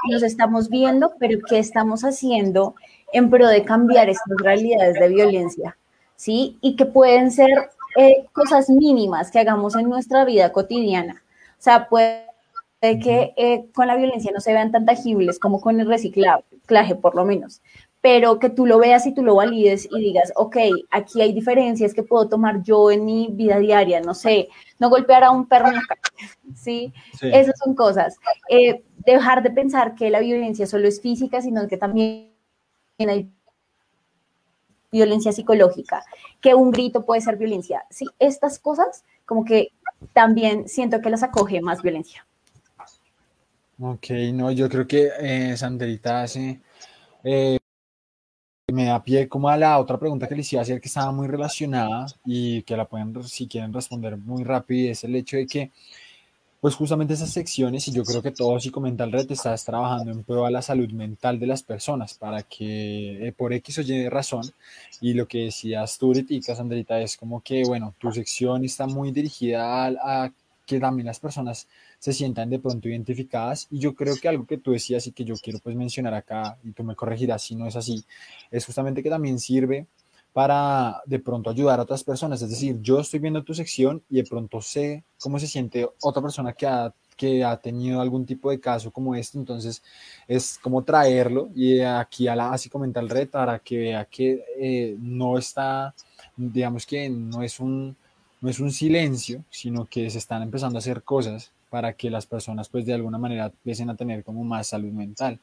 nos 0.10 0.24
estamos 0.24 0.70
viendo, 0.70 1.14
pero 1.20 1.40
¿qué 1.48 1.60
estamos 1.60 2.04
haciendo 2.04 2.76
en 3.14 3.30
pro 3.30 3.48
de 3.48 3.64
cambiar 3.64 4.10
estas 4.10 4.36
realidades 4.44 4.96
de 4.96 5.08
violencia? 5.10 5.78
¿Sí? 6.16 6.58
Y 6.62 6.76
que 6.76 6.86
pueden 6.86 7.32
ser 7.32 7.50
eh, 7.98 8.26
cosas 8.34 8.70
mínimas 8.70 9.32
que 9.32 9.40
hagamos 9.40 9.76
en 9.76 9.90
nuestra 9.90 10.26
vida 10.26 10.52
cotidiana. 10.52 11.22
O 11.60 11.62
sea, 11.62 11.88
puede 11.88 12.26
que 12.82 13.34
eh, 13.38 13.66
con 13.74 13.88
la 13.88 13.96
violencia 13.96 14.32
no 14.34 14.40
se 14.40 14.54
vean 14.54 14.72
tan 14.72 14.86
tangibles 14.86 15.40
como 15.40 15.62
con 15.62 15.80
el 15.80 15.88
reciclaje, 15.88 16.96
por 16.96 17.16
lo 17.16 17.26
menos, 17.26 17.62
pero 18.06 18.38
que 18.38 18.52
tú 18.52 18.68
lo 18.68 18.78
veas 18.78 19.08
y 19.08 19.16
tú 19.16 19.24
lo 19.24 19.34
valides 19.34 19.88
y 19.90 20.00
digas, 20.00 20.32
ok, 20.36 20.58
aquí 20.92 21.22
hay 21.22 21.34
diferencias 21.34 21.92
que 21.92 22.04
puedo 22.04 22.30
tomar 22.30 22.62
yo 22.62 22.92
en 22.92 23.04
mi 23.04 23.30
vida 23.32 23.58
diaria, 23.58 24.00
no 24.00 24.14
sé, 24.14 24.48
no 24.78 24.92
golpear 24.92 25.24
a 25.24 25.32
un 25.32 25.48
perro 25.48 25.70
en 25.70 25.74
la 25.74 25.82
calle, 25.88 26.30
¿sí? 26.56 26.94
Esas 27.20 27.56
son 27.58 27.74
cosas. 27.74 28.16
Eh, 28.48 28.84
dejar 28.98 29.42
de 29.42 29.50
pensar 29.50 29.96
que 29.96 30.12
la 30.12 30.20
violencia 30.20 30.68
solo 30.68 30.88
es 30.88 31.02
física, 31.02 31.42
sino 31.42 31.68
que 31.68 31.78
también 31.78 32.30
hay 33.00 33.28
violencia 34.92 35.32
psicológica, 35.32 36.06
que 36.42 36.54
un 36.54 36.70
grito 36.70 37.08
puede 37.08 37.22
ser 37.22 37.38
violencia. 37.38 37.86
Sí, 37.90 38.06
estas 38.20 38.60
cosas 38.60 39.04
como 39.26 39.44
que 39.46 39.70
también 40.14 40.70
siento 40.70 41.02
que 41.02 41.10
las 41.10 41.24
acoge 41.24 41.60
más 41.60 41.82
violencia. 41.82 42.24
Ok, 43.80 44.12
no, 44.32 44.52
yo 44.52 44.70
creo 44.70 44.86
que 44.86 45.10
eh, 45.20 45.58
Sanderita 45.58 46.22
hace... 46.22 46.62
Eh, 47.24 47.58
me 48.76 48.86
da 48.86 49.04
pie 49.04 49.28
como 49.28 49.50
a 49.50 49.58
la 49.58 49.80
otra 49.80 49.98
pregunta 49.98 50.28
que 50.28 50.36
les 50.36 50.52
iba 50.52 50.62
a 50.62 50.64
hacer 50.64 50.82
que 50.82 50.88
estaba 50.90 51.12
muy 51.12 51.28
relacionada 51.28 52.06
y 52.26 52.62
que 52.64 52.76
la 52.78 52.86
pueden, 52.86 53.24
si 53.24 53.48
quieren 53.48 53.74
responder 53.74 54.18
muy 54.18 54.44
rápido, 54.44 54.92
es 54.92 55.04
el 55.04 55.16
hecho 55.16 55.38
de 55.38 55.48
que, 55.48 55.72
pues 56.60 56.76
justamente 56.76 57.14
esas 57.14 57.30
secciones, 57.30 57.88
y 57.88 57.94
yo 57.94 58.04
creo 58.04 58.22
que 58.22 58.32
todo 58.32 58.60
Psicomental 58.60 59.12
Red 59.12 59.32
estás 59.32 59.64
trabajando 59.64 60.12
en 60.12 60.24
pro 60.24 60.46
a 60.46 60.52
la 60.52 60.62
salud 60.62 60.92
mental 60.92 61.40
de 61.40 61.48
las 61.48 61.64
personas, 61.64 62.16
para 62.16 62.44
que 62.44 63.28
eh, 63.28 63.32
por 63.32 63.54
X 63.54 63.80
o 63.80 63.82
Y 63.82 64.10
razón, 64.10 64.44
y 65.00 65.14
lo 65.14 65.28
que 65.28 65.46
decías 65.46 65.98
tú, 65.98 66.14
y 66.14 66.42
Sandrita, 66.42 67.00
es 67.00 67.18
como 67.18 67.42
que, 67.42 67.64
bueno, 67.66 67.94
tu 67.98 68.12
sección 68.12 68.66
está 68.66 68.88
muy 68.88 69.12
dirigida 69.12 69.86
a, 69.86 70.24
a 70.26 70.32
que 70.66 70.80
también 70.80 71.06
las 71.06 71.20
personas 71.20 71.68
se 72.06 72.14
sientan 72.14 72.52
de 72.52 72.60
pronto 72.60 72.88
identificadas. 72.88 73.68
Y 73.72 73.80
yo 73.80 73.96
creo 73.96 74.16
que 74.16 74.28
algo 74.28 74.46
que 74.46 74.60
tú 74.60 74.74
decías 74.74 75.08
y 75.08 75.12
que 75.12 75.26
yo 75.26 75.34
quiero 75.42 75.58
pues 75.58 75.76
mencionar 75.76 76.14
acá, 76.14 76.56
y 76.64 76.72
tú 76.72 76.84
me 76.84 76.96
corregirás 76.96 77.42
si 77.42 77.56
no 77.56 77.66
es 77.66 77.76
así, 77.76 78.06
es 78.52 78.64
justamente 78.64 79.02
que 79.02 79.10
también 79.10 79.40
sirve 79.40 79.88
para 80.32 81.02
de 81.08 81.18
pronto 81.18 81.50
ayudar 81.50 81.80
a 81.80 81.82
otras 81.82 82.04
personas. 82.04 82.40
Es 82.44 82.52
decir, 82.52 82.80
yo 82.80 83.00
estoy 83.00 83.20
viendo 83.20 83.44
tu 83.44 83.56
sección 83.56 84.04
y 84.08 84.18
de 84.18 84.24
pronto 84.24 84.62
sé 84.62 85.04
cómo 85.20 85.40
se 85.40 85.48
siente 85.48 85.90
otra 86.00 86.22
persona 86.22 86.54
que 86.54 86.68
ha, 86.68 86.94
que 87.18 87.44
ha 87.44 87.58
tenido 87.58 88.00
algún 88.00 88.24
tipo 88.24 88.52
de 88.52 88.60
caso 88.60 88.92
como 88.92 89.16
este. 89.16 89.40
Entonces, 89.40 89.82
es 90.28 90.60
como 90.62 90.84
traerlo 90.84 91.50
y 91.56 91.80
aquí 91.80 92.28
a 92.28 92.36
la 92.36 92.52
así 92.52 92.70
comenta 92.70 93.00
el 93.00 93.10
red 93.10 93.30
para 93.30 93.58
que 93.58 93.80
vea 93.80 94.06
que 94.06 94.46
eh, 94.60 94.96
no 95.00 95.40
está, 95.40 95.96
digamos 96.38 96.86
que 96.86 97.10
no 97.10 97.42
es 97.42 97.60
un 97.60 97.96
no 98.42 98.52
es 98.52 98.60
un 98.60 98.72
silencio, 98.72 99.44
sino 99.50 99.86
que 99.86 100.08
se 100.12 100.20
están 100.20 100.44
empezando 100.44 100.78
a 100.78 100.80
hacer 100.80 101.02
cosas 101.02 101.52
para 101.70 101.94
que 101.94 102.10
las 102.10 102.26
personas 102.26 102.70
pues 102.70 102.86
de 102.86 102.94
alguna 102.94 103.18
manera 103.18 103.48
empiecen 103.48 103.90
a 103.90 103.96
tener 103.96 104.24
como 104.24 104.44
más 104.44 104.68
salud 104.68 104.92
mental. 104.92 105.40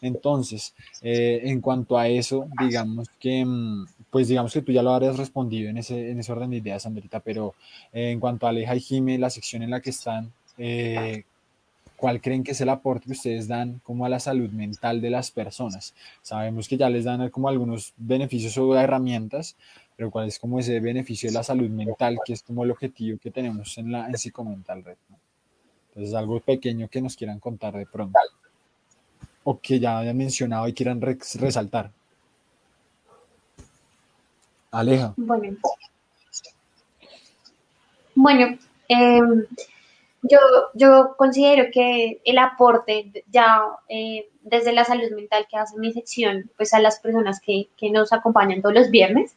Entonces, 0.00 0.74
eh, 1.00 1.40
en 1.44 1.60
cuanto 1.60 1.98
a 1.98 2.08
eso, 2.08 2.48
digamos 2.60 3.08
que, 3.18 3.44
mm, 3.44 3.86
pues 4.10 4.28
digamos 4.28 4.52
que 4.52 4.62
tú 4.62 4.72
ya 4.72 4.82
lo 4.82 4.92
habrías 4.92 5.16
respondido 5.16 5.70
en 5.70 5.78
ese, 5.78 6.10
en 6.10 6.20
ese 6.20 6.32
orden 6.32 6.50
de 6.50 6.58
ideas, 6.58 6.86
Andrita, 6.86 7.20
pero 7.20 7.54
eh, 7.92 8.10
en 8.10 8.20
cuanto 8.20 8.46
a 8.46 8.50
Aleja 8.50 8.76
y 8.76 8.80
Jime, 8.80 9.18
la 9.18 9.30
sección 9.30 9.62
en 9.62 9.70
la 9.70 9.80
que 9.80 9.90
están, 9.90 10.32
eh, 10.58 11.24
¿cuál 11.96 12.20
creen 12.20 12.42
que 12.44 12.52
es 12.52 12.60
el 12.60 12.68
aporte 12.68 13.06
que 13.06 13.12
ustedes 13.12 13.48
dan 13.48 13.80
como 13.84 14.04
a 14.04 14.08
la 14.08 14.20
salud 14.20 14.50
mental 14.50 15.00
de 15.00 15.10
las 15.10 15.30
personas? 15.30 15.94
Sabemos 16.20 16.68
que 16.68 16.76
ya 16.76 16.90
les 16.90 17.04
dan 17.04 17.28
como 17.30 17.48
algunos 17.48 17.94
beneficios 17.96 18.58
o 18.58 18.76
herramientas, 18.76 19.56
pero 19.96 20.10
¿cuál 20.10 20.28
es 20.28 20.38
como 20.38 20.58
ese 20.58 20.80
beneficio 20.80 21.28
de 21.30 21.34
la 21.34 21.44
salud 21.44 21.70
mental, 21.70 22.18
que 22.24 22.32
es 22.32 22.42
como 22.42 22.64
el 22.64 22.70
objetivo 22.70 23.18
que 23.18 23.30
tenemos 23.30 23.78
en 23.78 23.92
la 23.92 24.06
en 24.06 24.18
Psicomental 24.18 24.84
Red? 24.84 24.96
Entonces, 25.94 26.14
algo 26.14 26.40
pequeño 26.40 26.88
que 26.88 27.02
nos 27.02 27.16
quieran 27.16 27.38
contar 27.38 27.74
de 27.74 27.84
pronto. 27.84 28.18
O 29.44 29.60
que 29.60 29.78
ya 29.78 29.98
hayan 29.98 30.16
mencionado 30.16 30.66
y 30.66 30.72
quieran 30.72 31.00
resaltar. 31.00 31.90
Aleja. 34.70 35.12
Bueno. 35.18 35.58
Bueno, 38.14 38.58
em, 38.88 39.44
yo, 40.22 40.38
yo 40.72 41.14
considero 41.18 41.66
que 41.70 42.22
el 42.24 42.38
aporte 42.38 43.24
ya 43.30 43.62
eh, 43.88 44.28
desde 44.42 44.72
la 44.72 44.84
salud 44.84 45.10
mental 45.14 45.46
que 45.50 45.58
hace 45.58 45.78
mi 45.78 45.92
sección, 45.92 46.50
pues 46.56 46.72
a 46.72 46.80
las 46.80 47.00
personas 47.00 47.40
que, 47.40 47.68
que 47.76 47.90
nos 47.90 48.12
acompañan 48.14 48.62
todos 48.62 48.74
los 48.74 48.90
viernes, 48.90 49.36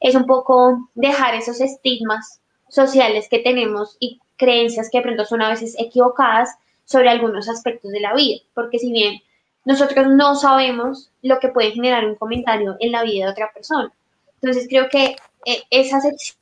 es 0.00 0.14
un 0.14 0.26
poco 0.26 0.90
dejar 0.94 1.34
esos 1.34 1.62
estigmas 1.62 2.40
sociales 2.68 3.28
que 3.30 3.38
tenemos 3.38 3.96
y 4.00 4.20
creencias 4.36 4.88
que 4.90 4.98
de 4.98 5.04
pronto 5.04 5.24
son 5.24 5.42
a 5.42 5.50
veces 5.50 5.74
equivocadas 5.78 6.56
sobre 6.84 7.08
algunos 7.08 7.48
aspectos 7.48 7.90
de 7.92 8.00
la 8.00 8.14
vida, 8.14 8.40
porque 8.54 8.78
si 8.78 8.92
bien 8.92 9.20
nosotros 9.64 10.06
no 10.08 10.34
sabemos 10.34 11.10
lo 11.22 11.38
que 11.40 11.48
puede 11.48 11.72
generar 11.72 12.04
un 12.04 12.16
comentario 12.16 12.76
en 12.80 12.92
la 12.92 13.02
vida 13.02 13.26
de 13.26 13.32
otra 13.32 13.50
persona. 13.52 13.92
Entonces 14.34 14.66
creo 14.68 14.88
que 14.90 15.16
eh, 15.46 15.62
esa 15.70 16.00
sección, 16.00 16.38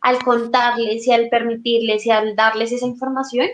al 0.00 0.22
contarles 0.22 1.06
y 1.06 1.12
al 1.12 1.28
permitirles 1.28 2.04
y 2.04 2.10
al 2.10 2.36
darles 2.36 2.72
esa 2.72 2.86
información, 2.86 3.48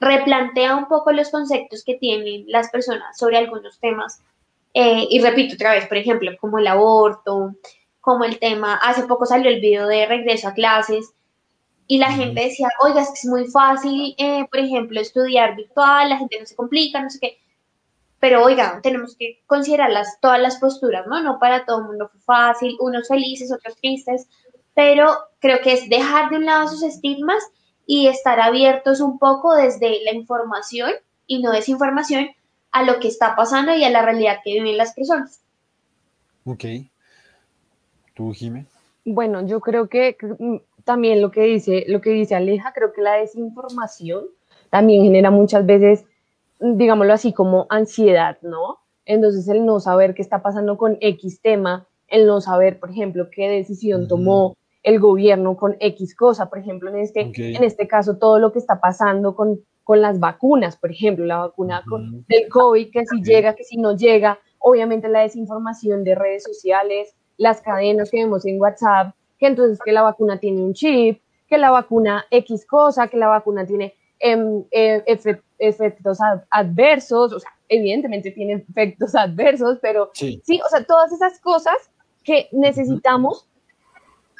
replantea 0.00 0.76
un 0.76 0.88
poco 0.88 1.12
los 1.12 1.30
conceptos 1.30 1.84
que 1.84 1.94
tienen 1.94 2.44
las 2.48 2.70
personas 2.70 3.16
sobre 3.16 3.38
algunos 3.38 3.78
temas. 3.78 4.20
Eh, 4.74 5.06
y 5.08 5.20
repito 5.20 5.54
otra 5.54 5.72
vez, 5.72 5.86
por 5.86 5.96
ejemplo, 5.96 6.32
como 6.40 6.58
el 6.58 6.66
aborto, 6.66 7.54
como 8.00 8.24
el 8.24 8.38
tema, 8.40 8.74
hace 8.74 9.04
poco 9.04 9.26
salió 9.26 9.48
el 9.48 9.60
video 9.60 9.86
de 9.86 10.06
regreso 10.06 10.48
a 10.48 10.54
clases, 10.54 11.12
y 11.86 11.98
la 11.98 12.12
gente 12.12 12.44
decía, 12.44 12.68
oiga, 12.80 13.02
es 13.02 13.08
que 13.08 13.14
es 13.14 13.26
muy 13.26 13.46
fácil, 13.46 14.14
eh, 14.18 14.46
por 14.50 14.60
ejemplo, 14.60 15.00
estudiar 15.00 15.56
virtual, 15.56 16.08
la 16.08 16.18
gente 16.18 16.38
no 16.40 16.46
se 16.46 16.56
complica, 16.56 17.02
no 17.02 17.10
sé 17.10 17.18
qué. 17.20 17.38
Pero 18.20 18.44
oiga, 18.44 18.80
tenemos 18.82 19.16
que 19.16 19.42
considerar 19.46 19.90
las, 19.90 20.20
todas 20.20 20.40
las 20.40 20.56
posturas, 20.56 21.06
¿no? 21.06 21.22
No 21.22 21.38
para 21.38 21.64
todo 21.64 21.80
el 21.80 21.86
mundo 21.86 22.08
fue 22.10 22.20
fácil, 22.20 22.76
unos 22.80 23.08
felices, 23.08 23.52
otros 23.52 23.76
tristes, 23.76 24.28
pero 24.74 25.12
creo 25.40 25.60
que 25.60 25.72
es 25.72 25.88
dejar 25.88 26.30
de 26.30 26.36
un 26.36 26.46
lado 26.46 26.68
sus 26.68 26.82
estigmas 26.82 27.42
y 27.84 28.06
estar 28.06 28.40
abiertos 28.40 29.00
un 29.00 29.18
poco 29.18 29.54
desde 29.54 30.04
la 30.04 30.12
información 30.12 30.92
y 31.26 31.42
no 31.42 31.50
desinformación 31.50 32.28
a 32.70 32.84
lo 32.84 33.00
que 33.00 33.08
está 33.08 33.36
pasando 33.36 33.74
y 33.74 33.84
a 33.84 33.90
la 33.90 34.02
realidad 34.02 34.38
que 34.44 34.52
viven 34.54 34.78
las 34.78 34.94
personas. 34.94 35.42
Ok. 36.44 36.64
¿Tú, 38.14 38.32
Jime? 38.32 38.66
Bueno, 39.04 39.46
yo 39.46 39.60
creo 39.60 39.88
que 39.88 40.16
también 40.84 41.20
lo 41.22 41.30
que 41.30 41.42
dice, 41.42 41.84
lo 41.88 42.00
que 42.00 42.10
dice 42.10 42.34
Aleja, 42.34 42.72
creo 42.74 42.92
que 42.92 43.02
la 43.02 43.14
desinformación 43.14 44.24
también 44.70 45.02
genera 45.04 45.30
muchas 45.30 45.64
veces, 45.66 46.04
digámoslo 46.60 47.12
así, 47.12 47.32
como 47.32 47.66
ansiedad, 47.70 48.38
¿no? 48.42 48.78
Entonces 49.04 49.48
el 49.48 49.64
no 49.66 49.80
saber 49.80 50.14
qué 50.14 50.22
está 50.22 50.42
pasando 50.42 50.76
con 50.76 50.96
X 51.00 51.40
tema, 51.42 51.86
el 52.08 52.26
no 52.26 52.40
saber, 52.40 52.78
por 52.78 52.90
ejemplo, 52.90 53.28
qué 53.30 53.48
decisión 53.48 54.06
tomó 54.08 54.56
el 54.82 54.98
gobierno 55.00 55.56
con 55.56 55.76
X 55.80 56.14
cosa, 56.16 56.48
por 56.50 56.58
ejemplo, 56.58 56.90
en 56.90 56.98
este, 56.98 57.20
en 57.56 57.64
este 57.64 57.86
caso, 57.86 58.16
todo 58.18 58.38
lo 58.38 58.52
que 58.52 58.58
está 58.58 58.80
pasando 58.80 59.34
con, 59.34 59.60
con 59.84 60.00
las 60.00 60.18
vacunas, 60.20 60.76
por 60.76 60.90
ejemplo, 60.90 61.24
la 61.24 61.38
vacuna 61.38 61.82
con- 61.88 62.08
Ujú. 62.08 62.24
del 62.28 62.48
COVID, 62.48 62.90
que 62.90 63.06
si 63.06 63.22
llega, 63.22 63.54
que 63.54 63.64
si 63.64 63.76
no 63.76 63.96
llega, 63.96 64.38
obviamente 64.58 65.08
la 65.08 65.20
desinformación 65.20 66.04
de 66.04 66.14
redes 66.14 66.44
sociales, 66.44 67.14
las 67.36 67.60
cadenas 67.60 68.10
que 68.10 68.18
vemos 68.18 68.44
en 68.46 68.60
WhatsApp, 68.60 69.14
que 69.42 69.48
entonces 69.48 69.80
que 69.84 69.90
la 69.90 70.02
vacuna 70.02 70.38
tiene 70.38 70.62
un 70.62 70.72
chip, 70.72 71.20
que 71.48 71.58
la 71.58 71.72
vacuna 71.72 72.24
X 72.30 72.64
cosa, 72.64 73.08
que 73.08 73.16
la 73.16 73.26
vacuna 73.26 73.66
tiene 73.66 73.94
em, 74.20 74.62
eh, 74.70 75.02
efe- 75.08 75.42
efectos 75.58 76.20
ad- 76.20 76.42
adversos, 76.48 77.32
o 77.32 77.40
sea, 77.40 77.50
evidentemente 77.68 78.30
tiene 78.30 78.52
efectos 78.68 79.16
adversos, 79.16 79.78
pero 79.82 80.10
Sí. 80.14 80.40
sí, 80.44 80.60
o 80.64 80.68
sea, 80.68 80.84
todas 80.84 81.10
esas 81.12 81.40
cosas 81.40 81.74
que 82.22 82.48
necesitamos 82.52 83.48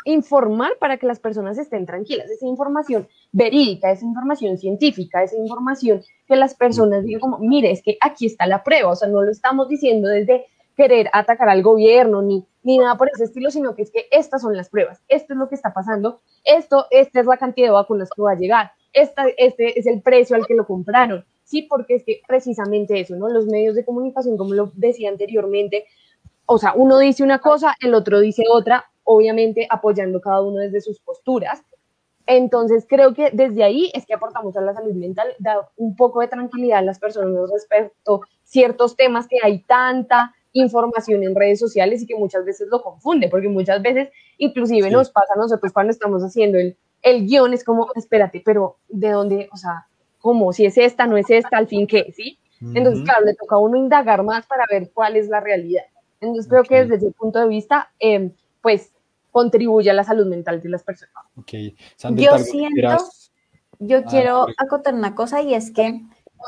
informar 0.04 0.70
para 0.78 0.98
que 0.98 1.06
las 1.06 1.18
personas 1.18 1.58
estén 1.58 1.84
tranquilas, 1.84 2.30
esa 2.30 2.46
información 2.46 3.08
verídica, 3.32 3.90
esa 3.90 4.04
información 4.04 4.56
científica, 4.56 5.24
esa 5.24 5.36
información 5.36 6.02
que 6.28 6.36
las 6.36 6.54
personas 6.54 7.04
digan 7.04 7.20
como, 7.20 7.38
mire, 7.38 7.70
es 7.72 7.82
que 7.82 7.96
aquí 8.00 8.26
está 8.26 8.46
la 8.46 8.62
prueba, 8.62 8.90
o 8.90 8.96
sea, 8.96 9.08
no 9.08 9.22
lo 9.22 9.30
estamos 9.32 9.68
diciendo 9.68 10.08
desde 10.08 10.46
querer 10.76 11.08
atacar 11.12 11.48
al 11.48 11.62
gobierno 11.62 12.22
ni, 12.22 12.44
ni 12.62 12.78
nada 12.78 12.96
por 12.96 13.08
ese 13.08 13.24
estilo, 13.24 13.50
sino 13.50 13.74
que 13.74 13.82
es 13.82 13.90
que 13.90 14.06
estas 14.10 14.42
son 14.42 14.56
las 14.56 14.68
pruebas, 14.68 15.02
esto 15.08 15.32
es 15.32 15.38
lo 15.38 15.48
que 15.48 15.54
está 15.54 15.72
pasando, 15.72 16.20
esto, 16.44 16.86
esta 16.90 17.20
es 17.20 17.26
la 17.26 17.36
cantidad 17.36 17.68
de 17.68 17.72
vacunas 17.72 18.10
que 18.14 18.22
va 18.22 18.32
a 18.32 18.36
llegar, 18.36 18.72
esta, 18.92 19.24
este 19.36 19.78
es 19.78 19.86
el 19.86 20.02
precio 20.02 20.36
al 20.36 20.46
que 20.46 20.54
lo 20.54 20.66
compraron, 20.66 21.24
sí, 21.44 21.62
porque 21.62 21.96
es 21.96 22.04
que 22.04 22.20
precisamente 22.26 23.00
eso, 23.00 23.16
¿no? 23.16 23.28
Los 23.28 23.46
medios 23.46 23.74
de 23.74 23.84
comunicación, 23.84 24.36
como 24.36 24.54
lo 24.54 24.72
decía 24.74 25.10
anteriormente, 25.10 25.86
o 26.46 26.58
sea, 26.58 26.74
uno 26.74 26.98
dice 26.98 27.22
una 27.22 27.38
cosa, 27.38 27.74
el 27.80 27.94
otro 27.94 28.20
dice 28.20 28.44
otra, 28.50 28.84
obviamente 29.04 29.66
apoyando 29.70 30.20
cada 30.20 30.42
uno 30.42 30.58
desde 30.58 30.80
sus 30.80 31.00
posturas. 31.00 31.62
Entonces, 32.26 32.86
creo 32.88 33.14
que 33.14 33.30
desde 33.32 33.64
ahí 33.64 33.90
es 33.94 34.06
que 34.06 34.14
aportamos 34.14 34.56
a 34.56 34.60
la 34.60 34.74
salud 34.74 34.94
mental, 34.94 35.28
da 35.38 35.68
un 35.76 35.96
poco 35.96 36.20
de 36.20 36.28
tranquilidad 36.28 36.78
a 36.78 36.82
las 36.82 36.98
personas 36.98 37.50
respecto 37.50 38.16
a 38.22 38.26
ciertos 38.44 38.96
temas 38.96 39.26
que 39.26 39.38
hay 39.42 39.62
tanta 39.62 40.34
información 40.52 41.22
en 41.22 41.34
redes 41.34 41.58
sociales 41.58 42.02
y 42.02 42.06
que 42.06 42.14
muchas 42.14 42.44
veces 42.44 42.68
lo 42.70 42.82
confunde, 42.82 43.28
porque 43.28 43.48
muchas 43.48 43.80
veces 43.82 44.10
inclusive 44.38 44.88
Sí. 44.88 44.92
nos 44.92 45.10
pasa 45.10 45.32
a 45.34 45.38
nosotros 45.38 45.72
cuando 45.72 45.90
estamos 45.92 46.22
haciendo 46.22 46.58
el, 46.58 46.76
el 47.02 47.26
guion, 47.26 47.52
es 47.54 47.64
como, 47.64 47.88
espérate, 47.94 48.42
pero 48.44 48.76
¿de 48.88 49.10
dónde? 49.10 49.48
O 49.52 49.56
sea, 49.56 49.86
¿cómo? 50.20 50.52
Si 50.52 50.64
es 50.66 50.76
esta, 50.78 51.06
no 51.06 51.16
es 51.16 51.30
esta, 51.30 51.56
al 51.56 51.66
fin 51.68 51.86
qué, 51.86 52.12
¿sí? 52.14 52.38
Entonces, 52.74 53.02
claro, 53.02 53.24
le 53.24 53.34
toca 53.34 53.56
a 53.56 53.58
uno 53.58 53.76
indagar 53.76 54.22
más 54.22 54.46
para 54.46 54.64
ver 54.70 54.90
cuál 54.94 55.16
es 55.16 55.28
la 55.28 55.40
realidad. 55.40 55.82
Entonces, 56.20 56.46
creo 56.48 56.62
que 56.62 56.84
desde 56.84 56.94
ese 56.96 57.10
punto 57.10 57.40
de 57.40 57.48
vista, 57.48 57.90
eh, 57.98 58.30
pues, 58.60 58.92
contribuye 59.32 59.90
a 59.90 59.94
la 59.94 60.04
salud 60.04 60.26
mental 60.26 60.60
de 60.60 60.68
las 60.68 60.84
personas. 60.84 61.12
Ok. 61.36 61.50
Sandrita, 61.96 62.30
Yo 62.30 62.34
¿algo 62.36 62.44
que 62.44 62.50
siento- 62.52 62.74
quieras? 62.74 63.32
Yo 63.80 63.98
Ah, 63.98 64.04
quiero 64.08 64.46
acotar 64.58 64.94
una 64.94 65.12
cosa 65.16 65.42
y 65.42 65.54
es 65.54 65.72
que 65.72 66.00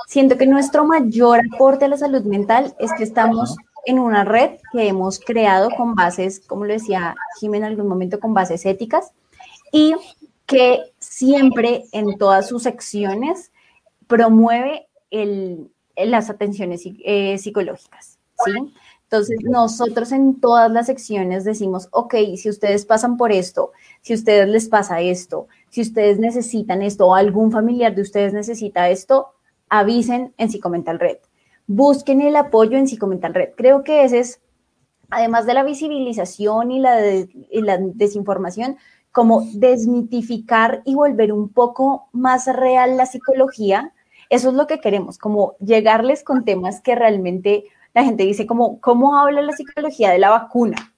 siento 0.07 0.39
que 0.39 0.47
nuestro 0.47 0.85
mayor 0.85 1.41
aporte 1.53 1.87
a 1.87 1.89
la 1.89 1.97
salud 1.97 2.23
mental 2.23 2.77
es 2.79 2.93
que 2.97 3.03
estamos 3.03 3.57
en 3.87 3.99
una 3.99 4.25
red 4.25 4.59
que 4.73 4.89
hemos 4.89 5.19
creado 5.19 5.71
con 5.77 5.95
bases, 5.95 6.41
como 6.41 6.65
lo 6.65 6.73
decía 6.73 7.15
Jimé 7.41 7.59
en 7.59 7.65
algún 7.65 7.89
momento, 7.89 8.21
con 8.21 8.35
bases 8.35 8.65
éticas 8.67 9.13
y 9.73 9.95
que 10.47 10.81
siempre 10.99 11.85
en 11.93 12.17
todas 12.19 12.49
sus 12.49 12.63
secciones 12.65 13.51
promueve 14.07 14.89
el- 15.11 15.71
las 15.97 16.29
atenciones 16.31 16.83
eh, 16.85 17.39
psicológicas, 17.39 18.19
¿sí? 18.45 18.53
Entonces, 19.05 19.39
nosotros 19.45 20.11
en 20.13 20.41
todas 20.41 20.71
las 20.73 20.87
secciones 20.87 21.45
decimos, 21.45 21.89
ok, 21.93 22.15
si 22.37 22.49
ustedes 22.49 22.85
pasan 22.85 23.17
por 23.17 23.31
esto, 23.31 23.71
si 24.03 24.13
a 24.13 24.17
ustedes 24.17 24.49
les 24.49 24.69
pasa 24.69 25.01
esto, 25.01 25.47
si 25.71 25.83
ustedes 25.83 26.19
necesitan 26.19 26.83
esto 26.83 27.07
o 27.07 27.15
algún 27.15 27.53
familiar 27.53 27.95
de 27.95 28.03
ustedes 28.03 28.33
necesita 28.33 28.91
esto, 28.91 29.29
avisen 29.69 30.35
en 30.37 30.51
Psicomental 30.51 30.99
Red. 30.99 31.19
Busquen 31.67 32.21
el 32.21 32.37
apoyo 32.37 32.77
en 32.77 32.87
Psicomental 32.87 33.35
Red. 33.35 33.51
Creo 33.57 33.85
que 33.85 34.05
ese 34.05 34.19
es, 34.21 34.41
además 35.11 35.47
de 35.47 35.55
la 35.55 35.65
visibilización 35.65 36.71
y 36.71 36.81
la, 36.81 36.99
y 37.07 37.63
la 37.63 37.79
desinformación, 37.79 38.77
como 39.13 39.47
desmitificar 39.53 40.83
y 40.85 40.95
volver 40.95 41.33
un 41.33 41.49
poco 41.49 42.09
más 42.13 42.47
real 42.47 42.97
la 42.97 43.07
psicología. 43.07 43.93
Eso 44.29 44.49
es 44.49 44.55
lo 44.55 44.67
que 44.67 44.81
queremos, 44.81 45.19
como 45.19 45.55
llegarles 45.61 46.25
con 46.25 46.45
temas 46.45 46.81
que 46.81 46.95
realmente 46.95 47.65
la 47.95 48.05
gente 48.05 48.25
dice 48.25 48.47
como, 48.47 48.81
¿cómo 48.81 49.17
habla 49.17 49.41
la 49.41 49.53
psicología 49.53 50.11
de 50.11 50.19
la 50.19 50.31
vacuna? 50.31 50.94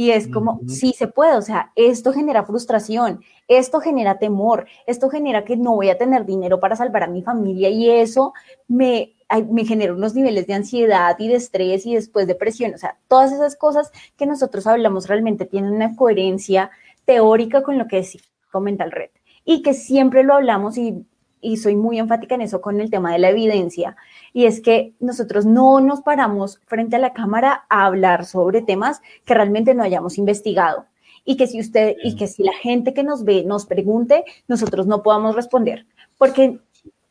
Y 0.00 0.12
es 0.12 0.28
como, 0.28 0.52
Ujú. 0.52 0.64
sí 0.66 0.94
se 0.96 1.08
puede, 1.08 1.36
o 1.36 1.42
sea, 1.42 1.72
esto 1.76 2.14
genera 2.14 2.42
frustración, 2.46 3.22
esto 3.48 3.80
genera 3.80 4.18
temor, 4.18 4.66
esto 4.86 5.10
genera 5.10 5.44
que 5.44 5.58
no 5.58 5.74
voy 5.74 5.90
a 5.90 5.98
tener 5.98 6.24
dinero 6.24 6.58
para 6.58 6.74
salvar 6.74 7.02
a 7.02 7.06
mi 7.06 7.20
familia 7.20 7.68
y 7.68 7.90
eso 7.90 8.32
me, 8.66 9.12
me 9.50 9.66
genera 9.66 9.92
unos 9.92 10.14
niveles 10.14 10.46
de 10.46 10.54
ansiedad 10.54 11.14
y 11.18 11.28
de 11.28 11.34
estrés 11.34 11.84
y 11.84 11.96
después 11.96 12.26
depresión. 12.26 12.72
O 12.72 12.78
sea, 12.78 12.96
todas 13.08 13.30
esas 13.30 13.56
cosas 13.56 13.92
que 14.16 14.24
nosotros 14.24 14.66
hablamos 14.66 15.06
realmente 15.06 15.44
tienen 15.44 15.74
una 15.74 15.94
coherencia 15.94 16.70
teórica 17.04 17.62
con 17.62 17.76
lo 17.76 17.86
que 17.86 17.98
es 17.98 18.16
Mental 18.58 18.90
Red 18.90 19.10
y 19.44 19.60
que 19.60 19.74
siempre 19.74 20.22
lo 20.24 20.32
hablamos 20.32 20.78
y, 20.78 21.04
y 21.40 21.56
soy 21.56 21.76
muy 21.76 21.98
enfática 21.98 22.34
en 22.34 22.42
eso 22.42 22.60
con 22.60 22.80
el 22.80 22.90
tema 22.90 23.12
de 23.12 23.18
la 23.18 23.30
evidencia 23.30 23.96
y 24.32 24.44
es 24.44 24.60
que 24.60 24.94
nosotros 25.00 25.46
no 25.46 25.80
nos 25.80 26.02
paramos 26.02 26.60
frente 26.66 26.96
a 26.96 27.00
la 27.00 27.12
cámara 27.12 27.64
a 27.68 27.86
hablar 27.86 28.24
sobre 28.24 28.62
temas 28.62 29.00
que 29.24 29.34
realmente 29.34 29.74
no 29.74 29.82
hayamos 29.82 30.18
investigado 30.18 30.86
y 31.24 31.36
que 31.36 31.46
si 31.46 31.60
usted 31.60 31.96
y 32.02 32.16
que 32.16 32.26
si 32.26 32.42
la 32.42 32.54
gente 32.54 32.94
que 32.94 33.02
nos 33.02 33.24
ve 33.24 33.44
nos 33.44 33.66
pregunte, 33.66 34.24
nosotros 34.48 34.86
no 34.86 35.02
podamos 35.02 35.36
responder, 35.36 35.86
porque 36.18 36.58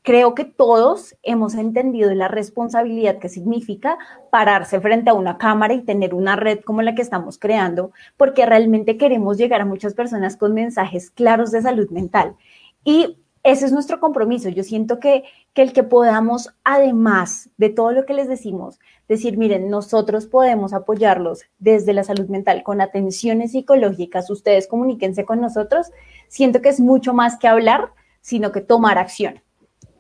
creo 0.02 0.34
que 0.34 0.46
todos 0.46 1.16
hemos 1.24 1.56
entendido 1.56 2.14
la 2.14 2.28
responsabilidad 2.28 3.20
que 3.20 3.30
significa 3.30 3.98
pararse 4.32 4.80
frente 4.80 5.10
a 5.10 5.14
una 5.14 5.38
cámara 5.38 5.74
y 5.74 5.82
tener 5.82 6.14
una 6.14 6.36
red 6.36 6.62
como 6.62 6.82
la 6.82 6.96
que 6.96 7.02
estamos 7.02 7.38
creando, 7.38 7.92
porque 8.18 8.46
realmente 8.46 8.98
queremos 8.98 9.38
llegar 9.38 9.62
a 9.62 9.66
muchas 9.66 9.94
personas 9.94 10.38
con 10.38 10.54
mensajes 10.54 11.12
claros 11.12 11.52
de 11.52 11.62
salud 11.62 11.90
mental. 11.90 12.36
Y 12.84 13.18
ese 13.52 13.66
es 13.66 13.72
nuestro 13.72 14.00
compromiso. 14.00 14.50
Yo 14.50 14.64
siento 14.64 15.00
que, 15.00 15.24
que 15.54 15.62
el 15.62 15.74
que 15.74 15.84
podamos, 15.84 16.50
además 16.64 17.50
de 17.58 17.70
todo 17.70 17.92
lo 17.92 18.06
que 18.06 18.14
les 18.14 18.28
decimos, 18.28 18.80
decir, 19.08 19.38
miren, 19.38 19.70
nosotros 19.70 20.28
podemos 20.28 20.74
apoyarlos 20.74 21.42
desde 21.58 21.94
la 21.94 22.04
salud 22.04 22.28
mental 22.28 22.64
con 22.64 22.80
atenciones 22.82 23.52
psicológicas, 23.54 24.30
ustedes 24.30 24.68
comuníquense 24.68 25.26
con 25.26 25.42
nosotros, 25.42 25.88
siento 26.28 26.62
que 26.62 26.70
es 26.70 26.80
mucho 26.80 27.14
más 27.14 27.38
que 27.38 27.48
hablar, 27.48 27.92
sino 28.22 28.52
que 28.52 28.62
tomar 28.62 28.98
acción. 28.98 29.42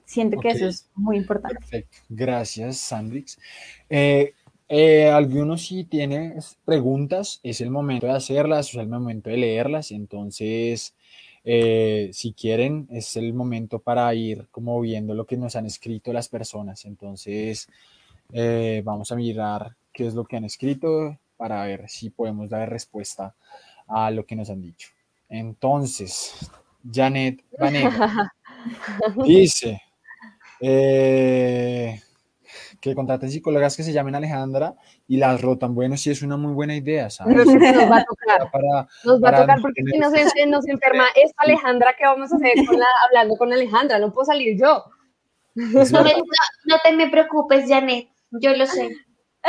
Siento 0.06 0.40
que 0.40 0.50
eso 0.50 0.68
es 0.68 0.90
muy 0.96 1.18
importante. 1.18 1.58
Perfecto. 1.60 1.98
Gracias, 2.10 2.78
Sandrix. 2.78 3.38
Eh, 3.90 4.34
eh, 4.68 5.08
algunos 5.08 5.68
si 5.68 5.84
tienen 5.84 6.36
preguntas, 6.66 7.40
es 7.44 7.62
el 7.62 7.70
momento 7.70 8.08
de 8.08 8.14
hacerlas, 8.14 8.70
es 8.70 8.76
el 8.76 8.88
momento 8.88 9.30
de 9.30 9.38
leerlas. 9.38 9.92
Entonces, 9.92 10.96
eh, 11.52 12.12
si 12.14 12.34
quieren, 12.34 12.88
es 12.92 13.16
el 13.16 13.34
momento 13.34 13.80
para 13.80 14.14
ir 14.14 14.48
como 14.52 14.80
viendo 14.82 15.16
lo 15.16 15.26
que 15.26 15.36
nos 15.36 15.56
han 15.56 15.66
escrito 15.66 16.14
las 16.14 16.30
personas. 16.30 16.86
Entonces, 16.86 17.68
eh, 18.32 18.84
vamos 18.86 19.12
a 19.12 19.16
mirar 19.16 19.76
qué 19.92 20.06
es 20.06 20.14
lo 20.14 20.26
que 20.26 20.38
han 20.38 20.46
escrito 20.46 21.18
para 21.38 21.66
ver 21.66 21.90
si 21.90 22.12
podemos 22.12 22.52
dar 22.52 22.70
respuesta 22.70 23.34
a 23.88 24.12
lo 24.12 24.28
que 24.28 24.36
nos 24.36 24.52
han 24.52 24.62
dicho. 24.62 24.90
Entonces, 25.28 26.52
Janet 26.88 27.44
Vanega 27.60 28.32
dice 29.26 29.82
eh, 30.60 32.00
que 32.82 32.96
contraten 32.96 33.30
psicólogas 33.32 33.76
que 33.76 33.84
se 33.84 33.92
llamen 33.94 34.16
Alejandra 34.16 34.76
y 35.08 35.18
las 35.18 35.42
rotan. 35.42 35.76
Bueno, 35.76 35.98
sí 35.98 36.10
es 36.12 36.22
una 36.22 36.38
muy 36.38 36.54
buena 36.54 36.76
idea, 36.76 37.10
¿sabes? 37.10 37.36
Pero 37.36 37.50
sí 37.50 37.58
nos 37.58 37.92
va 37.92 37.98
a 37.98 38.06
tocar, 38.06 38.52
Para, 38.52 38.88
nos 39.04 39.22
va 39.24 39.30
a 39.30 39.42
tocar 39.42 39.62
porque 39.62 39.84
tener- 39.84 39.94
si 39.94 40.46
nos, 40.46 40.48
nos 40.48 40.68
enferma 40.68 41.06
esta 41.16 41.44
Alejandra, 41.44 41.94
¿qué 41.98 42.06
vamos 42.06 42.32
a 42.32 42.36
hacer 42.38 42.54
con 42.66 42.80
la- 42.80 42.86
hablando 43.08 43.36
con 43.38 43.52
Alejandra? 43.54 44.00
No 44.00 44.14
puedo 44.14 44.26
salir 44.26 44.58
yo. 44.60 44.84
No, 45.56 46.76
te 46.84 46.92
me 46.94 47.10
preocupes, 47.10 47.68
Janet, 47.68 48.08
yo 48.32 48.54
lo 48.56 48.66
sé. 48.66 48.90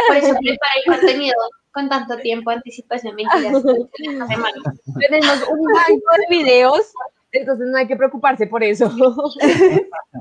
Por 0.08 0.16
eso 0.16 0.34
prepara 0.40 0.72
el 0.84 0.92
contenido 0.96 1.36
con 1.72 1.88
tanto 1.88 2.16
tiempo 2.16 2.50
anticipación. 2.50 3.14
Mentiras. 3.14 3.62
Tenemos 4.98 5.48
un 5.50 5.64
banco 5.72 6.12
de 6.18 6.26
videos, 6.36 6.92
entonces 7.32 7.66
no 7.70 7.78
hay 7.78 7.86
que 7.86 7.96
preocuparse 7.96 8.46
por 8.48 8.64
eso. 8.64 8.90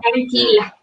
Tranquila. 0.02 0.76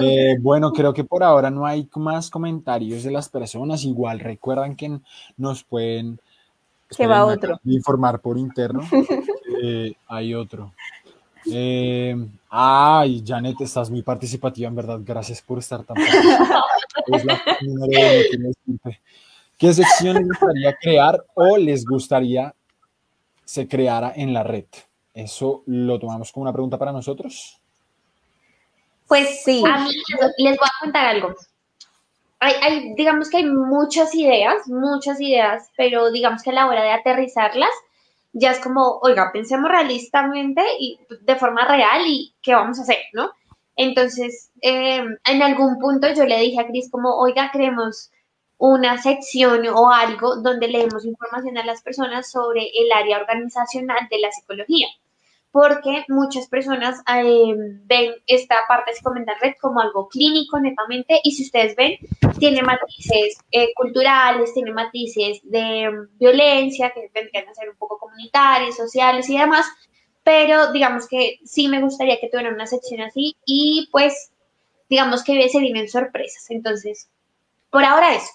Eh, 0.00 0.36
bueno, 0.40 0.72
creo 0.72 0.92
que 0.92 1.04
por 1.04 1.22
ahora 1.22 1.50
no 1.50 1.64
hay 1.64 1.88
más 1.94 2.30
comentarios 2.30 3.02
de 3.04 3.10
las 3.10 3.28
personas. 3.28 3.84
Igual 3.84 4.20
recuerdan 4.20 4.76
que 4.76 4.98
nos 5.36 5.62
pueden 5.62 6.20
que 6.96 7.06
va 7.06 7.24
otro. 7.24 7.58
informar 7.64 8.20
por 8.20 8.38
interno. 8.38 8.80
Eh, 9.66 9.94
hay 10.08 10.34
otro. 10.34 10.74
Eh, 11.46 12.14
ay, 12.50 13.22
Janet, 13.24 13.60
estás 13.60 13.88
muy 13.88 14.02
participativa, 14.02 14.68
en 14.68 14.74
verdad. 14.74 15.00
Gracias 15.02 15.40
por 15.40 15.58
estar 15.58 15.84
tan 15.84 15.96
participativa. 15.96 16.64
Es 17.06 17.24
la 17.24 17.40
que. 18.82 19.00
¿Qué 19.56 19.72
sección 19.72 20.16
les 20.16 20.26
gustaría 20.26 20.76
crear 20.76 21.24
o 21.34 21.56
les 21.56 21.86
gustaría 21.86 22.54
se 23.44 23.68
creara 23.68 24.12
en 24.14 24.34
la 24.34 24.42
red? 24.42 24.66
¿Eso 25.14 25.62
lo 25.66 25.98
tomamos 25.98 26.32
como 26.32 26.42
una 26.42 26.52
pregunta 26.52 26.76
para 26.76 26.92
nosotros? 26.92 27.60
Pues 29.08 29.42
Sí. 29.44 29.62
a 29.66 29.78
mí 29.78 29.90
les 30.38 30.56
voy 30.58 30.66
a 30.68 30.80
contar 30.80 31.06
algo. 31.06 31.34
Hay, 32.40 32.54
hay- 32.60 32.94
digamos 32.94 33.30
que 33.30 33.38
hay 33.38 33.44
muchas 33.46 34.14
ideas, 34.14 34.66
muchas 34.66 35.20
ideas, 35.20 35.70
pero 35.76 36.10
digamos 36.10 36.42
que 36.42 36.50
a 36.50 36.54
la 36.54 36.66
hora 36.66 36.82
de 36.82 36.90
aterrizarlas, 36.92 37.70
ya 38.32 38.50
es 38.50 38.58
como, 38.60 38.98
oiga, 39.02 39.30
pensemos 39.32 39.70
realistamente 39.70 40.62
y 40.80 40.98
de 41.22 41.36
forma 41.36 41.66
real 41.66 42.02
y 42.06 42.34
qué 42.42 42.54
vamos 42.54 42.78
a 42.78 42.82
hacer, 42.82 42.98
¿no? 43.12 43.30
Entonces, 43.76 44.50
eh, 44.60 45.04
en 45.24 45.42
algún 45.42 45.78
punto 45.78 46.08
yo 46.12 46.24
le 46.24 46.38
dije 46.40 46.60
a 46.60 46.66
Cris 46.66 46.90
como, 46.90 47.16
oiga, 47.16 47.50
creemos 47.52 48.10
una 48.58 48.98
sección 49.02 49.66
o 49.68 49.90
algo 49.90 50.36
donde 50.36 50.68
leemos 50.68 51.04
información 51.04 51.58
a 51.58 51.64
las 51.64 51.82
personas 51.82 52.30
sobre 52.30 52.62
el 52.74 52.90
área 52.92 53.18
organizacional 53.18 54.08
de 54.10 54.18
la 54.20 54.30
psicología 54.32 54.86
porque 55.54 56.04
muchas 56.08 56.48
personas 56.48 56.98
eh, 57.14 57.54
ven 57.84 58.12
esta 58.26 58.56
parte 58.66 58.90
de 58.90 58.96
Psicomental 58.96 59.36
Red 59.40 59.52
como 59.60 59.80
algo 59.80 60.08
clínico 60.08 60.58
netamente 60.58 61.20
y 61.22 61.30
si 61.30 61.44
ustedes 61.44 61.76
ven, 61.76 61.96
tiene 62.40 62.60
matices 62.60 63.38
eh, 63.52 63.68
culturales, 63.76 64.52
tiene 64.52 64.72
matices 64.72 65.38
de 65.44 65.88
mm, 65.88 66.18
violencia 66.18 66.90
que 66.92 67.08
vendrían 67.14 67.48
a 67.48 67.54
ser 67.54 67.70
un 67.70 67.76
poco 67.76 68.00
comunitarios, 68.00 68.76
sociales 68.76 69.30
y 69.30 69.38
demás, 69.38 69.64
pero 70.24 70.72
digamos 70.72 71.06
que 71.06 71.38
sí 71.44 71.68
me 71.68 71.80
gustaría 71.80 72.18
que 72.18 72.28
tuvieran 72.28 72.54
una 72.54 72.66
sección 72.66 73.02
así 73.02 73.36
y 73.46 73.88
pues 73.92 74.32
digamos 74.90 75.22
que 75.22 75.48
se 75.48 75.60
vienen 75.60 75.88
sorpresas, 75.88 76.50
entonces 76.50 77.08
por 77.70 77.84
ahora 77.84 78.16
eso. 78.16 78.32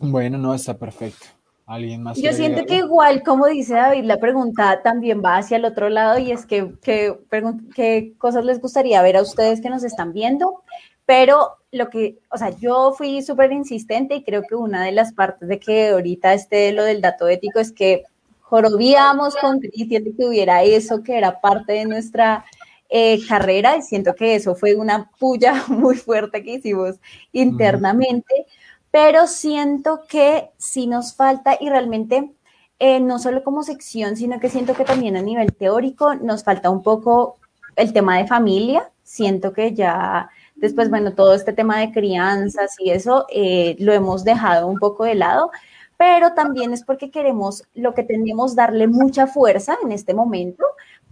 Bueno, 0.00 0.38
no, 0.38 0.54
está 0.54 0.76
perfecto. 0.76 1.26
¿Alguien 1.70 2.02
más? 2.02 2.18
Yo 2.18 2.32
siento 2.32 2.66
que 2.66 2.78
igual, 2.78 3.22
como 3.22 3.46
dice 3.46 3.74
David, 3.74 4.02
la 4.02 4.18
pregunta 4.18 4.82
también 4.82 5.22
va 5.24 5.36
hacia 5.36 5.56
el 5.56 5.64
otro 5.64 5.88
lado 5.88 6.18
y 6.18 6.32
es 6.32 6.44
que, 6.44 6.74
qué 6.82 8.12
cosas 8.18 8.44
les 8.44 8.60
gustaría 8.60 9.00
ver 9.02 9.16
a 9.16 9.22
ustedes 9.22 9.60
que 9.60 9.70
nos 9.70 9.84
están 9.84 10.12
viendo, 10.12 10.64
pero 11.06 11.58
lo 11.70 11.88
que, 11.88 12.18
o 12.28 12.38
sea, 12.38 12.50
yo 12.50 12.92
fui 12.98 13.22
súper 13.22 13.52
insistente 13.52 14.16
y 14.16 14.24
creo 14.24 14.42
que 14.42 14.56
una 14.56 14.84
de 14.84 14.90
las 14.90 15.12
partes 15.12 15.48
de 15.48 15.60
que 15.60 15.90
ahorita 15.90 16.34
esté 16.34 16.72
lo 16.72 16.82
del 16.82 17.00
dato 17.00 17.28
ético 17.28 17.60
es 17.60 17.70
que 17.70 18.02
jorobiamos 18.40 19.36
con 19.36 19.60
Cristian 19.60 20.02
de 20.02 20.16
que 20.16 20.24
hubiera 20.24 20.64
eso 20.64 21.04
que 21.04 21.16
era 21.16 21.40
parte 21.40 21.74
de 21.74 21.84
nuestra 21.84 22.44
eh, 22.88 23.20
carrera 23.28 23.76
y 23.76 23.82
siento 23.82 24.16
que 24.16 24.34
eso 24.34 24.56
fue 24.56 24.74
una 24.74 25.08
puya 25.20 25.54
muy 25.68 25.94
fuerte 25.96 26.42
que 26.42 26.54
hicimos 26.54 26.96
internamente, 27.30 28.46
pero 28.90 29.26
siento 29.26 30.02
que 30.08 30.50
sí 30.58 30.86
nos 30.86 31.14
falta 31.14 31.56
y 31.60 31.68
realmente 31.68 32.32
eh, 32.78 33.00
no 33.00 33.18
solo 33.18 33.44
como 33.44 33.62
sección, 33.62 34.16
sino 34.16 34.40
que 34.40 34.48
siento 34.48 34.74
que 34.74 34.84
también 34.84 35.16
a 35.16 35.22
nivel 35.22 35.54
teórico 35.54 36.14
nos 36.14 36.44
falta 36.44 36.70
un 36.70 36.82
poco 36.82 37.38
el 37.76 37.92
tema 37.92 38.18
de 38.18 38.26
familia. 38.26 38.90
Siento 39.02 39.52
que 39.52 39.74
ya 39.74 40.30
después, 40.56 40.90
bueno, 40.90 41.14
todo 41.14 41.34
este 41.34 41.52
tema 41.52 41.78
de 41.80 41.92
crianzas 41.92 42.76
y 42.78 42.90
eso 42.90 43.26
eh, 43.30 43.76
lo 43.78 43.92
hemos 43.92 44.24
dejado 44.24 44.66
un 44.66 44.78
poco 44.78 45.04
de 45.04 45.14
lado, 45.14 45.50
pero 45.96 46.32
también 46.34 46.72
es 46.72 46.84
porque 46.84 47.10
queremos 47.10 47.64
lo 47.74 47.94
que 47.94 48.02
tenemos 48.02 48.54
darle 48.56 48.86
mucha 48.86 49.26
fuerza 49.26 49.76
en 49.84 49.92
este 49.92 50.14
momento 50.14 50.64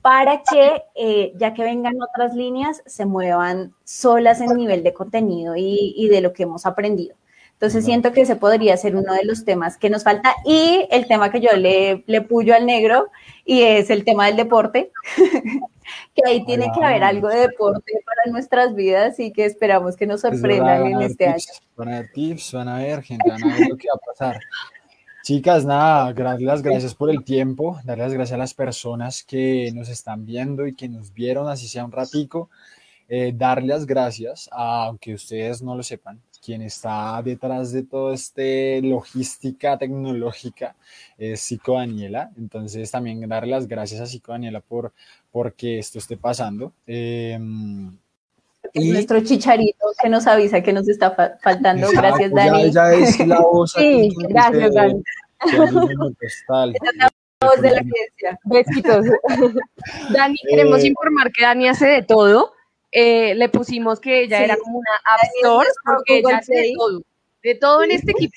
para 0.03 0.43
que 0.43 0.85
eh, 0.95 1.33
ya 1.37 1.55
que 1.55 1.65
vengan 1.65 2.01
otras 2.01 2.35
líneas 2.35 2.83
se 2.87 3.05
muevan 3.05 3.75
solas 3.85 4.41
en 4.41 4.57
nivel 4.57 4.83
de 4.83 4.95
contenido 4.95 5.57
y, 5.57 5.93
y 5.97 6.09
de 6.09 6.21
lo 6.21 6.33
que 6.33 6.45
hemos 6.45 6.67
aprendido. 6.67 7.17
Entonces 7.59 7.85
siento 7.85 8.13
que 8.13 8.21
ese 8.21 8.37
podría 8.37 8.77
ser 8.77 8.95
uno 8.95 9.13
de 9.15 9.25
los 9.25 9.45
temas 9.45 9.77
que 9.77 9.91
nos 9.91 10.05
falta 10.05 10.33
y 10.45 10.87
el 10.93 11.09
tema 11.09 11.33
que 11.33 11.41
yo 11.41 11.51
le, 11.57 12.05
le 12.07 12.23
puyo 12.23 12.55
al 12.55 12.67
negro 12.67 13.09
y 13.45 13.63
es 13.63 13.91
el 13.91 14.05
tema 14.05 14.27
del 14.27 14.37
deporte, 14.37 14.93
que 16.15 16.23
ahí 16.25 16.45
tiene 16.45 16.71
que 16.73 16.85
haber 16.85 17.03
algo 17.03 17.27
de 17.27 17.41
deporte 17.41 17.95
para 18.07 18.31
nuestras 18.31 18.77
vidas 18.77 19.19
y 19.19 19.33
que 19.33 19.45
esperamos 19.45 19.97
que 19.97 20.07
nos 20.07 20.21
sorprendan 20.21 20.87
en 20.87 20.93
dar 20.93 21.03
este 21.03 21.27
año. 21.27 21.45
Van 21.77 21.89
a 21.89 21.93
dar 21.97 22.09
tips, 22.15 22.53
van 22.53 22.69
a 22.69 22.79
ver, 22.79 23.03
gente, 23.03 23.29
van 23.29 23.43
a 23.43 23.59
ver 23.59 23.69
lo 23.71 23.77
que 23.77 23.89
va 23.89 23.97
a 23.97 24.07
pasar. 24.07 24.41
Chicas, 25.25 25.65
nada, 25.65 26.15
las 26.39 26.63
gracias 26.63 26.95
por 26.95 27.11
el 27.11 27.25
tiempo, 27.25 27.81
darles 27.83 28.07
las 28.07 28.15
gracias 28.15 28.35
a 28.37 28.39
las 28.39 28.55
personas 28.55 29.25
que 29.25 29.73
nos 29.75 29.89
están 29.89 30.25
viendo 30.25 30.65
y 30.65 30.77
que 30.77 30.89
nos 30.89 31.13
vieron, 31.13 31.49
así 31.49 31.67
sea 31.67 31.85
un 31.85 31.91
ratico. 31.91 32.51
Eh, 33.09 33.33
darle 33.35 33.69
las 33.69 33.87
gracias, 33.87 34.49
a, 34.53 34.85
aunque 34.85 35.15
ustedes 35.15 35.63
no 35.63 35.75
lo 35.75 35.83
sepan, 35.83 36.21
quien 36.49 36.63
está 36.63 37.21
detrás 37.23 37.73
de 37.73 37.83
toda 37.83 38.15
esta 38.15 38.41
logística 38.81 39.77
tecnológica 39.77 40.75
es 41.19 41.43
Psico 41.43 41.75
Daniela. 41.75 42.31
Entonces 42.39 42.91
también 42.91 43.29
darle 43.29 43.51
las 43.51 43.69
gracias 43.69 44.01
a 44.01 44.07
Psico 44.07 44.33
Daniela 44.33 44.61
por 44.61 44.95
porque 45.31 45.79
esto 45.79 45.99
esté 45.99 46.17
pasando. 46.17 46.73
Eh, 46.87 47.39
y- 48.73 48.93
Nuestro 48.93 49.21
chicharito 49.23 49.87
que 50.03 50.09
nos 50.09 50.27
avisa 50.27 50.63
que 50.63 50.73
nos 50.73 50.89
está 50.89 51.11
fa- 51.11 51.37
faltando. 51.43 51.91
Gracias, 51.91 52.31
Exacto, 52.31 52.51
Dani. 52.57 52.71
Ya, 52.73 52.93
es 52.95 53.27
la 53.27 53.41
voz. 53.41 53.73
Sí, 53.77 54.09
que 54.19 54.27
gracias, 54.29 54.75
Dani. 54.75 55.03
Voz 57.41 57.61
de 57.61 57.71
la. 57.73 57.83
Besitos. 58.45 59.05
Dani, 60.15 60.39
queremos 60.49 60.83
Eh, 60.83 60.87
informar 60.87 61.31
que 61.31 61.43
Dani 61.43 61.69
hace 61.69 61.87
de 61.87 62.03
todo. 62.03 62.53
Eh, 62.91 63.35
le 63.35 63.49
pusimos 63.49 64.01
que 64.01 64.23
ella 64.23 64.39
Sí. 64.39 64.45
era 64.45 64.57
como 64.57 64.79
una 64.79 64.91
App 65.13 65.21
Store 65.43 65.69
porque 65.85 66.19
ella 66.19 66.39
hace 66.39 66.55
de 66.55 66.73
todo. 66.77 67.03
De 67.43 67.55
todo 67.55 67.83
en 67.85 67.91
este 67.93 68.11
equipo. 68.13 68.35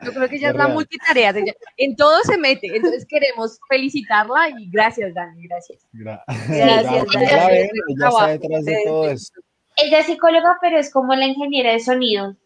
Yo 0.00 0.12
creo 0.12 0.28
que 0.28 0.36
ella 0.36 0.50
es 0.50 0.54
la 0.56 0.68
multitarea. 0.68 1.30
ella- 1.30 1.54
en 1.76 1.96
todo 1.96 2.20
se 2.22 2.36
mete. 2.38 2.68
Entonces 2.76 3.04
queremos 3.06 3.58
felicitarla 3.68 4.50
y 4.50 4.70
gracias, 4.70 5.12
Dani. 5.14 5.46
Gracias. 5.48 5.80
Gra- 5.92 6.22
Gracias, 6.48 7.04
Dani. 7.06 7.56
ella 7.56 7.64
está 7.64 7.98
Trabajo. 7.98 8.26
detrás 8.28 8.64
de 8.64 8.82
todo 8.86 9.10
esto. 9.10 9.40
Ella 9.76 9.98
es 10.00 10.06
psicóloga, 10.06 10.56
pero 10.60 10.78
es 10.78 10.92
como 10.92 11.14
la 11.14 11.26
ingeniera 11.26 11.72
de 11.72 11.80
sonido. 11.80 12.36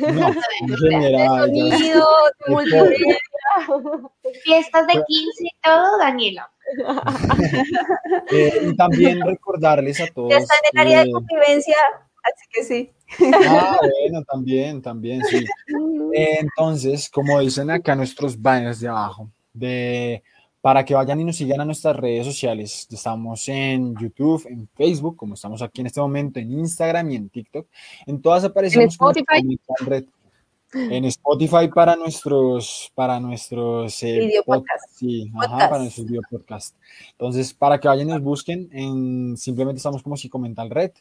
No, 0.00 0.34
ingeniera, 0.60 1.24
ella- 1.24 1.40
Sonido, 1.40 2.06
de 2.46 2.52
multimedia. 2.52 3.18
Fiestas 4.44 4.86
de 4.86 4.92
15 4.92 5.44
y 5.44 5.50
todo, 5.62 5.98
Daniela. 5.98 6.51
Eh, 8.30 8.68
y 8.68 8.76
también 8.76 9.20
recordarles 9.20 10.00
a 10.00 10.06
todos. 10.06 10.30
Ya 10.30 10.38
está 10.38 10.54
en 10.54 10.70
el 10.72 10.80
área 10.80 11.04
de 11.04 11.12
convivencia, 11.12 11.76
así 12.22 12.46
que 12.50 12.64
sí. 12.64 12.90
Ah, 13.46 13.78
bueno, 13.80 14.24
también, 14.24 14.80
también, 14.80 15.22
sí. 15.24 15.44
Eh, 16.14 16.38
Entonces, 16.40 17.10
como 17.10 17.40
dicen 17.40 17.70
acá 17.70 17.94
nuestros 17.94 18.40
banners 18.40 18.80
de 18.80 18.88
abajo, 18.88 19.30
de, 19.52 20.22
para 20.62 20.84
que 20.84 20.94
vayan 20.94 21.20
y 21.20 21.24
nos 21.24 21.36
sigan 21.36 21.60
a 21.60 21.64
nuestras 21.64 21.96
redes 21.96 22.24
sociales. 22.24 22.86
Estamos 22.90 23.48
en 23.48 23.94
YouTube, 23.96 24.46
en 24.48 24.68
Facebook, 24.68 25.16
como 25.16 25.34
estamos 25.34 25.60
aquí 25.60 25.80
en 25.80 25.88
este 25.88 26.00
momento, 26.00 26.38
en 26.38 26.52
Instagram 26.52 27.10
y 27.10 27.16
en 27.16 27.28
TikTok. 27.28 27.66
En 28.06 28.22
todas 28.22 28.44
aparecemos 28.44 28.96
como 28.96 29.10
Spotify. 29.10 29.40
Psicomental 29.40 29.86
Red. 29.86 30.04
En 30.74 31.04
Spotify 31.04 31.68
para 31.74 31.96
nuestros, 31.96 32.90
para 32.94 33.20
nuestros 33.20 34.02
eh, 34.02 34.20
Video 34.20 34.42
podcast. 34.42 34.84
sí, 34.94 35.30
ajá, 35.38 35.68
para 35.68 35.82
nuestros 35.82 36.06
video 36.06 36.22
podcast. 36.30 36.76
Entonces, 37.10 37.52
para 37.52 37.78
que 37.78 37.88
vayan 37.88 38.08
y 38.08 38.12
nos 38.12 38.22
busquen, 38.22 38.70
en, 38.72 39.36
simplemente 39.36 39.76
estamos 39.78 40.02
como 40.02 40.16
Psicomental 40.16 40.70
Red. 40.70 40.92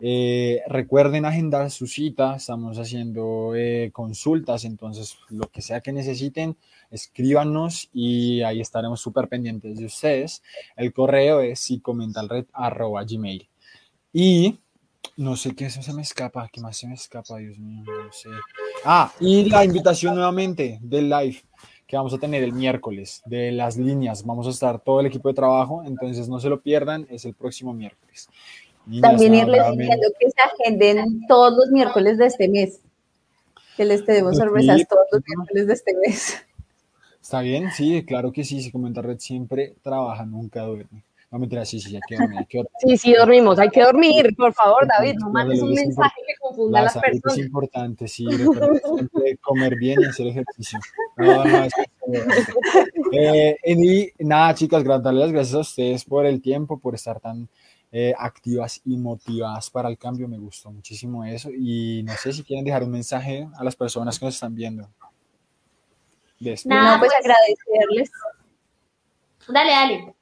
Eh, 0.00 0.62
recuerden 0.68 1.24
agendar 1.24 1.68
su 1.72 1.88
cita, 1.88 2.36
estamos 2.36 2.78
haciendo 2.78 3.56
eh, 3.56 3.90
consultas, 3.92 4.64
entonces 4.64 5.18
lo 5.28 5.50
que 5.50 5.60
sea 5.60 5.80
que 5.80 5.92
necesiten, 5.92 6.56
escríbanos 6.92 7.90
y 7.92 8.42
ahí 8.42 8.60
estaremos 8.60 9.00
súper 9.00 9.28
pendientes 9.28 9.78
de 9.78 9.86
ustedes. 9.86 10.42
El 10.76 10.92
correo 10.92 11.40
es 11.40 11.58
psicomentalred.gmail. 11.58 13.48
Y 14.12 14.58
no 15.16 15.36
sé 15.36 15.54
qué 15.54 15.68
se 15.68 15.92
me 15.92 16.02
escapa, 16.02 16.48
qué 16.52 16.60
más 16.60 16.76
se 16.76 16.86
me 16.86 16.94
escapa, 16.94 17.38
Dios 17.38 17.58
mío, 17.58 17.82
no 17.84 18.12
sé. 18.12 18.28
Ah, 18.84 19.12
y 19.18 19.50
la 19.50 19.64
invitación 19.64 20.14
nuevamente 20.14 20.78
del 20.80 21.10
live 21.10 21.42
que 21.88 21.96
vamos 21.96 22.12
a 22.12 22.18
tener 22.18 22.44
el 22.44 22.52
miércoles 22.52 23.22
de 23.24 23.50
las 23.50 23.78
líneas. 23.78 24.24
Vamos 24.24 24.46
a 24.46 24.50
estar 24.50 24.78
todo 24.78 25.00
el 25.00 25.06
equipo 25.06 25.28
de 25.28 25.34
trabajo, 25.34 25.82
entonces 25.84 26.28
no 26.28 26.38
se 26.38 26.50
lo 26.50 26.60
pierdan, 26.60 27.06
es 27.10 27.24
el 27.24 27.34
próximo 27.34 27.72
miércoles. 27.72 28.28
Niñas, 28.86 29.10
También 29.10 29.34
irles 29.34 29.62
diciendo 29.72 30.06
que 30.20 30.30
se 30.30 30.40
agenden 30.40 31.26
todos 31.26 31.56
los 31.56 31.70
miércoles 31.70 32.18
de 32.18 32.26
este 32.26 32.48
mes. 32.48 32.80
Que 33.76 33.86
les 33.86 34.04
tenemos 34.04 34.36
sorpresas 34.36 34.86
todos 34.86 35.06
los 35.10 35.22
miércoles 35.26 35.66
de 35.66 35.72
este 35.72 35.94
mes. 35.94 36.36
Está 37.22 37.40
bien, 37.40 37.70
sí, 37.70 38.04
claro 38.04 38.32
que 38.32 38.44
sí, 38.44 38.62
si 38.62 38.70
Comenta 38.70 39.02
Red 39.02 39.18
siempre 39.18 39.74
trabaja, 39.82 40.24
nunca 40.26 40.62
duerme. 40.62 41.02
No, 41.30 41.38
mentira, 41.38 41.62
sí, 41.66 41.78
sí, 41.78 41.94
hay 41.94 42.00
que 42.08 42.16
dormir, 42.16 42.38
hay 42.38 42.46
que 42.46 42.58
dormir. 42.58 42.72
Sí, 42.80 42.96
sí, 42.96 43.12
dormimos. 43.12 43.58
Hay 43.58 43.68
que 43.68 43.82
dormir, 43.82 44.34
por 44.34 44.54
favor, 44.54 44.86
David. 44.88 45.16
No 45.20 45.28
mandes 45.28 45.60
un 45.60 45.74
mensaje 45.74 46.14
que 46.26 46.32
confunda 46.40 46.78
a 46.78 46.80
La 46.80 46.84
las 46.84 46.92
salud 46.94 47.06
es 47.06 47.20
personas. 47.20 47.46
importante, 47.46 48.08
sí, 48.08 48.26
comer 49.42 49.76
bien 49.76 50.00
y 50.00 50.04
hacer 50.06 50.26
ejercicio. 50.28 50.78
No, 51.18 51.44
no, 51.44 51.64
es 51.64 51.72
eh, 53.12 53.56
y 53.66 54.10
nada, 54.24 54.54
chicas, 54.54 54.82
gra- 54.82 55.00
darle 55.02 55.20
las 55.20 55.32
gracias 55.32 55.54
a 55.54 55.58
ustedes 55.60 56.04
por 56.04 56.24
el 56.24 56.40
tiempo, 56.40 56.78
por 56.78 56.94
estar 56.94 57.20
tan 57.20 57.46
eh, 57.92 58.14
activas 58.18 58.80
y 58.86 58.96
motivadas 58.96 59.68
para 59.68 59.90
el 59.90 59.98
cambio. 59.98 60.28
Me 60.28 60.38
gustó 60.38 60.70
muchísimo 60.70 61.24
eso. 61.26 61.50
Y 61.52 62.02
no 62.04 62.14
sé 62.14 62.32
si 62.32 62.42
quieren 62.42 62.64
dejar 62.64 62.84
un 62.84 62.90
mensaje 62.90 63.46
a 63.58 63.64
las 63.64 63.76
personas 63.76 64.18
que 64.18 64.24
nos 64.24 64.34
están 64.34 64.54
viendo. 64.54 64.88
Después. 66.40 66.66
Nada, 66.66 66.94
no, 66.94 67.00
pues 67.00 67.12
pues- 67.12 67.20
agradecerles. 67.26 68.10
Dale, 69.48 69.70
dale. 69.70 70.14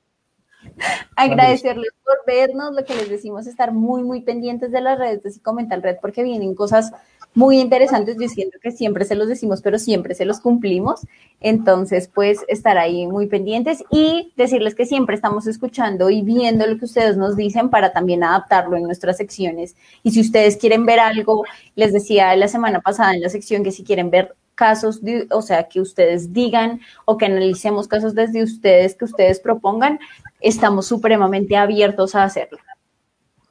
Agradecerles 1.16 1.91
por 2.05 2.16
vernos, 2.27 2.74
lo 2.74 2.85
que 2.85 2.95
les 2.95 3.09
decimos, 3.09 3.47
estar 3.47 3.72
muy, 3.72 4.03
muy 4.03 4.20
pendientes 4.22 4.70
de 4.72 4.81
las 4.81 4.99
redes 4.99 5.22
de 5.22 5.31
Psicomental 5.31 5.83
Red, 5.83 5.97
porque 6.01 6.22
vienen 6.22 6.55
cosas 6.55 6.93
muy 7.35 7.61
interesantes. 7.61 8.16
Yo 8.18 8.29
siento 8.29 8.59
que 8.62 8.70
siempre 8.70 9.05
se 9.05 9.14
los 9.14 9.29
decimos, 9.29 9.61
pero 9.62 9.79
siempre 9.79 10.14
se 10.14 10.24
los 10.24 10.41
cumplimos. 10.41 11.01
Entonces, 11.41 12.09
pues, 12.12 12.41
estar 12.49 12.79
ahí 12.79 13.07
muy 13.07 13.27
pendientes 13.27 13.85
y 13.91 14.33
decirles 14.37 14.74
que 14.74 14.87
siempre 14.87 15.16
estamos 15.16 15.47
escuchando 15.47 16.09
y 16.11 16.22
viendo 16.22 16.66
lo 16.66 16.79
que 16.79 16.87
ustedes 16.87 17.16
nos 17.16 17.37
dicen 17.37 17.68
para 17.70 17.93
también 17.93 18.24
adaptarlo 18.24 18.77
en 18.77 18.85
nuestras 18.85 19.18
secciones. 19.18 19.77
Y 20.03 20.12
si 20.12 20.20
ustedes 20.20 20.57
quieren 20.57 20.87
ver 20.87 20.99
algo, 21.01 21.45
les 21.74 21.93
decía 21.93 22.35
la 22.37 22.49
semana 22.49 22.81
pasada 22.81 23.14
en 23.14 23.20
la 23.22 23.29
sección 23.29 23.62
que 23.64 23.72
si 23.72 23.85
quieren 23.85 24.11
ver 24.11 24.35
casos, 24.55 25.03
de- 25.03 25.27
o 25.31 25.43
sea, 25.43 25.68
que 25.68 25.83
ustedes 25.83 26.33
digan 26.33 26.81
o 27.05 27.18
que 27.18 27.27
analicemos 27.27 27.87
casos 27.89 28.14
desde 28.14 28.43
ustedes, 28.43 28.95
que 28.95 29.05
ustedes 29.05 29.39
propongan, 29.39 29.99
estamos 30.41 30.87
supremamente 30.87 31.57
abiertos 31.57 32.14
a 32.14 32.24
hacerlo. 32.24 32.59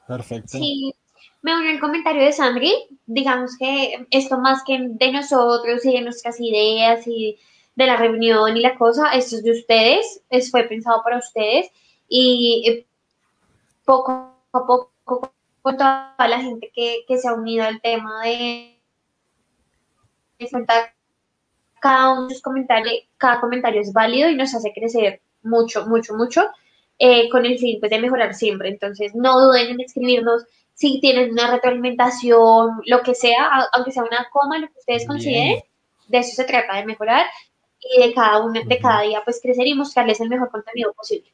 Perfecto. 0.06 0.58
Sí, 0.58 0.94
me 1.42 1.56
uno 1.56 1.70
al 1.70 1.80
comentario 1.80 2.22
de 2.22 2.32
Sandri. 2.32 2.72
Digamos 3.06 3.56
que 3.58 4.06
esto 4.10 4.38
más 4.38 4.62
que 4.64 4.78
de 4.80 5.12
nosotros 5.12 5.84
y 5.84 5.92
de 5.92 6.00
nuestras 6.02 6.40
ideas 6.40 7.06
y 7.06 7.38
de 7.76 7.86
la 7.86 7.96
reunión 7.96 8.56
y 8.56 8.60
la 8.60 8.76
cosa, 8.76 9.12
esto 9.12 9.36
es 9.36 9.44
de 9.44 9.50
ustedes, 9.52 10.22
es, 10.30 10.50
fue 10.50 10.64
pensado 10.64 11.02
para 11.04 11.18
ustedes 11.18 11.70
y 12.08 12.64
eh, 12.66 12.86
poco 13.84 14.12
a 14.52 14.66
poco 14.66 14.90
con 15.04 15.76
toda 15.76 16.14
la 16.18 16.40
gente 16.40 16.72
que, 16.74 17.04
que 17.06 17.18
se 17.18 17.28
ha 17.28 17.34
unido 17.34 17.64
al 17.64 17.80
tema 17.80 18.22
de, 18.24 18.80
de 20.38 20.48
cada 21.80 22.12
uno 22.12 22.28
de 22.28 22.34
sus 22.34 22.42
comentarios, 22.42 23.04
cada 23.18 23.40
comentario 23.40 23.80
es 23.80 23.92
válido 23.92 24.30
y 24.30 24.36
nos 24.36 24.54
hace 24.54 24.72
crecer 24.72 25.20
mucho, 25.42 25.86
mucho, 25.86 26.14
mucho, 26.14 26.48
eh, 26.98 27.28
con 27.30 27.44
el 27.46 27.58
fin 27.58 27.78
pues, 27.80 27.90
de 27.90 28.00
mejorar 28.00 28.34
siempre. 28.34 28.68
Entonces, 28.68 29.14
no 29.14 29.40
duden 29.40 29.68
en 29.68 29.80
escribirnos 29.80 30.44
si 30.74 31.00
tienen 31.00 31.32
una 31.32 31.50
retroalimentación, 31.50 32.82
lo 32.84 33.02
que 33.02 33.14
sea, 33.14 33.46
a- 33.46 33.68
aunque 33.72 33.92
sea 33.92 34.04
una 34.04 34.28
coma, 34.30 34.58
lo 34.58 34.68
que 34.68 34.78
ustedes 34.78 35.02
Bien. 35.02 35.08
consideren, 35.08 35.62
de 36.08 36.18
eso 36.18 36.34
se 36.36 36.44
trata, 36.44 36.76
de 36.76 36.84
mejorar 36.86 37.26
y 37.80 38.02
de 38.02 38.14
cada 38.14 38.42
una, 38.44 38.60
de 38.62 38.78
cada 38.78 39.02
día 39.02 39.22
pues 39.24 39.40
crecer 39.42 39.66
y 39.66 39.74
mostrarles 39.74 40.20
el 40.20 40.28
mejor 40.28 40.50
contenido 40.50 40.92
posible. 40.92 41.32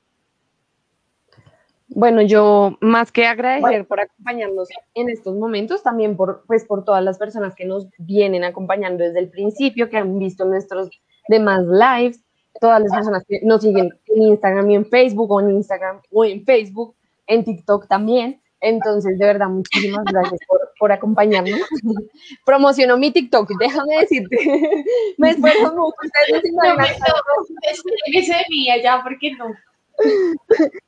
Bueno, 1.94 2.22
yo 2.22 2.78
más 2.80 3.12
que 3.12 3.26
agradecer 3.26 3.86
por 3.86 4.00
acompañarnos 4.00 4.68
en 4.94 5.10
estos 5.10 5.34
momentos, 5.34 5.82
también 5.82 6.16
por, 6.16 6.42
pues, 6.46 6.64
por 6.64 6.84
todas 6.84 7.04
las 7.04 7.18
personas 7.18 7.54
que 7.54 7.66
nos 7.66 7.86
vienen 7.98 8.44
acompañando 8.44 9.04
desde 9.04 9.18
el 9.18 9.28
principio, 9.28 9.90
que 9.90 9.98
han 9.98 10.18
visto 10.18 10.46
nuestros 10.46 10.88
demás 11.28 11.64
lives, 11.66 12.20
todas 12.60 12.82
las 12.82 12.92
personas 12.92 13.24
que 13.26 13.40
nos 13.42 13.62
siguen 13.62 13.90
en 14.06 14.22
Instagram 14.22 14.70
y 14.70 14.74
en 14.76 14.86
Facebook, 14.86 15.30
o 15.30 15.40
en 15.40 15.50
Instagram 15.50 16.00
o 16.10 16.24
en 16.24 16.44
Facebook, 16.44 16.94
en 17.26 17.44
TikTok 17.44 17.88
también. 17.88 18.40
Entonces, 18.60 19.18
de 19.18 19.26
verdad, 19.26 19.48
muchísimas 19.48 20.04
gracias 20.04 20.40
por, 20.46 20.60
por 20.78 20.92
acompañarnos. 20.92 21.60
Promociono 22.46 22.96
mi 22.96 23.10
TikTok, 23.10 23.50
déjame 23.58 23.98
decirte. 23.98 24.36
Me 25.18 25.30
esfuerzo 25.30 25.74
mucho. 25.74 25.96
Ustedes 26.04 26.28
no 26.30 26.40
se 26.40 26.48
imaginan 26.48 26.86
porque 29.02 29.32
no. 29.32 29.46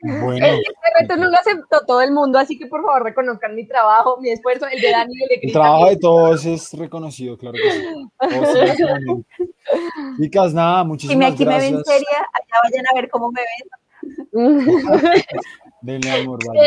Bueno, 0.02 0.46
Este 0.46 1.00
reto 1.00 1.16
no 1.16 1.30
lo 1.30 1.36
aceptó 1.38 1.80
todo 1.86 2.00
el 2.02 2.12
mundo, 2.12 2.38
así 2.38 2.58
que 2.58 2.66
por 2.66 2.82
favor 2.82 3.02
reconozcan 3.04 3.54
mi 3.54 3.66
trabajo, 3.66 4.18
mi 4.20 4.30
esfuerzo, 4.30 4.66
el 4.66 4.80
de 4.80 4.90
Dani 4.90 5.12
y 5.14 5.22
el 5.22 5.28
de 5.28 5.34
el 5.34 5.40
Cris 5.40 5.52
trabajo 5.52 5.88
de 5.88 5.96
todos 5.96 6.44
es 6.44 6.72
reconocido, 6.74 7.36
claro 7.38 7.54
que 7.54 7.70
sí. 7.70 9.24
Chicas, 10.20 10.54
nada, 10.54 10.80
Si 10.80 10.84
me 10.84 10.88
muchísimas 10.88 11.32
aquí 11.32 11.46
me 11.46 11.58
ven 11.58 11.74
gracias. 11.74 11.86
seria, 11.86 12.18
allá 12.32 12.56
vayan 12.64 12.86
a 12.90 12.94
ver 12.94 13.08
cómo 13.08 13.30
me 13.30 13.40
ven. 13.40 13.68
Denle 15.82 16.10
amor, 16.10 16.38
vale. 16.46 16.60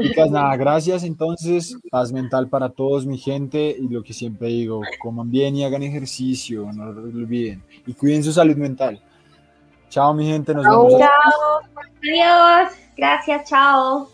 Chicas, 0.00 0.30
nada, 0.30 0.56
gracias. 0.56 1.04
Entonces, 1.04 1.76
paz 1.90 2.10
mental 2.10 2.48
para 2.48 2.70
todos, 2.70 3.04
mi 3.06 3.18
gente. 3.18 3.76
Y 3.78 3.88
lo 3.88 4.02
que 4.02 4.14
siempre 4.14 4.48
digo, 4.48 4.80
coman 5.02 5.30
bien 5.30 5.54
y 5.56 5.64
hagan 5.64 5.82
ejercicio, 5.82 6.72
no 6.72 6.90
lo 6.92 7.02
olviden. 7.02 7.62
Y 7.86 7.92
cuiden 7.92 8.24
su 8.24 8.32
salud 8.32 8.56
mental. 8.56 9.02
Chao, 9.94 10.12
mi 10.12 10.26
gente, 10.26 10.52
nos 10.52 10.64
Chao. 10.64 10.88
vemos. 10.88 11.00
Adiós. 12.02 12.76
Gracias, 12.96 13.48
chao. 13.48 14.13